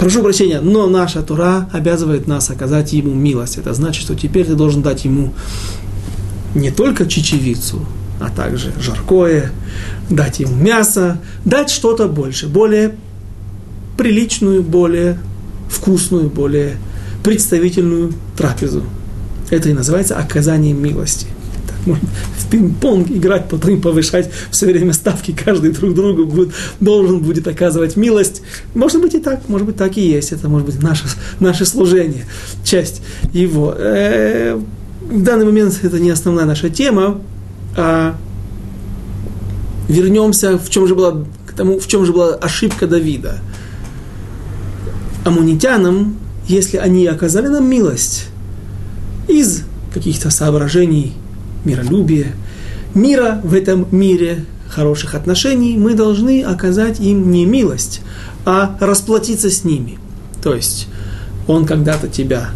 прошу 0.00 0.22
прощения, 0.22 0.62
но 0.62 0.86
наша 0.86 1.20
Тура 1.20 1.68
обязывает 1.72 2.26
нас 2.26 2.48
оказать 2.48 2.94
ему 2.94 3.12
милость. 3.12 3.58
Это 3.58 3.74
значит, 3.74 4.02
что 4.02 4.14
теперь 4.14 4.46
ты 4.46 4.54
должен 4.54 4.80
дать 4.80 5.04
ему 5.04 5.34
не 6.54 6.70
только 6.70 7.06
чечевицу, 7.06 7.84
а 8.20 8.30
также 8.30 8.72
жаркое, 8.78 9.50
дать 10.08 10.40
ему 10.40 10.54
мясо, 10.54 11.18
дать 11.44 11.70
что-то 11.70 12.06
больше, 12.06 12.46
более 12.48 12.94
приличную, 13.96 14.62
более 14.62 15.18
вкусную, 15.68 16.28
более 16.30 16.76
представительную 17.24 18.12
трапезу. 18.36 18.84
Это 19.50 19.68
и 19.68 19.72
называется 19.72 20.16
оказанием 20.16 20.80
милости 20.82 21.26
может 21.86 22.04
в 22.38 22.50
пинг-понг 22.50 23.10
играть, 23.10 23.48
потом 23.48 23.80
повышать 23.80 24.30
все 24.50 24.66
время 24.66 24.92
ставки, 24.92 25.32
каждый 25.32 25.72
друг 25.72 25.94
другу 25.94 26.26
будет, 26.26 26.52
должен 26.80 27.20
будет 27.20 27.46
оказывать 27.48 27.96
милость. 27.96 28.42
Может 28.74 29.00
быть 29.00 29.14
и 29.14 29.18
так, 29.18 29.48
может 29.48 29.66
быть 29.66 29.76
так 29.76 29.96
и 29.96 30.00
есть. 30.00 30.32
Это 30.32 30.48
может 30.48 30.66
быть 30.66 30.82
наше, 30.82 31.04
наше 31.38 31.64
служение, 31.64 32.26
часть 32.64 33.02
его. 33.32 33.74
Э, 33.76 34.60
в 35.00 35.22
данный 35.22 35.46
момент 35.46 35.78
это 35.82 35.98
не 35.98 36.10
основная 36.10 36.44
наша 36.44 36.70
тема, 36.70 37.20
а 37.80 38.14
вернемся, 39.88 40.58
в 40.58 40.68
чем 40.68 40.86
же 40.86 40.94
была, 40.94 41.24
к 41.46 41.52
тому, 41.56 41.80
в 41.80 41.86
чем 41.86 42.04
же 42.04 42.12
была 42.12 42.34
ошибка 42.34 42.86
Давида. 42.86 43.38
Амунитянам, 45.24 46.16
если 46.46 46.76
они 46.76 47.06
оказали 47.06 47.46
нам 47.48 47.66
милость 47.66 48.26
из 49.28 49.62
каких-то 49.94 50.30
соображений 50.30 51.14
миролюбия, 51.64 52.32
мира 52.94 53.40
в 53.42 53.54
этом 53.54 53.86
мире, 53.90 54.44
хороших 54.68 55.14
отношений, 55.14 55.78
мы 55.78 55.94
должны 55.94 56.42
оказать 56.42 57.00
им 57.00 57.30
не 57.30 57.46
милость, 57.46 58.02
а 58.44 58.76
расплатиться 58.78 59.50
с 59.50 59.64
ними. 59.64 59.98
То 60.42 60.54
есть, 60.54 60.86
он 61.48 61.64
когда-то 61.64 62.08
тебя, 62.08 62.50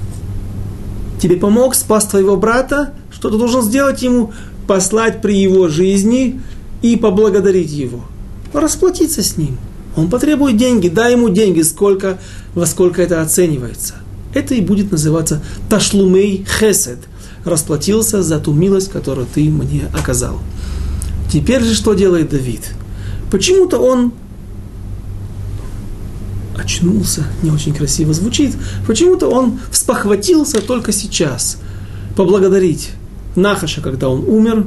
тебе 1.21 1.37
помог, 1.37 1.75
спас 1.75 2.05
твоего 2.05 2.37
брата, 2.37 2.93
что 3.11 3.31
ты 3.31 3.39
должен 3.39 3.63
сделать 3.63 4.03
ему, 4.03 4.33
послать 4.67 5.23
при 5.23 5.37
его 5.37 5.69
жизни 5.69 6.41
и 6.83 6.97
поблагодарить 6.97 7.71
его. 7.71 8.05
Расплатиться 8.53 9.23
с 9.23 9.37
ним. 9.37 9.59
Он 9.97 10.09
потребует 10.11 10.57
деньги, 10.57 10.89
дай 10.89 11.13
ему 11.13 11.29
деньги, 11.29 11.63
сколько, 11.63 12.19
во 12.55 12.67
сколько 12.67 13.03
это 13.03 13.23
оценивается. 13.23 13.95
Это 14.35 14.55
и 14.55 14.61
будет 14.61 14.91
называться 14.91 15.43
ташлумей 15.69 16.45
хесед– 16.59 16.99
расплатился 17.45 18.23
за 18.23 18.39
ту 18.39 18.53
милость, 18.53 18.91
которую 18.91 19.27
ты 19.33 19.49
мне 19.49 19.85
оказал. 19.95 20.41
Теперь 21.31 21.63
же 21.63 21.75
что 21.75 21.95
делает 21.95 22.31
Давид? 22.31 22.61
Почему-то 23.31 23.79
он 23.79 24.13
очнулся, 26.57 27.25
не 27.43 27.51
очень 27.51 27.75
красиво 27.75 28.15
звучит, 28.15 28.55
почему-то 28.87 29.29
он 29.29 29.59
вспохватился 29.71 30.61
только 30.61 30.93
сейчас 30.93 31.59
поблагодарить 32.17 32.91
Нахаша, 33.37 33.81
когда 33.81 34.09
он 34.09 34.25
умер, 34.27 34.67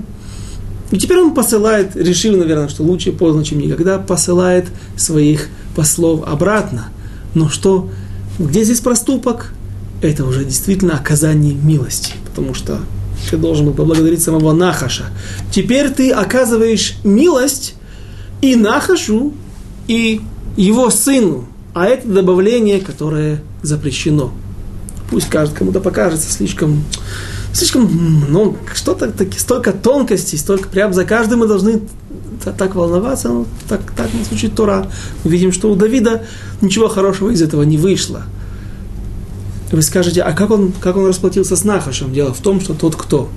И 0.92 0.98
теперь 0.98 1.20
он 1.20 1.34
посылает, 1.34 1.96
решил, 1.96 2.38
наверное, 2.38 2.70
что 2.70 2.84
лучше 2.84 3.12
поздно, 3.12 3.44
чем 3.44 3.60
никогда, 3.60 4.00
посылает 4.00 4.68
своих 4.96 5.50
послов 5.76 6.24
обратно. 6.26 6.88
Но 7.34 7.50
что, 7.50 7.90
где 8.40 8.64
здесь 8.64 8.80
проступок? 8.80 9.54
Это 10.02 10.26
уже 10.26 10.46
действительно 10.46 10.96
оказание 10.96 11.54
милости, 11.54 12.14
потому 12.26 12.54
что 12.54 12.80
ты 13.30 13.36
должен 13.36 13.66
был 13.66 13.74
поблагодарить 13.74 14.22
самого 14.22 14.54
Нахаша. 14.54 15.06
Теперь 15.52 15.90
ты 15.90 16.12
оказываешь 16.12 16.96
милость 17.04 17.76
и 18.42 18.56
Нахашу, 18.56 19.34
и 19.88 20.22
его 20.56 20.90
сыну. 20.90 21.48
А 21.74 21.86
это 21.86 22.08
добавление, 22.08 22.80
которое 22.80 23.42
запрещено. 23.62 24.32
Пусть 25.10 25.30
кажется, 25.30 25.58
кому-то 25.58 25.80
покажется 25.80 26.32
слишком, 26.32 26.84
слишком, 27.58 28.26
ну, 28.30 28.56
что-то, 28.74 29.12
столько 29.38 29.74
тонкостей, 29.74 30.38
столько, 30.38 30.70
прям 30.70 30.94
за 30.94 31.06
каждым 31.06 31.40
мы 31.40 31.48
должны 31.48 31.82
так 32.58 32.76
волноваться, 32.76 33.30
ну, 33.30 33.48
так, 33.68 33.92
так 33.92 34.14
не 34.14 34.24
звучит 34.24 34.56
Тора. 34.56 34.90
Мы 35.24 35.32
видим, 35.32 35.52
что 35.52 35.72
у 35.72 35.76
Давида 35.76 36.24
ничего 36.62 36.88
хорошего 36.88 37.32
из 37.32 37.42
этого 37.42 37.64
не 37.64 37.78
вышло. 37.78 38.24
Вы 39.72 39.82
скажете, 39.82 40.22
а 40.22 40.34
как 40.34 40.52
он, 40.52 40.72
как 40.72 40.96
он 40.98 41.08
расплатился 41.08 41.56
с 41.56 41.64
Нахашем? 41.64 42.14
Дело 42.14 42.34
в 42.34 42.40
том, 42.40 42.62
что 42.62 42.74
тот, 42.74 42.96
кто 42.96 43.30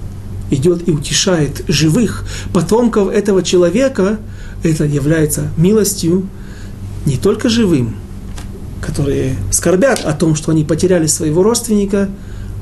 идет 0.51 0.87
и 0.87 0.93
утешает 0.93 1.65
живых 1.67 2.25
потомков 2.53 3.09
этого 3.09 3.43
человека, 3.43 4.19
это 4.63 4.85
является 4.85 5.49
милостью 5.57 6.29
не 7.07 7.17
только 7.17 7.49
живым, 7.49 7.97
которые 8.83 9.37
скорбят 9.51 10.05
о 10.05 10.13
том, 10.13 10.35
что 10.35 10.53
они 10.53 10.65
потеряли 10.65 11.07
своего 11.07 11.43
родственника, 11.43 12.11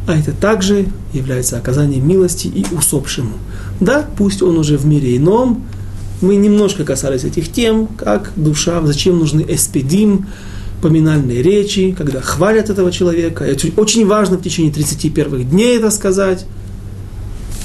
а 0.09 0.17
это 0.17 0.33
также 0.33 0.87
является 1.13 1.59
оказанием 1.59 2.09
милости 2.09 2.47
и 2.47 2.65
усопшему. 2.75 3.35
Да, 3.79 4.09
пусть 4.17 4.43
он 4.43 4.57
уже 4.57 4.79
в 4.79 4.87
мире 4.87 5.19
ином, 5.19 5.67
мы 6.23 6.37
немножко 6.37 6.85
касались 6.85 7.25
этих 7.25 7.53
тем, 7.53 7.87
как 7.87 8.33
душа, 8.35 8.81
зачем 8.85 9.19
нужны 9.19 9.45
эспедим, 9.47 10.27
поминальные 10.81 11.43
речи, 11.43 11.95
когда 11.97 12.23
хвалят 12.23 12.71
этого 12.71 12.91
человека. 12.91 13.45
Это 13.45 13.69
очень 13.77 14.07
важно 14.07 14.39
в 14.39 14.43
течение 14.43 14.73
31 14.73 15.47
дней 15.51 15.77
это 15.77 15.91
сказать, 15.91 16.47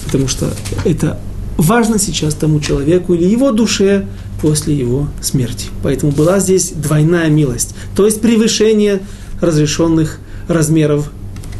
потому 0.05 0.27
что 0.27 0.51
это 0.83 1.19
важно 1.57 1.97
сейчас 1.97 2.33
тому 2.33 2.59
человеку 2.59 3.13
или 3.13 3.23
его 3.23 3.51
душе 3.51 4.05
после 4.41 4.75
его 4.75 5.07
смерти. 5.21 5.67
Поэтому 5.81 6.11
была 6.11 6.39
здесь 6.39 6.73
двойная 6.75 7.29
милость, 7.29 7.73
то 7.95 8.05
есть 8.05 8.19
превышение 8.19 8.99
разрешенных 9.39 10.19
размеров 10.49 11.09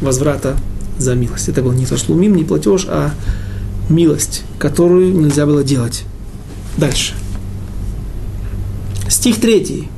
возврата 0.02 0.56
за 0.97 1.15
милость. 1.15 1.49
Это 1.49 1.61
был 1.61 1.71
не 1.71 1.85
ташлумим, 1.85 2.35
не 2.35 2.43
платеж, 2.43 2.85
а 2.87 3.11
милость, 3.89 4.43
которую 4.57 5.13
нельзя 5.13 5.45
было 5.45 5.63
делать. 5.63 6.03
Дальше. 6.77 7.13
Стих 9.07 9.39
третий. 9.39 9.89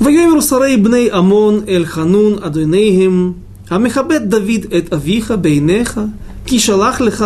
ויאמר 0.00 0.40
שרי 0.40 0.76
בני 0.76 1.10
עמון 1.10 1.60
אל 1.68 1.84
חנון 1.86 2.38
אדוניהם, 2.42 3.32
המכבד 3.70 4.20
דוד 4.28 4.72
את 4.78 4.92
אביך 4.92 5.34
בעיניך, 5.40 6.00
כי 6.46 6.60
שלח 6.60 7.00
לך 7.00 7.24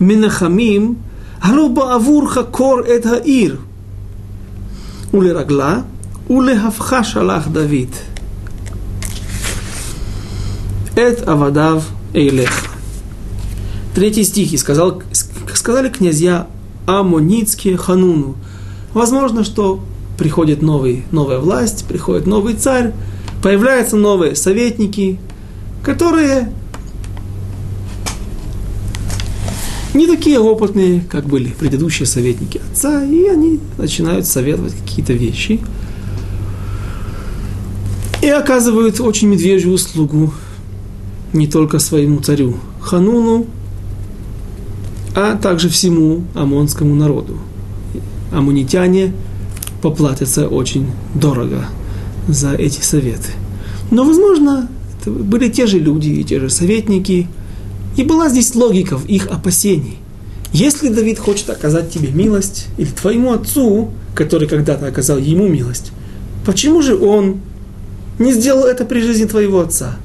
מנחמים, 0.00 0.94
הלא 1.40 1.68
בעבורך 1.68 2.38
קור 2.50 2.80
את 2.96 3.06
העיר. 3.06 3.56
ולרגלה, 5.14 5.80
ולהפכה 6.30 7.04
שלח 7.04 7.48
דוד. 7.48 7.92
Эт 10.95 11.25
Авадав 11.27 11.87
Эйлеха. 12.13 12.67
Третий 13.95 14.23
стих. 14.23 14.51
И 14.51 14.57
сказал, 14.57 15.01
сказали 15.53 15.89
князья 15.89 16.47
Амоницкие 16.85 17.77
Хануну. 17.77 18.35
Возможно, 18.93 19.45
что 19.45 19.79
приходит 20.17 20.61
новый, 20.61 21.05
новая 21.11 21.39
власть, 21.39 21.85
приходит 21.87 22.27
новый 22.27 22.55
царь, 22.55 22.93
появляются 23.41 23.95
новые 23.95 24.35
советники, 24.35 25.17
которые 25.81 26.51
не 29.93 30.07
такие 30.07 30.39
опытные, 30.39 31.01
как 31.09 31.25
были 31.25 31.49
предыдущие 31.49 32.05
советники 32.05 32.61
отца, 32.71 33.03
и 33.03 33.27
они 33.27 33.59
начинают 33.77 34.27
советовать 34.27 34.73
какие-то 34.73 35.13
вещи 35.13 35.61
и 38.21 38.27
оказывают 38.29 38.99
очень 38.99 39.29
медвежью 39.29 39.73
услугу 39.73 40.33
не 41.33 41.47
только 41.47 41.79
своему 41.79 42.19
царю 42.19 42.55
Хануну, 42.81 43.47
а 45.15 45.35
также 45.35 45.69
всему 45.69 46.23
амонскому 46.35 46.95
народу. 46.95 47.37
Амунитяне– 48.31 49.13
поплатятся 49.81 50.47
очень 50.47 50.87
дорого 51.15 51.65
за 52.27 52.53
эти 52.53 52.81
советы. 52.81 53.31
Но, 53.89 54.05
возможно, 54.05 54.69
были 55.05 55.49
те 55.49 55.65
же 55.65 55.79
люди 55.79 56.09
и 56.09 56.23
те 56.23 56.39
же 56.39 56.49
советники, 56.49 57.27
и 57.97 58.03
была 58.03 58.29
здесь 58.29 58.55
логика 58.55 58.97
в 58.97 59.05
их 59.05 59.27
опасений. 59.27 59.97
Если 60.53 60.89
Давид 60.89 61.19
хочет 61.19 61.49
оказать 61.49 61.91
тебе 61.91 62.09
милость, 62.11 62.67
или 62.77 62.89
твоему 62.89 63.33
отцу, 63.33 63.89
который 64.15 64.47
когда-то 64.47 64.87
оказал 64.87 65.17
ему 65.17 65.47
милость, 65.47 65.91
почему 66.45 66.81
же 66.81 66.95
он 66.95 67.41
не 68.19 68.33
сделал 68.33 68.65
это 68.65 68.85
при 68.85 69.01
жизни 69.01 69.25
твоего 69.25 69.61
отца? 69.61 69.97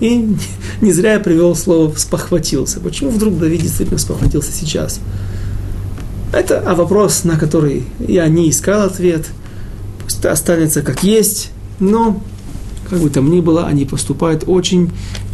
И 0.00 0.34
не 0.80 0.92
зря 0.92 1.14
я 1.14 1.20
привел 1.20 1.54
слово 1.54 1.94
«спохватился». 1.96 2.80
Почему 2.80 3.10
вдруг 3.10 3.38
Давид 3.38 3.62
действительно 3.62 3.98
спохватился 3.98 4.50
сейчас? 4.52 5.00
Это 6.32 6.60
а 6.60 6.74
вопрос, 6.74 7.24
на 7.24 7.38
который 7.38 7.84
я 7.98 8.26
не 8.28 8.50
искал 8.50 8.82
ответ. 8.82 9.28
Пусть 10.04 10.24
останется 10.24 10.82
как 10.82 11.02
есть, 11.02 11.50
но, 11.80 12.22
как 12.88 13.00
бы 13.00 13.10
там 13.10 13.30
ни 13.30 13.40
было, 13.40 13.66
они 13.66 13.84
поступают 13.84 14.44
очень 14.46 14.90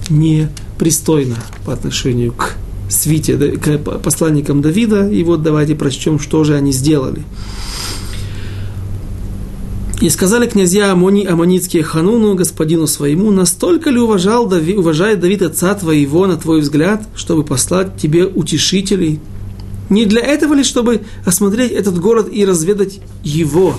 непристойно 0.09 1.37
по 1.65 1.73
отношению 1.73 2.33
к 2.33 2.55
свите, 2.89 3.37
к 3.37 3.79
посланникам 3.79 4.63
Давида. 4.63 5.09
И 5.09 5.23
вот 5.23 5.43
давайте 5.43 5.75
прочтем, 5.75 6.19
что 6.19 6.45
же 6.45 6.55
они 6.55 6.73
сделали. 6.73 7.23
И 10.01 10.11
сказали 10.11 10.47
князья 10.47 10.93
Амони, 10.93 11.25
Амонитские 11.25 11.83
Хануну, 11.83 12.35
господину 12.35 12.87
своему, 12.87 13.31
настолько 13.31 13.89
ли 13.89 13.99
уважал 13.99 14.47
Дави, 14.47 14.75
уважает 14.75 15.21
Давид 15.21 15.41
отца 15.41 15.75
твоего, 15.75 16.27
на 16.27 16.37
твой 16.37 16.61
взгляд, 16.61 17.09
чтобы 17.15 17.45
послать 17.45 17.97
тебе 17.97 18.27
утешителей, 18.27 19.21
не 19.89 20.05
для 20.05 20.21
этого 20.21 20.53
ли, 20.55 20.65
чтобы 20.65 21.03
осмотреть 21.25 21.73
этот 21.73 21.99
город 21.99 22.29
и 22.31 22.45
разведать 22.45 23.01
его? 23.23 23.79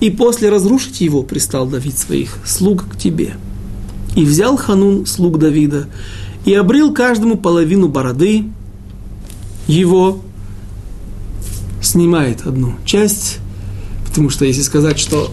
И 0.00 0.10
после 0.10 0.48
разрушить 0.48 1.00
его 1.00 1.22
пристал 1.22 1.66
Давид 1.66 1.98
своих 1.98 2.38
слуг 2.44 2.84
к 2.88 2.96
тебе. 2.96 3.34
И 4.14 4.24
взял 4.24 4.56
Ханун 4.56 5.06
слуг 5.06 5.38
Давида 5.38 5.88
и 6.44 6.54
обрил 6.54 6.92
каждому 6.92 7.36
половину 7.36 7.88
бороды 7.88 8.44
его, 9.66 10.20
снимает 11.82 12.46
одну 12.46 12.74
часть, 12.84 13.38
потому 14.06 14.30
что 14.30 14.44
если 14.44 14.62
сказать, 14.62 14.98
что 14.98 15.30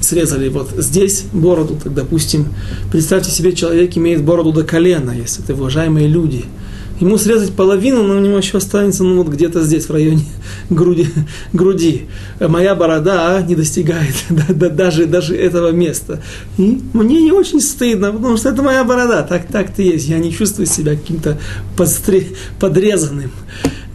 срезали 0.00 0.48
вот 0.48 0.70
здесь 0.76 1.24
бороду, 1.32 1.78
так, 1.82 1.94
допустим, 1.94 2.46
представьте 2.90 3.30
себе, 3.30 3.52
человек 3.52 3.96
имеет 3.96 4.22
бороду 4.22 4.52
до 4.52 4.64
колена, 4.64 5.10
если 5.10 5.42
это 5.42 5.54
уважаемые 5.54 6.08
люди– 6.08 6.44
ему 7.00 7.18
срезать 7.18 7.52
половину, 7.52 8.02
но 8.02 8.16
у 8.16 8.20
него 8.20 8.38
еще 8.38 8.58
останется 8.58 9.04
ну, 9.04 9.22
вот 9.22 9.28
где-то 9.28 9.62
здесь, 9.62 9.86
в 9.86 9.92
районе 9.92 10.24
груди. 10.70 11.08
груди. 11.52 12.06
Моя 12.40 12.74
борода 12.74 13.42
не 13.42 13.54
достигает 13.54 14.14
даже, 14.48 15.06
даже 15.06 15.36
этого 15.36 15.70
места. 15.70 16.22
И 16.58 16.80
мне 16.92 17.20
не 17.20 17.32
очень 17.32 17.60
стыдно, 17.60 18.12
потому 18.12 18.36
что 18.36 18.48
это 18.50 18.62
моя 18.62 18.84
борода, 18.84 19.22
так, 19.22 19.46
так-то 19.46 19.82
есть. 19.82 20.08
Я 20.08 20.18
не 20.18 20.32
чувствую 20.32 20.66
себя 20.66 20.92
каким-то 20.92 21.38
подрезанным. 22.58 23.30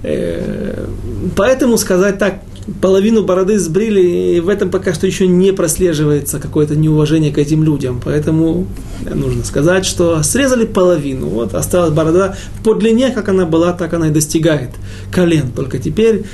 Э, 0.03 0.87
поэтому 1.35 1.77
сказать 1.77 2.17
так, 2.17 2.41
половину 2.81 3.23
бороды 3.23 3.59
сбрили, 3.59 4.35
и 4.35 4.39
в 4.39 4.49
этом 4.49 4.69
пока 4.69 4.93
что 4.93 5.07
еще 5.07 5.27
не 5.27 5.51
прослеживается 5.51 6.39
какое-то 6.39 6.75
неуважение 6.75 7.31
к 7.31 7.37
этим 7.37 7.63
людям. 7.63 8.01
Поэтому 8.03 8.67
нужно 9.03 9.43
сказать, 9.43 9.85
что 9.85 10.21
срезали 10.23 10.65
половину. 10.65 11.27
Вот 11.27 11.53
осталась 11.53 11.93
борода 11.93 12.35
по 12.63 12.73
длине, 12.73 13.11
как 13.11 13.29
она 13.29 13.45
была, 13.45 13.73
так 13.73 13.93
она 13.93 14.07
и 14.07 14.11
достигает 14.11 14.71
колен. 15.11 15.51
Только 15.51 15.79
теперь 15.79 16.25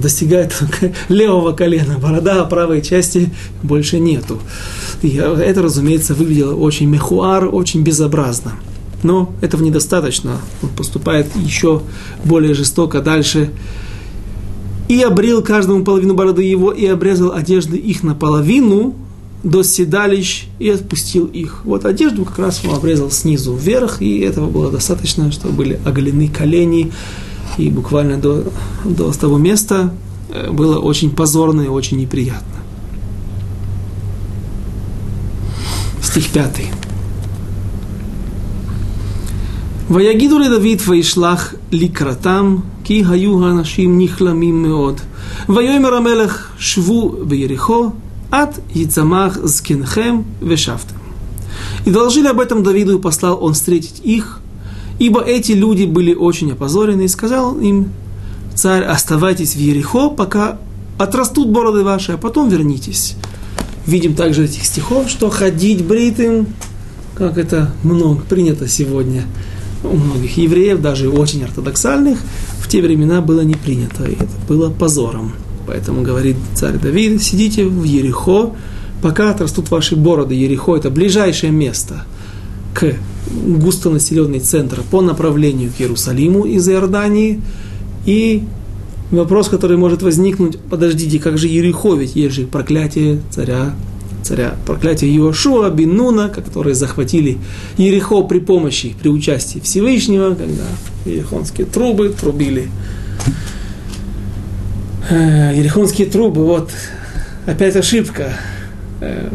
достигает 0.00 0.54
левого 1.08 1.52
колена. 1.52 1.98
Борода 1.98 2.44
правой 2.44 2.82
части 2.82 3.30
больше 3.62 3.98
нету. 3.98 4.38
И 5.02 5.16
это, 5.16 5.62
разумеется, 5.62 6.14
выглядело 6.14 6.54
очень 6.54 6.88
мехуар, 6.88 7.48
очень 7.52 7.82
безобразно. 7.82 8.52
Но 9.02 9.32
этого 9.40 9.62
недостаточно. 9.62 10.38
Он 10.62 10.68
поступает 10.70 11.26
еще 11.36 11.82
более 12.24 12.54
жестоко 12.54 13.00
дальше 13.00 13.50
и 14.90 15.02
обрел 15.02 15.40
каждому 15.40 15.84
половину 15.84 16.14
бороды 16.14 16.42
его, 16.42 16.72
и 16.72 16.84
обрезал 16.84 17.30
одежды 17.30 17.76
их 17.76 18.02
наполовину 18.02 18.96
до 19.44 19.62
седалищ, 19.62 20.46
и 20.58 20.68
отпустил 20.68 21.26
их. 21.26 21.60
Вот 21.64 21.84
одежду 21.84 22.24
как 22.24 22.40
раз 22.40 22.60
он 22.64 22.74
обрезал 22.74 23.08
снизу 23.12 23.54
вверх, 23.54 24.02
и 24.02 24.18
этого 24.18 24.50
было 24.50 24.68
достаточно, 24.72 25.30
чтобы 25.30 25.54
были 25.54 25.80
оголены 25.84 26.26
колени, 26.26 26.90
и 27.56 27.70
буквально 27.70 28.16
до, 28.16 28.42
до 28.84 29.12
того 29.12 29.38
места 29.38 29.94
э, 30.28 30.50
было 30.50 30.80
очень 30.80 31.12
позорно 31.12 31.60
и 31.60 31.68
очень 31.68 31.98
неприятно. 31.98 32.56
Стих 36.02 36.30
пятый. 36.30 36.66
Ваягиду 39.88 40.38
ли 40.38 40.48
Давид 40.48 40.84
ваишлах 40.84 41.54
לקראתם, 41.71 42.55
כי 42.83 43.03
היו 43.09 43.45
האנשים 43.45 43.99
נכלמים 43.99 44.63
מאוד. 44.63 45.01
ויאמר 45.49 45.93
המלך, 45.93 46.51
שבו 46.57 47.15
ביריחו, 47.27 47.89
עד 48.31 48.59
יצמח 48.75 49.37
זקנכם 49.43 50.21
ושבתם. 50.41 50.95
И 51.85 51.91
доложили 51.91 52.27
об 52.27 52.39
этом 52.39 52.63
Давиду, 52.63 52.97
и 52.97 53.01
послал 53.01 53.37
он 53.41 53.53
встретить 53.53 54.01
их, 54.03 54.41
ибо 54.99 55.21
эти 55.21 55.53
люди 55.53 55.85
были 55.85 56.13
очень 56.13 56.51
опозорены, 56.51 57.03
и 57.03 57.07
сказал 57.07 57.57
им, 57.59 57.91
царь, 58.55 58.83
оставайтесь 58.83 59.55
в 59.55 59.59
Ерехо, 59.59 60.09
пока 60.09 60.57
отрастут 60.97 61.49
бороды 61.49 61.83
ваши, 61.83 62.13
а 62.13 62.17
потом 62.17 62.49
вернитесь. 62.49 63.15
Видим 63.85 64.15
также 64.15 64.45
этих 64.45 64.65
стихов, 64.65 65.09
что 65.09 65.29
ходить 65.29 65.85
бритым, 65.85 66.47
как 67.13 67.37
это 67.37 67.73
много 67.83 68.21
принято 68.21 68.67
сегодня – 68.67 69.35
у 69.82 69.96
многих 69.96 70.36
евреев, 70.36 70.80
даже 70.80 71.08
очень 71.08 71.44
ортодоксальных, 71.44 72.18
в 72.60 72.68
те 72.68 72.82
времена 72.82 73.20
было 73.20 73.40
не 73.40 73.54
принято, 73.54 74.04
и 74.04 74.14
это 74.14 74.28
было 74.48 74.70
позором. 74.70 75.32
Поэтому 75.66 76.02
говорит 76.02 76.36
царь 76.54 76.78
Давид, 76.78 77.22
сидите 77.22 77.64
в 77.64 77.84
Ерехо, 77.84 78.52
пока 79.02 79.30
отрастут 79.30 79.70
ваши 79.70 79.96
бороды. 79.96 80.34
Ерехо– 80.34 80.76
это 80.76 80.90
ближайшее 80.90 81.52
место 81.52 82.04
к 82.74 82.94
густонаселенный 83.30 84.40
центр 84.40 84.82
по 84.90 85.00
направлению 85.00 85.70
к 85.76 85.80
Иерусалиму 85.80 86.44
из 86.44 86.68
Иордании. 86.68 87.40
И 88.06 88.44
вопрос, 89.10 89.48
который 89.48 89.76
может 89.76 90.02
возникнуть, 90.02 90.58
подождите, 90.58 91.18
как 91.18 91.38
же 91.38 91.48
Ерехо, 91.48 91.94
ведь 91.94 92.16
есть 92.16 92.34
же 92.34 92.46
проклятие 92.46 93.20
царя 93.30 93.74
царя, 94.30 94.54
проклятие 94.64 95.10
Иошуа, 95.16 95.70
Бинуна, 95.70 96.28
которые 96.28 96.76
захватили 96.76 97.38
Ерехо 97.76 98.22
при 98.22 98.38
помощи, 98.38 98.94
при 99.02 99.08
участии 99.08 99.58
Всевышнего, 99.58 100.36
когда 100.36 100.62
ерехонские 101.04 101.66
трубы 101.66 102.10
трубили. 102.10 102.68
Э, 105.10 105.52
ерехонские 105.56 106.06
трубы, 106.06 106.44
вот, 106.44 106.70
опять 107.44 107.74
ошибка. 107.74 108.36
Э, 109.00 109.28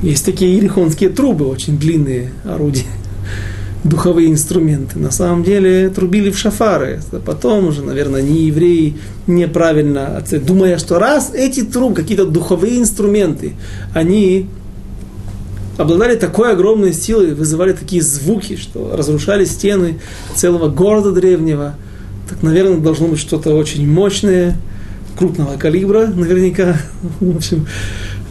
есть 0.00 0.24
такие 0.24 0.56
ерехонские 0.56 1.10
трубы, 1.10 1.46
очень 1.46 1.76
длинные 1.76 2.30
орудия 2.44 2.84
духовые 3.84 4.30
инструменты. 4.30 4.98
На 4.98 5.10
самом 5.10 5.44
деле 5.44 5.88
трубили 5.90 6.30
в 6.30 6.38
шафары. 6.38 7.00
Потом 7.24 7.68
уже, 7.68 7.82
наверное, 7.82 8.22
не 8.22 8.46
евреи 8.46 8.96
неправильно 9.26 10.22
думая, 10.46 10.78
что 10.78 10.98
раз 10.98 11.32
эти 11.34 11.62
трубы, 11.62 11.94
какие-то 11.94 12.26
духовые 12.26 12.78
инструменты, 12.78 13.54
они 13.94 14.48
обладали 15.76 16.16
такой 16.16 16.52
огромной 16.52 16.92
силой, 16.92 17.34
вызывали 17.34 17.72
такие 17.72 18.02
звуки, 18.02 18.56
что 18.56 18.96
разрушали 18.96 19.44
стены 19.44 20.00
целого 20.34 20.68
города 20.68 21.12
древнего. 21.12 21.76
Так, 22.28 22.42
наверное, 22.42 22.78
должно 22.78 23.06
быть 23.06 23.20
что-то 23.20 23.54
очень 23.54 23.88
мощное, 23.88 24.56
крупного 25.16 25.56
калибра, 25.56 26.06
наверняка. 26.06 26.76
В 27.20 27.36
общем, 27.36 27.66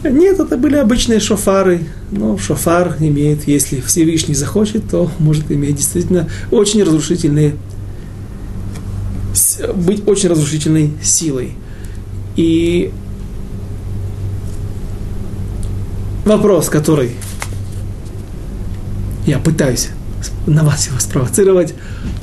нет, 0.04 0.38
это 0.38 0.56
были 0.56 0.76
обычные 0.76 1.20
шофары. 1.20 1.80
Но 2.10 2.38
шофар 2.38 2.96
имеет, 3.00 3.46
если 3.48 3.80
Всевышний 3.80 4.34
захочет, 4.34 4.88
то 4.90 5.10
может 5.18 5.50
иметь 5.50 5.76
действительно 5.76 6.28
очень 6.50 6.82
разрушительные, 6.82 7.54
быть 9.74 10.06
очень 10.06 10.28
разрушительной 10.28 10.92
силой. 11.02 11.52
И 12.36 12.92
вопрос, 16.24 16.68
который 16.68 17.12
я 19.26 19.38
пытаюсь 19.38 19.88
на 20.46 20.64
вас 20.64 20.86
его 20.86 20.98
спровоцировать, 20.98 21.74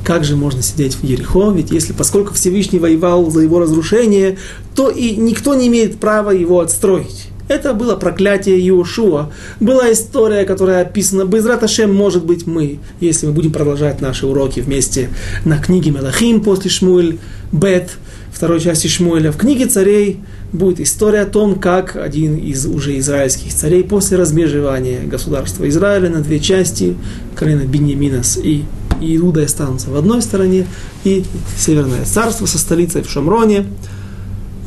как 0.04 0.24
же 0.24 0.36
можно 0.36 0.62
сидеть 0.62 0.94
в 0.94 1.04
Ерехо, 1.04 1.50
ведь 1.50 1.70
если, 1.70 1.92
поскольку 1.92 2.34
Всевышний 2.34 2.78
воевал 2.78 3.30
за 3.30 3.40
его 3.40 3.60
разрушение, 3.60 4.38
то 4.74 4.90
и 4.90 5.16
никто 5.16 5.54
не 5.54 5.68
имеет 5.68 6.00
права 6.00 6.30
его 6.30 6.60
отстроить. 6.60 7.28
Это 7.48 7.74
было 7.74 7.94
проклятие 7.94 8.58
Иошуа. 8.68 9.30
Была 9.60 9.92
история, 9.92 10.44
которая 10.44 10.82
описана. 10.82 11.24
Безрат 11.24 11.62
Ашем, 11.62 11.94
может 11.94 12.24
быть, 12.24 12.46
мы, 12.46 12.80
если 13.00 13.26
мы 13.26 13.32
будем 13.32 13.52
продолжать 13.52 14.00
наши 14.00 14.26
уроки 14.26 14.60
вместе 14.60 15.10
на 15.44 15.58
книге 15.58 15.92
Мелахим 15.92 16.42
после 16.42 16.70
Шмуэль, 16.70 17.18
Бет, 17.52 17.90
второй 18.32 18.60
части 18.60 18.88
Шмуэля. 18.88 19.30
В 19.30 19.36
книге 19.36 19.66
царей 19.66 20.20
будет 20.52 20.80
история 20.80 21.20
о 21.20 21.26
том, 21.26 21.60
как 21.60 21.94
один 21.94 22.36
из 22.36 22.66
уже 22.66 22.98
израильских 22.98 23.54
царей 23.54 23.84
после 23.84 24.16
размежевания 24.16 25.02
государства 25.04 25.68
Израиля 25.68 26.10
на 26.10 26.22
две 26.22 26.40
части, 26.40 26.96
колено 27.36 27.62
Беньяминас 27.62 28.38
и 28.42 28.64
Иуда 29.00 29.44
останутся 29.44 29.90
в 29.90 29.96
одной 29.96 30.22
стороне, 30.22 30.66
и 31.04 31.24
Северное 31.56 32.04
царство 32.04 32.46
со 32.46 32.58
столицей 32.58 33.02
в 33.02 33.10
Шамроне– 33.10 33.66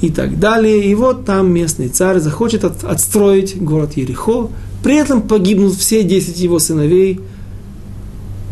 и 0.02 0.10
так 0.10 0.39
далее. 0.39 0.86
И 0.86 0.95
вот 0.95 1.26
там 1.26 1.52
местный 1.52 1.89
царь 1.89 2.20
захочет 2.20 2.64
от, 2.64 2.84
отстроить 2.84 3.62
город 3.62 3.93
Ерехо, 3.97 4.50
при 4.84 4.95
этом 4.95 5.22
погибнут 5.22 5.76
все 5.76 6.04
десять 6.04 6.39
его 6.39 6.60
сыновей, 6.60 7.20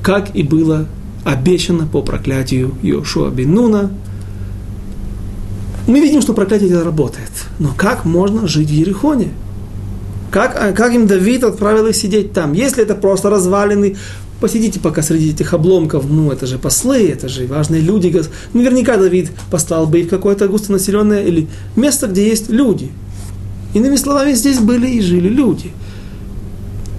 как 0.04 0.36
и 0.36 0.44
было 0.44 0.88
обещано 1.24 1.88
по 1.88 2.02
проклятию 2.02 2.76
Йошуа 2.82 3.30
бен 3.30 3.54
Нуна. 3.54 3.92
Мы 5.88 6.02
видим, 6.02 6.22
что 6.22 6.34
проклятие 6.34 6.70
это 6.70 6.84
работает. 6.84 7.32
Но 7.60 7.74
как 7.76 8.04
можно 8.04 8.48
жить 8.48 8.70
в 8.70 8.74
Ерехоне? 8.74 9.30
Как, 10.32 10.56
а, 10.60 10.74
как 10.74 10.94
им 10.94 11.08
Давид 11.08 11.46
отправил 11.46 11.88
их 11.88 11.96
сидеть 11.96 12.34
там? 12.34 12.52
Если 12.52 12.84
это 12.84 12.96
просто 12.96 13.30
развалины, 13.30 13.96
посидите 14.40 14.80
пока 14.80 15.02
среди 15.02 15.32
этих 15.32 15.54
обломков, 15.54 16.06
ну 16.10 16.32
это 16.32 16.46
же 16.48 16.58
послы, 16.58 17.10
это 17.10 17.28
же 17.28 17.48
важные 17.48 17.82
люди. 17.82 18.14
Наверняка 18.54 18.98
Давид 18.98 19.32
послал 19.50 19.88
бы 19.88 20.00
их 20.00 20.08
в 20.08 20.10
какое-то 20.10 20.48
густонаселенное 20.48 21.24
или 21.24 21.48
место, 21.76 22.08
где 22.08 22.28
есть 22.28 22.50
люди. 22.50 22.92
Иными 23.74 23.96
словами, 23.96 24.34
здесь 24.34 24.60
были 24.60 24.88
и 24.88 25.02
жили 25.02 25.30
люди. 25.30 25.72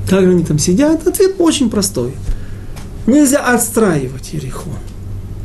Как 0.08 0.24
же 0.24 0.30
они 0.30 0.44
там 0.44 0.58
сидят? 0.58 1.06
Ответ 1.06 1.36
очень 1.38 1.70
простой. 1.70 2.12
Нельзя 3.06 3.40
отстраивать 3.40 4.32
Ерехо. 4.32 4.70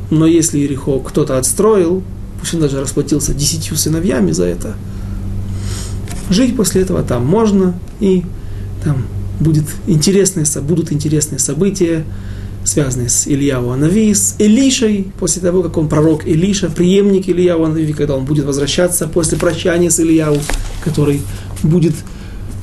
Но 0.09 0.25
если 0.25 0.59
Ерехо 0.59 0.99
кто-то 0.99 1.37
отстроил, 1.37 2.03
пусть 2.39 2.53
он 2.53 2.59
даже 2.59 2.79
расплатился 2.79 3.33
десятью 3.33 3.77
сыновьями 3.77 4.31
за 4.31 4.45
это, 4.45 4.75
жить 6.29 6.55
после 6.55 6.81
этого 6.81 7.03
там 7.03 7.25
можно, 7.25 7.73
и 7.99 8.23
там 8.83 9.03
будет 9.43 9.65
интересные, 9.87 10.45
будут 10.61 10.91
интересные 10.91 11.39
события, 11.39 12.05
связанные 12.65 13.09
с 13.09 13.27
Ильяу 13.27 13.71
Анави, 13.71 14.13
с 14.13 14.35
Илишей, 14.39 15.07
после 15.19 15.41
того, 15.41 15.63
как 15.63 15.77
он 15.77 15.89
пророк 15.89 16.25
Илиша, 16.25 16.69
преемник 16.69 17.27
Ильяу 17.27 17.63
Анави, 17.63 17.93
когда 17.93 18.15
он 18.15 18.25
будет 18.25 18.45
возвращаться 18.45 19.07
после 19.07 19.37
прощания 19.37 19.89
с 19.89 19.99
Ильяу, 19.99 20.37
который 20.83 21.21
будет 21.61 21.93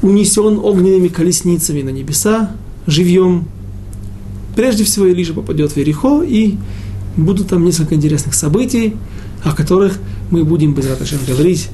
унесен 0.02 0.58
огненными 0.58 1.08
колесницами 1.08 1.82
на 1.82 1.90
небеса, 1.90 2.50
живьем. 2.86 3.46
Прежде 4.56 4.84
всего 4.84 5.06
Илиша 5.06 5.34
попадет 5.34 5.72
в 5.72 5.76
Ерехо, 5.76 6.22
и 6.22 6.56
будут 7.16 7.48
там 7.48 7.64
несколько 7.64 7.94
интересных 7.94 8.34
событий, 8.34 8.96
о 9.44 9.54
которых 9.54 9.98
мы 10.30 10.44
будем, 10.44 10.74
без 10.74 10.86
говорить 11.26 11.68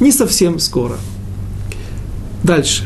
не 0.00 0.12
совсем 0.12 0.58
скоро. 0.58 0.96
Дальше. 2.42 2.84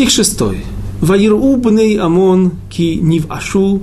Стих 0.00 0.10
6. 0.10 0.34
ויראו 1.02 1.60
בני 1.62 1.98
עמון 2.00 2.48
כי 2.70 3.00
נבאשו, 3.02 3.78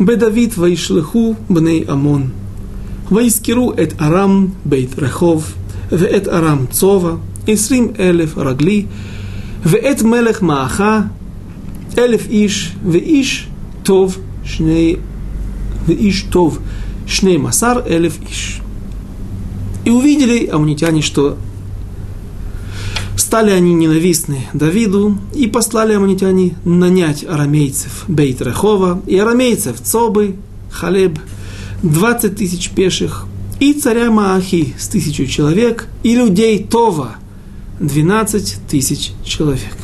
בדוד 0.00 0.58
וישלחו 0.58 1.34
בני 1.50 1.84
עמון. 1.88 2.28
ויזכרו 3.12 3.72
את 3.82 3.94
ארם 4.00 4.46
בית 4.64 4.98
רחוב, 4.98 5.54
ואת 5.92 6.28
ארם 6.28 6.64
צובע, 6.70 7.12
עשרים 7.46 7.92
אלף 7.98 8.38
רגלי, 8.38 8.84
ואת 9.66 10.02
מלך 10.02 10.42
מעכה, 10.42 11.00
אלף 11.98 12.26
איש, 12.28 12.72
ואיש 12.86 13.48
טוב 13.82 14.18
שני, 14.44 14.96
ואיש 15.86 16.26
טוב 16.30 16.58
шней 17.06 17.36
масар 17.36 17.82
элев 17.86 18.18
иш. 18.30 18.60
И 19.84 19.90
увидели 19.90 20.46
амунитяне, 20.46 21.02
что 21.02 21.36
Стали 23.29 23.51
они 23.51 23.75
ненавистны 23.75 24.47
Давиду, 24.53 25.15
и 25.35 25.45
послали 25.45 25.93
аммонитяне 25.93 26.55
нанять 26.65 27.23
арамейцев 27.23 28.05
Бейт 28.07 28.41
Рехова 28.41 29.03
и 29.05 29.19
арамейцев 29.19 29.79
Цобы, 29.79 30.37
Халеб, 30.71 31.19
20 31.83 32.35
тысяч 32.35 32.71
пеших, 32.71 33.27
и 33.59 33.73
царя 33.73 34.09
Маахи 34.09 34.73
с 34.79 34.87
тысячу 34.87 35.27
человек, 35.27 35.85
и 36.01 36.15
людей 36.15 36.65
Това, 36.67 37.17
12 37.79 38.61
тысяч 38.67 39.11
человек. 39.23 39.77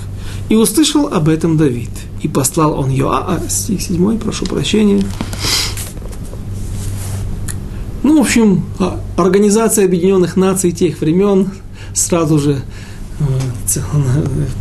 И 0.49 0.55
услышал 0.55 1.05
об 1.05 1.29
этом 1.29 1.55
Давид. 1.55 1.91
И 2.23 2.27
послал 2.27 2.79
он 2.79 2.89
Йоа, 2.89 3.39
стих 3.47 3.79
7, 3.79 4.17
прошу 4.17 4.47
прощения. 4.47 5.03
Ну, 8.01 8.17
в 8.17 8.21
общем, 8.21 8.65
а, 8.79 8.99
Организация 9.17 9.85
Объединенных 9.85 10.35
Наций 10.35 10.71
тех 10.71 10.99
времен 10.99 11.51
сразу 11.93 12.39
же 12.39 12.63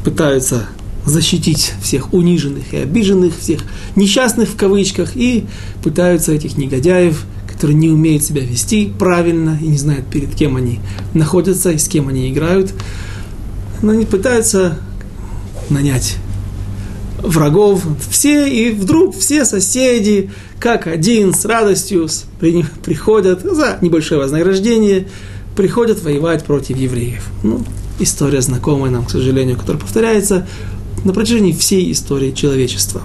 пытаются 0.04 0.66
защитить 1.06 1.74
всех 1.82 2.14
униженных 2.14 2.72
и 2.72 2.78
обиженных, 2.78 3.38
всех 3.38 3.60
несчастных 3.94 4.48
в 4.48 4.56
кавычках, 4.56 5.16
и 5.16 5.44
пытаются 5.82 6.32
этих 6.32 6.56
негодяев, 6.56 7.24
которые 7.46 7.76
не 7.76 7.88
умеют 7.88 8.22
себя 8.22 8.42
вести 8.42 8.92
правильно 8.98 9.58
и 9.60 9.66
не 9.66 9.78
знают, 9.78 10.06
перед 10.06 10.34
кем 10.34 10.56
они 10.56 10.80
находятся 11.12 11.70
и 11.70 11.78
с 11.78 11.88
кем 11.88 12.08
они 12.08 12.30
играют, 12.30 12.72
но 13.82 13.92
они 13.92 14.06
пытаются 14.06 14.78
нанять 15.68 16.16
врагов, 17.18 17.82
все, 18.10 18.46
и 18.46 18.70
вдруг 18.70 19.16
все 19.16 19.44
соседи, 19.44 20.30
как 20.58 20.86
один, 20.86 21.34
с 21.34 21.44
радостью 21.44 22.08
приходят 22.40 23.42
за 23.42 23.78
небольшое 23.80 24.20
вознаграждение, 24.20 25.08
приходят 25.56 26.02
воевать 26.02 26.44
против 26.44 26.76
евреев. 26.76 27.26
Ну, 27.42 27.62
история 27.98 28.40
знакомая 28.40 28.90
нам, 28.90 29.04
к 29.04 29.10
сожалению, 29.10 29.56
которая 29.56 29.80
повторяется 29.80 30.46
на 31.04 31.12
протяжении 31.12 31.52
всей 31.52 31.92
истории 31.92 32.32
человечества. 32.32 33.02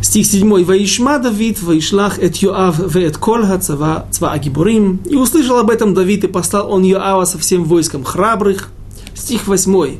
Стих 0.00 0.26
7. 0.26 0.64
«Ваишма 0.64 1.18
Давид, 1.18 1.60
ваишлах 1.60 2.18
эт 2.18 2.36
Йоав, 2.36 2.78
веэт 2.94 3.18
кол 3.18 3.42
цава, 3.60 4.06
цва 4.10 4.32
агибурим». 4.32 5.00
И 5.04 5.16
услышал 5.16 5.58
об 5.58 5.70
этом 5.70 5.92
Давид, 5.92 6.24
и 6.24 6.28
послал 6.28 6.72
он 6.72 6.82
Йоава 6.82 7.24
со 7.24 7.38
всем 7.38 7.64
войском 7.64 8.04
храбрых. 8.04 8.70
Стих 9.14 9.46
8. 9.46 9.96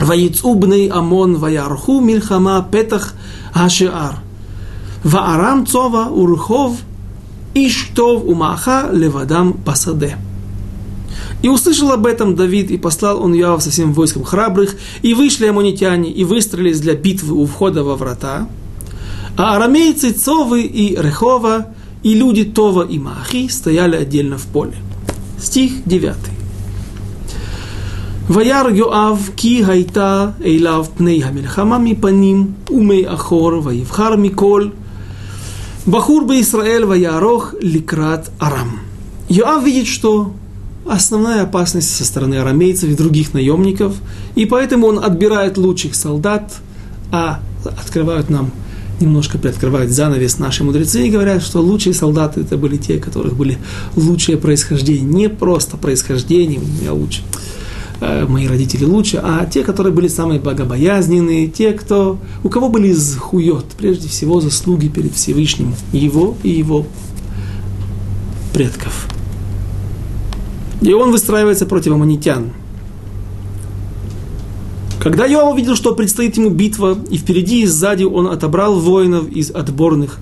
«Ваицу 0.00 0.54
бней 0.54 0.88
Амон, 0.88 1.36
ваярху 1.36 2.00
мильхама 2.00 2.66
петах 2.70 3.14
ашиар. 3.52 4.20
Ваарам 5.04 5.66
цова 5.66 6.06
урхов, 6.06 6.78
иштов 7.54 8.22
умаха 8.24 8.88
левадам 8.92 9.52
пасаде». 9.52 10.16
И 11.41 11.49
услышал 11.49 11.91
об 11.91 12.05
этом 12.05 12.35
Давид, 12.35 12.71
и 12.71 12.77
послал 12.77 13.21
он 13.21 13.33
Иоав 13.33 13.61
со 13.61 13.71
всем 13.71 13.93
войском 13.93 14.23
храбрых, 14.23 14.75
и 15.01 15.13
вышли 15.13 15.47
амонитяне, 15.47 16.11
и 16.11 16.23
выстроились 16.23 16.79
для 16.79 16.95
битвы 16.95 17.35
у 17.35 17.45
входа 17.45 17.83
во 17.83 17.95
врата. 17.95 18.47
А 19.37 19.55
арамейцы 19.55 20.11
Цовы 20.11 20.63
и 20.63 20.95
Рехова, 20.95 21.67
и 22.03 22.13
люди 22.13 22.43
Това 22.43 22.83
и 22.83 22.99
Махи 22.99 23.47
стояли 23.47 23.95
отдельно 23.95 24.37
в 24.37 24.45
поле. 24.47 24.75
Стих 25.39 25.71
9. 25.85 26.15
וירא 28.29 28.69
יואב 28.69 29.29
כי 29.35 29.63
הייתה 29.67 30.29
אליו 30.45 30.85
פני 30.97 31.23
המלחמה 31.23 31.77
מפנים 31.77 32.51
ומאחור 32.71 33.51
ויבחר 33.63 34.15
מכל 34.15 34.67
בחור 35.87 36.21
בישראל 36.27 36.83
ויערוך 36.83 37.53
לקראת 37.61 38.29
ארם. 38.41 38.77
Йоав 39.29 39.63
видит, 39.63 39.87
что 39.87 40.33
основная 40.88 41.42
опасность 41.42 41.94
со 41.94 42.04
стороны 42.04 42.36
арамейцев 42.36 42.90
и 42.90 42.94
других 42.94 43.34
наемников, 43.34 43.94
и 44.34 44.46
поэтому 44.46 44.86
он 44.86 45.04
отбирает 45.04 45.58
лучших 45.58 45.94
солдат, 45.94 46.54
а 47.10 47.40
открывают 47.64 48.30
нам, 48.30 48.50
немножко 49.00 49.38
приоткрывают 49.38 49.90
занавес 49.90 50.38
наши 50.38 50.64
мудрецы 50.64 51.06
и 51.06 51.10
говорят, 51.10 51.42
что 51.42 51.60
лучшие 51.60 51.92
солдаты 51.92 52.40
это 52.40 52.56
были 52.56 52.76
те, 52.76 52.98
которых 52.98 53.36
были 53.36 53.58
лучшее 53.96 54.38
происхождение, 54.38 55.02
не 55.02 55.28
просто 55.28 55.76
происхождение, 55.76 56.60
у 56.60 56.66
меня 56.66 56.92
лучше, 56.92 57.22
э, 58.00 58.24
мои 58.26 58.46
родители 58.46 58.84
лучше, 58.84 59.20
а 59.22 59.44
те, 59.46 59.64
которые 59.64 59.92
были 59.92 60.08
самые 60.08 60.40
богобоязненные, 60.40 61.48
те, 61.48 61.72
кто, 61.72 62.18
у 62.44 62.48
кого 62.48 62.68
были 62.68 62.94
хует, 63.18 63.66
прежде 63.76 64.08
всего 64.08 64.40
заслуги 64.40 64.88
перед 64.88 65.14
Всевышним, 65.14 65.74
его 65.92 66.36
и 66.42 66.50
его 66.50 66.86
предков. 68.54 69.08
И 70.80 70.92
он 70.92 71.10
выстраивается 71.10 71.66
против 71.66 71.92
аммонитян. 71.92 72.52
Когда 75.00 75.26
Йоав 75.26 75.54
увидел, 75.54 75.76
что 75.76 75.94
предстоит 75.94 76.36
ему 76.36 76.50
битва, 76.50 76.98
и 77.10 77.16
впереди 77.16 77.62
и 77.62 77.66
сзади 77.66 78.04
он 78.04 78.26
отобрал 78.26 78.78
воинов 78.80 79.28
из 79.28 79.50
отборных, 79.50 80.18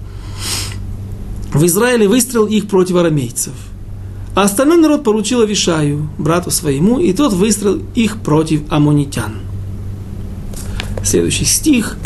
в 1.53 1.65
Израиле 1.65 2.09
выстрелил 2.09 2.47
их 2.47 2.69
против 2.69 2.97
арамейцев. 2.97 3.55
А 4.35 4.43
остальной 4.43 4.79
народ 4.79 5.05
поручил 5.05 5.41
Авишаю, 5.41 6.09
брату 6.19 6.51
своему, 6.51 6.99
и 6.99 7.13
тот 7.13 7.33
выстрелил 7.33 7.83
их 7.95 8.21
против 8.21 8.63
аммонитян. 8.71 9.37
Следующий 11.05 11.45
стих– 11.45 11.97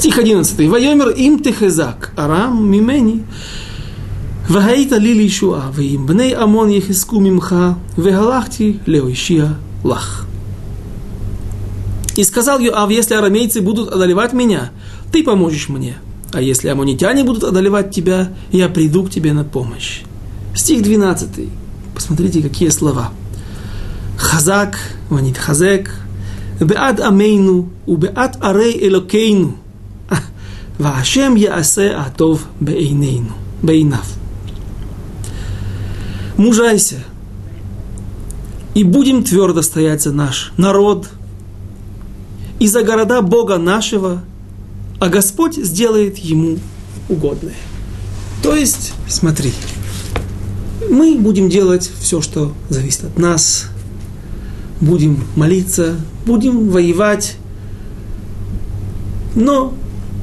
Стих 0.00 0.18
11. 0.18 0.68
Вайомер 0.68 1.08
им 1.10 1.38
техезак, 1.38 2.12
арам 2.16 2.70
мимени, 2.70 3.22
והיית 4.48 4.92
לי 4.92 5.14
לישועה, 5.14 5.70
ועם 5.72 6.06
בני 6.06 6.34
עמון 6.34 6.70
יחזקו 6.70 7.20
ממך, 7.20 7.56
והלכתי 7.98 8.76
להושיע 8.86 9.46
לך. 9.84 10.26
И 12.16 12.24
сказал 12.24 12.60
Йоав, 12.60 12.90
если 12.90 13.14
арамейцы 13.14 13.60
будут 13.60 13.90
одолевать 13.90 14.32
меня, 14.32 14.70
ты 15.12 15.22
поможешь 15.22 15.68
мне. 15.68 15.96
А 16.32 16.40
если 16.40 16.68
аммонитяне 16.68 17.24
будут 17.24 17.44
одолевать 17.44 17.90
тебя, 17.90 18.32
я 18.50 18.68
приду 18.70 19.04
к 19.04 19.10
тебе 19.10 19.34
на 19.34 19.44
помощь. 19.44 20.00
Стих 20.54 20.82
12. 20.82 21.28
Посмотрите, 21.94 22.40
какие 22.40 22.70
слова. 22.70 23.12
Хазак, 24.16 24.78
ванит 25.10 25.36
хазек, 25.36 25.94
беат 26.58 27.00
амейну, 27.00 27.68
убеат 27.86 28.38
арей 28.40 28.88
элокейну. 28.88 29.56
והשם 30.80 31.34
יעשה 31.36 32.00
הטוב 32.00 32.46
בעינינו, 32.60 33.30
בעיניו. 33.62 34.04
Мужайся, 36.38 36.96
и 38.74 38.84
будем 38.84 39.24
твердо 39.24 39.62
стоять 39.62 40.02
за 40.02 40.12
наш 40.12 40.52
народ 40.58 41.08
и 42.58 42.66
за 42.66 42.82
города 42.82 43.22
Бога 43.22 43.56
нашего, 43.56 44.22
а 45.00 45.08
Господь 45.08 45.56
сделает 45.56 46.18
ему 46.18 46.58
угодное. 47.08 47.56
То 48.42 48.54
есть, 48.54 48.92
смотри, 49.08 49.52
мы 50.90 51.16
будем 51.18 51.48
делать 51.48 51.90
все, 52.00 52.20
что 52.20 52.52
зависит 52.68 53.04
от 53.04 53.18
нас, 53.18 53.70
будем 54.82 55.24
молиться, 55.36 55.96
будем 56.26 56.68
воевать, 56.68 57.36
но 59.34 59.72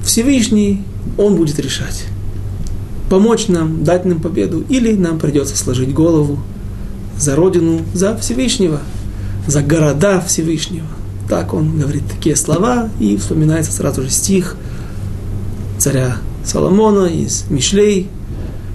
Всевышний, 0.09 0.83
Он 1.19 1.37
будет 1.37 1.59
решать. 1.59 2.07
Помочь 3.11 3.49
нам, 3.49 3.85
дать 3.85 4.07
нам 4.07 4.21
победу, 4.21 4.65
или 4.71 4.95
нам 4.95 5.19
придется 5.19 5.55
сложить 5.55 5.93
голову 5.93 6.39
за 7.19 7.37
Родину, 7.37 7.83
за 7.93 8.17
Всевышнего, 8.17 8.81
за 9.47 9.61
города 9.63 10.23
Всевышнего. 10.27 10.87
Так 11.29 11.53
он 11.53 11.79
говорит 11.79 12.05
такие 12.09 12.37
слова, 12.37 12.89
и 12.99 13.19
вспоминается 13.19 13.71
сразу 13.71 14.03
же 14.03 14.09
стих 14.09 14.57
царя 15.77 16.17
Соломона 16.43 17.05
из 17.05 17.45
Мишлей, 17.51 18.09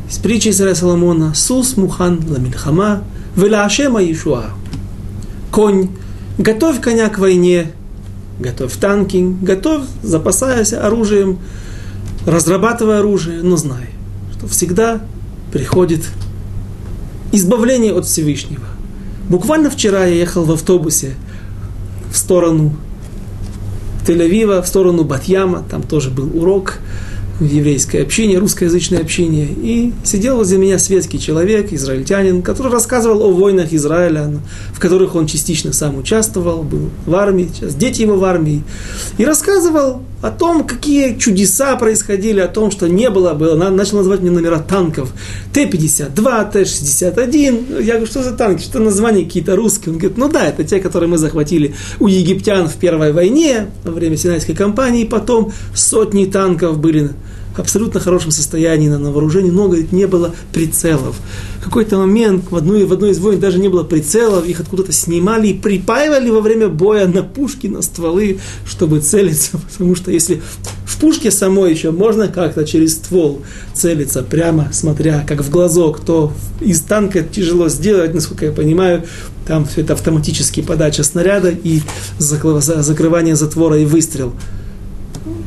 из 0.07 0.19
притчи 0.19 0.51
царя 0.51 0.75
Соломона, 0.75 1.33
«Сус 1.33 1.77
мухан 1.77 2.21
ламильхама, 2.29 3.03
велашема 3.35 4.03
Ишуа». 4.03 4.51
Конь, 5.49 5.89
готовь 6.37 6.79
коня 6.79 7.09
к 7.09 7.17
войне, 7.17 7.71
готовь 8.39 8.75
танки, 8.77 9.35
готовь, 9.41 9.83
запасаясь 10.01 10.73
оружием, 10.73 11.39
разрабатывая 12.25 12.99
оружие, 12.99 13.41
но 13.43 13.57
знай, 13.57 13.89
что 14.37 14.47
всегда 14.47 15.01
приходит 15.51 16.01
избавление 17.31 17.93
от 17.93 18.05
Всевышнего. 18.05 18.65
Буквально 19.29 19.69
вчера 19.69 20.05
я 20.05 20.15
ехал 20.15 20.43
в 20.43 20.51
автобусе 20.51 21.13
в 22.11 22.17
сторону 22.17 22.75
Тель-Авива, 24.05 24.61
в 24.61 24.67
сторону 24.67 25.03
Батьяма, 25.03 25.63
там 25.69 25.83
тоже 25.83 26.09
был 26.09 26.29
урок– 26.37 26.79
еврейское 27.39 28.01
общение, 28.01 28.39
русскоязычное 28.39 28.99
общение. 28.99 29.47
И 29.47 29.93
сидел 30.03 30.37
возле 30.37 30.57
меня 30.57 30.79
светский 30.79 31.19
человек, 31.19 31.73
израильтянин, 31.73 32.41
который 32.41 32.71
рассказывал 32.71 33.21
о 33.23 33.31
войнах 33.31 33.73
Израиля, 33.73 34.31
в 34.73 34.79
которых 34.79 35.15
он 35.15 35.27
частично 35.27 35.73
сам 35.73 35.97
участвовал, 35.97 36.63
был 36.63 36.89
в 37.05 37.15
армии, 37.15 37.49
сейчас 37.53 37.75
дети 37.75 38.01
его 38.01 38.15
в 38.15 38.23
армии. 38.23 38.63
И 39.17 39.25
рассказывал 39.25 40.01
о 40.23 40.31
том, 40.31 40.63
какие 40.63 41.17
чудеса 41.17 41.75
происходили, 41.75 42.39
о 42.39 42.47
том, 42.47 42.71
что 42.71 42.87
не 42.87 43.09
было, 43.09 43.33
было. 43.33 43.69
Начал 43.69 43.97
называть 43.97 44.21
мне 44.21 44.31
номера 44.31 44.59
танков. 44.59 45.11
Т-52, 45.53 46.51
Т-61. 46.53 47.83
Я 47.83 47.95
говорю, 47.95 48.05
что 48.05 48.23
за 48.23 48.31
танки, 48.31 48.63
что 48.63 48.79
названия 48.79 49.25
какие-то 49.25 49.57
русские. 49.57 49.91
Он 49.91 49.99
говорит, 49.99 50.17
ну 50.17 50.29
да, 50.29 50.47
это 50.47 50.63
те, 50.63 50.79
которые 50.79 51.09
мы 51.09 51.17
захватили 51.17 51.75
у 51.99 52.07
египтян 52.07 52.69
в 52.69 52.75
Первой 52.75 53.11
войне, 53.11 53.67
во 53.83 53.91
время 53.91 54.15
Синайской 54.15 54.55
кампании. 54.55 55.03
Потом 55.03 55.51
сотни 55.75 56.23
танков 56.23 56.79
были 56.79 57.09
абсолютно 57.59 57.99
хорошем 57.99 58.31
состоянии 58.31 58.89
на, 58.89 59.11
вооружении, 59.11 59.51
но, 59.51 59.67
говорит, 59.67 59.91
не 59.91 60.07
было 60.07 60.33
прицелов. 60.51 61.15
В 61.59 61.63
какой-то 61.63 61.97
момент 61.97 62.45
в 62.49 62.55
одной, 62.55 62.85
в 62.85 62.93
одной 62.93 63.11
из 63.11 63.19
войн 63.19 63.39
даже 63.39 63.59
не 63.59 63.69
было 63.69 63.83
прицелов, 63.83 64.45
их 64.45 64.59
откуда-то 64.59 64.91
снимали 64.91 65.49
и 65.49 65.53
припаивали 65.53 66.29
во 66.29 66.41
время 66.41 66.67
боя 66.67 67.07
на 67.07 67.23
пушки, 67.23 67.67
на 67.67 67.81
стволы, 67.81 68.39
чтобы 68.65 68.99
целиться, 68.99 69.57
потому 69.71 69.95
что 69.95 70.11
если 70.11 70.41
в 70.85 70.99
пушке 70.99 71.31
самой 71.31 71.71
еще 71.71 71.91
можно 71.91 72.27
как-то 72.27 72.65
через 72.65 72.93
ствол 72.95 73.41
целиться, 73.73 74.23
прямо 74.23 74.69
смотря 74.71 75.25
как 75.27 75.41
в 75.41 75.49
глазок, 75.49 75.99
то 75.99 76.33
из 76.59 76.81
танка 76.81 77.23
тяжело 77.23 77.69
сделать, 77.69 78.13
насколько 78.13 78.45
я 78.45 78.51
понимаю, 78.51 79.03
там 79.47 79.65
все 79.65 79.81
это 79.81 79.93
автоматически 79.93 80.61
подача 80.61 81.03
снаряда 81.03 81.49
и 81.49 81.81
закрывание 82.17 83.35
затвора 83.35 83.77
и 83.77 83.85
выстрел 83.85 84.33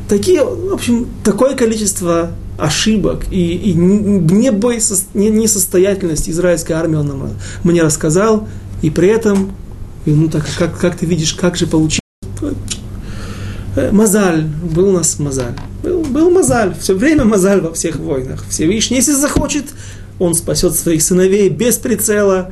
такие, 0.07 0.43
в 0.43 0.73
общем, 0.73 1.07
такое 1.23 1.55
количество 1.55 2.31
ошибок 2.57 3.25
и, 3.31 3.55
и 3.55 3.73
несостоятельность 3.73 6.29
израильской 6.29 6.75
армии 6.75 6.95
он 6.95 7.07
нам, 7.07 7.29
мне 7.63 7.83
рассказал, 7.83 8.47
и 8.81 8.89
при 8.89 9.09
этом, 9.09 9.51
ну 10.05 10.27
так, 10.29 10.45
как, 10.57 10.79
как 10.79 10.97
ты 10.97 11.05
видишь, 11.05 11.33
как 11.33 11.55
же 11.55 11.67
получилось. 11.67 12.01
Э, 13.75 13.91
мазаль, 13.91 14.43
был 14.43 14.89
у 14.89 14.93
нас 14.93 15.19
мазаль. 15.19 15.53
Был, 15.83 16.01
был 16.01 16.31
мазаль, 16.31 16.73
все 16.79 16.95
время 16.95 17.25
мазаль 17.25 17.61
во 17.61 17.71
всех 17.73 17.97
войнах. 17.97 18.43
Всевышний, 18.49 18.97
если 18.97 19.13
захочет, 19.13 19.65
он 20.17 20.33
спасет 20.33 20.73
своих 20.73 21.03
сыновей 21.03 21.49
без 21.49 21.77
прицела, 21.77 22.51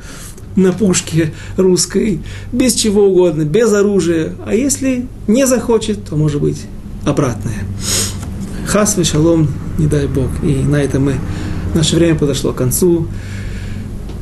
на 0.56 0.72
пушке 0.72 1.32
русской, 1.56 2.20
без 2.50 2.74
чего 2.74 3.08
угодно, 3.08 3.42
без 3.42 3.72
оружия. 3.72 4.34
А 4.44 4.54
если 4.54 5.06
не 5.26 5.46
захочет, 5.46 6.06
то, 6.06 6.16
может 6.16 6.40
быть, 6.40 6.62
обратное. 7.06 7.64
Хас 8.66 8.98
шалом, 9.04 9.48
не 9.78 9.86
дай 9.86 10.06
Бог. 10.06 10.28
И 10.42 10.56
на 10.56 10.76
этом 10.76 11.04
мы, 11.04 11.14
наше 11.74 11.96
время 11.96 12.18
подошло 12.18 12.52
к 12.52 12.56
концу. 12.56 13.06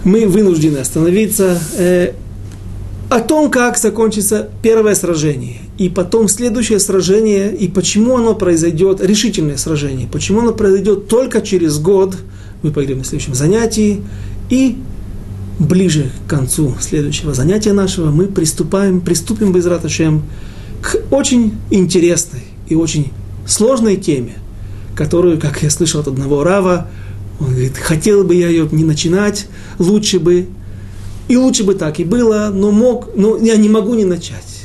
Мы 0.05 0.29
вынуждены 0.29 0.79
остановиться. 0.79 1.59
Э, 1.77 2.13
о 3.11 3.21
том, 3.21 3.51
как 3.51 3.79
закончится 3.79 4.49
первое 4.63 4.95
сражение, 4.95 5.59
и 5.79 5.89
потом 5.89 6.29
следующее 6.29 6.79
сражение, 6.79 7.55
и 7.55 7.69
почему 7.69 8.17
оно 8.17 8.35
произойдет, 8.35 9.01
решительное 9.01 9.57
сражение, 9.57 10.09
почему 10.11 10.41
оно 10.41 10.53
произойдет 10.53 11.07
только 11.07 11.41
через 11.41 11.79
год, 11.79 12.17
мы 12.63 12.71
поговорим 12.71 12.99
на 12.99 13.05
следующем 13.05 13.35
занятии, 13.35 14.03
и 14.51 14.79
ближе 15.59 16.11
к 16.27 16.31
концу 16.31 16.75
следующего 16.81 17.35
занятия 17.35 17.73
нашего 17.73 18.11
мы 18.11 18.27
приступаем, 18.27 19.01
приступим 19.01 19.53
без 19.53 19.67
раташем 19.67 20.23
к 20.83 20.97
очень 21.11 21.55
интересной 21.71 22.54
и 22.69 22.75
очень 22.75 23.13
сложной 23.47 23.97
теме, 23.97 24.35
которую, 24.97 25.41
как 25.41 25.63
я 25.63 25.71
слышал 25.71 26.01
от 26.01 26.09
одного 26.09 26.45
Рава, 26.45 26.89
он 27.41 27.49
говорит, 27.49 27.77
хотел 27.77 28.25
бы 28.25 28.35
я 28.35 28.49
ее 28.49 28.69
не 28.71 28.85
начинать, 28.85 29.49
лучше 29.79 30.19
бы, 30.19 30.47
и 31.29 31.37
лучше 31.37 31.65
бы 31.65 31.75
так 31.75 32.01
и 32.01 32.05
было, 32.05 32.51
но 32.53 32.71
мог, 32.71 33.11
но 33.17 33.37
я 33.37 33.57
не 33.57 33.69
могу 33.69 33.95
не 33.95 34.05
начать. 34.05 34.63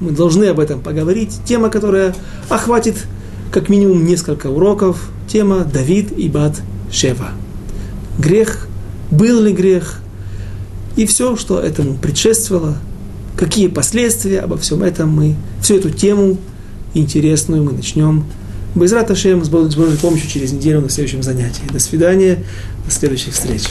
Мы 0.00 0.10
должны 0.10 0.44
об 0.46 0.60
этом 0.60 0.80
поговорить. 0.80 1.40
Тема, 1.44 1.70
которая 1.70 2.14
охватит 2.48 2.96
как 3.52 3.68
минимум 3.68 4.04
несколько 4.04 4.48
уроков. 4.48 5.10
Тема 5.28 5.60
Давид 5.64 6.12
и 6.18 6.28
Бат 6.28 6.60
Шева. 6.90 7.30
Грех, 8.18 8.66
был 9.10 9.40
ли 9.42 9.52
грех, 9.52 10.00
и 10.96 11.06
все, 11.06 11.36
что 11.36 11.60
этому 11.60 11.94
предшествовало, 11.94 12.76
какие 13.36 13.68
последствия 13.68 14.40
обо 14.40 14.58
всем 14.58 14.82
этом 14.82 15.08
мы, 15.10 15.36
всю 15.62 15.76
эту 15.76 15.90
тему 15.90 16.36
интересную 16.94 17.62
мы 17.62 17.72
начнем 17.72 18.24
Байзрат 18.74 19.10
Ашем 19.10 19.44
с 19.44 19.48
Божьей 19.48 19.98
помощью 20.00 20.28
через 20.30 20.52
неделю 20.52 20.80
на 20.80 20.88
следующем 20.88 21.22
занятии. 21.22 21.62
До 21.72 21.78
свидания, 21.78 22.42
до 22.86 22.90
следующих 22.90 23.34
встреч. 23.34 23.64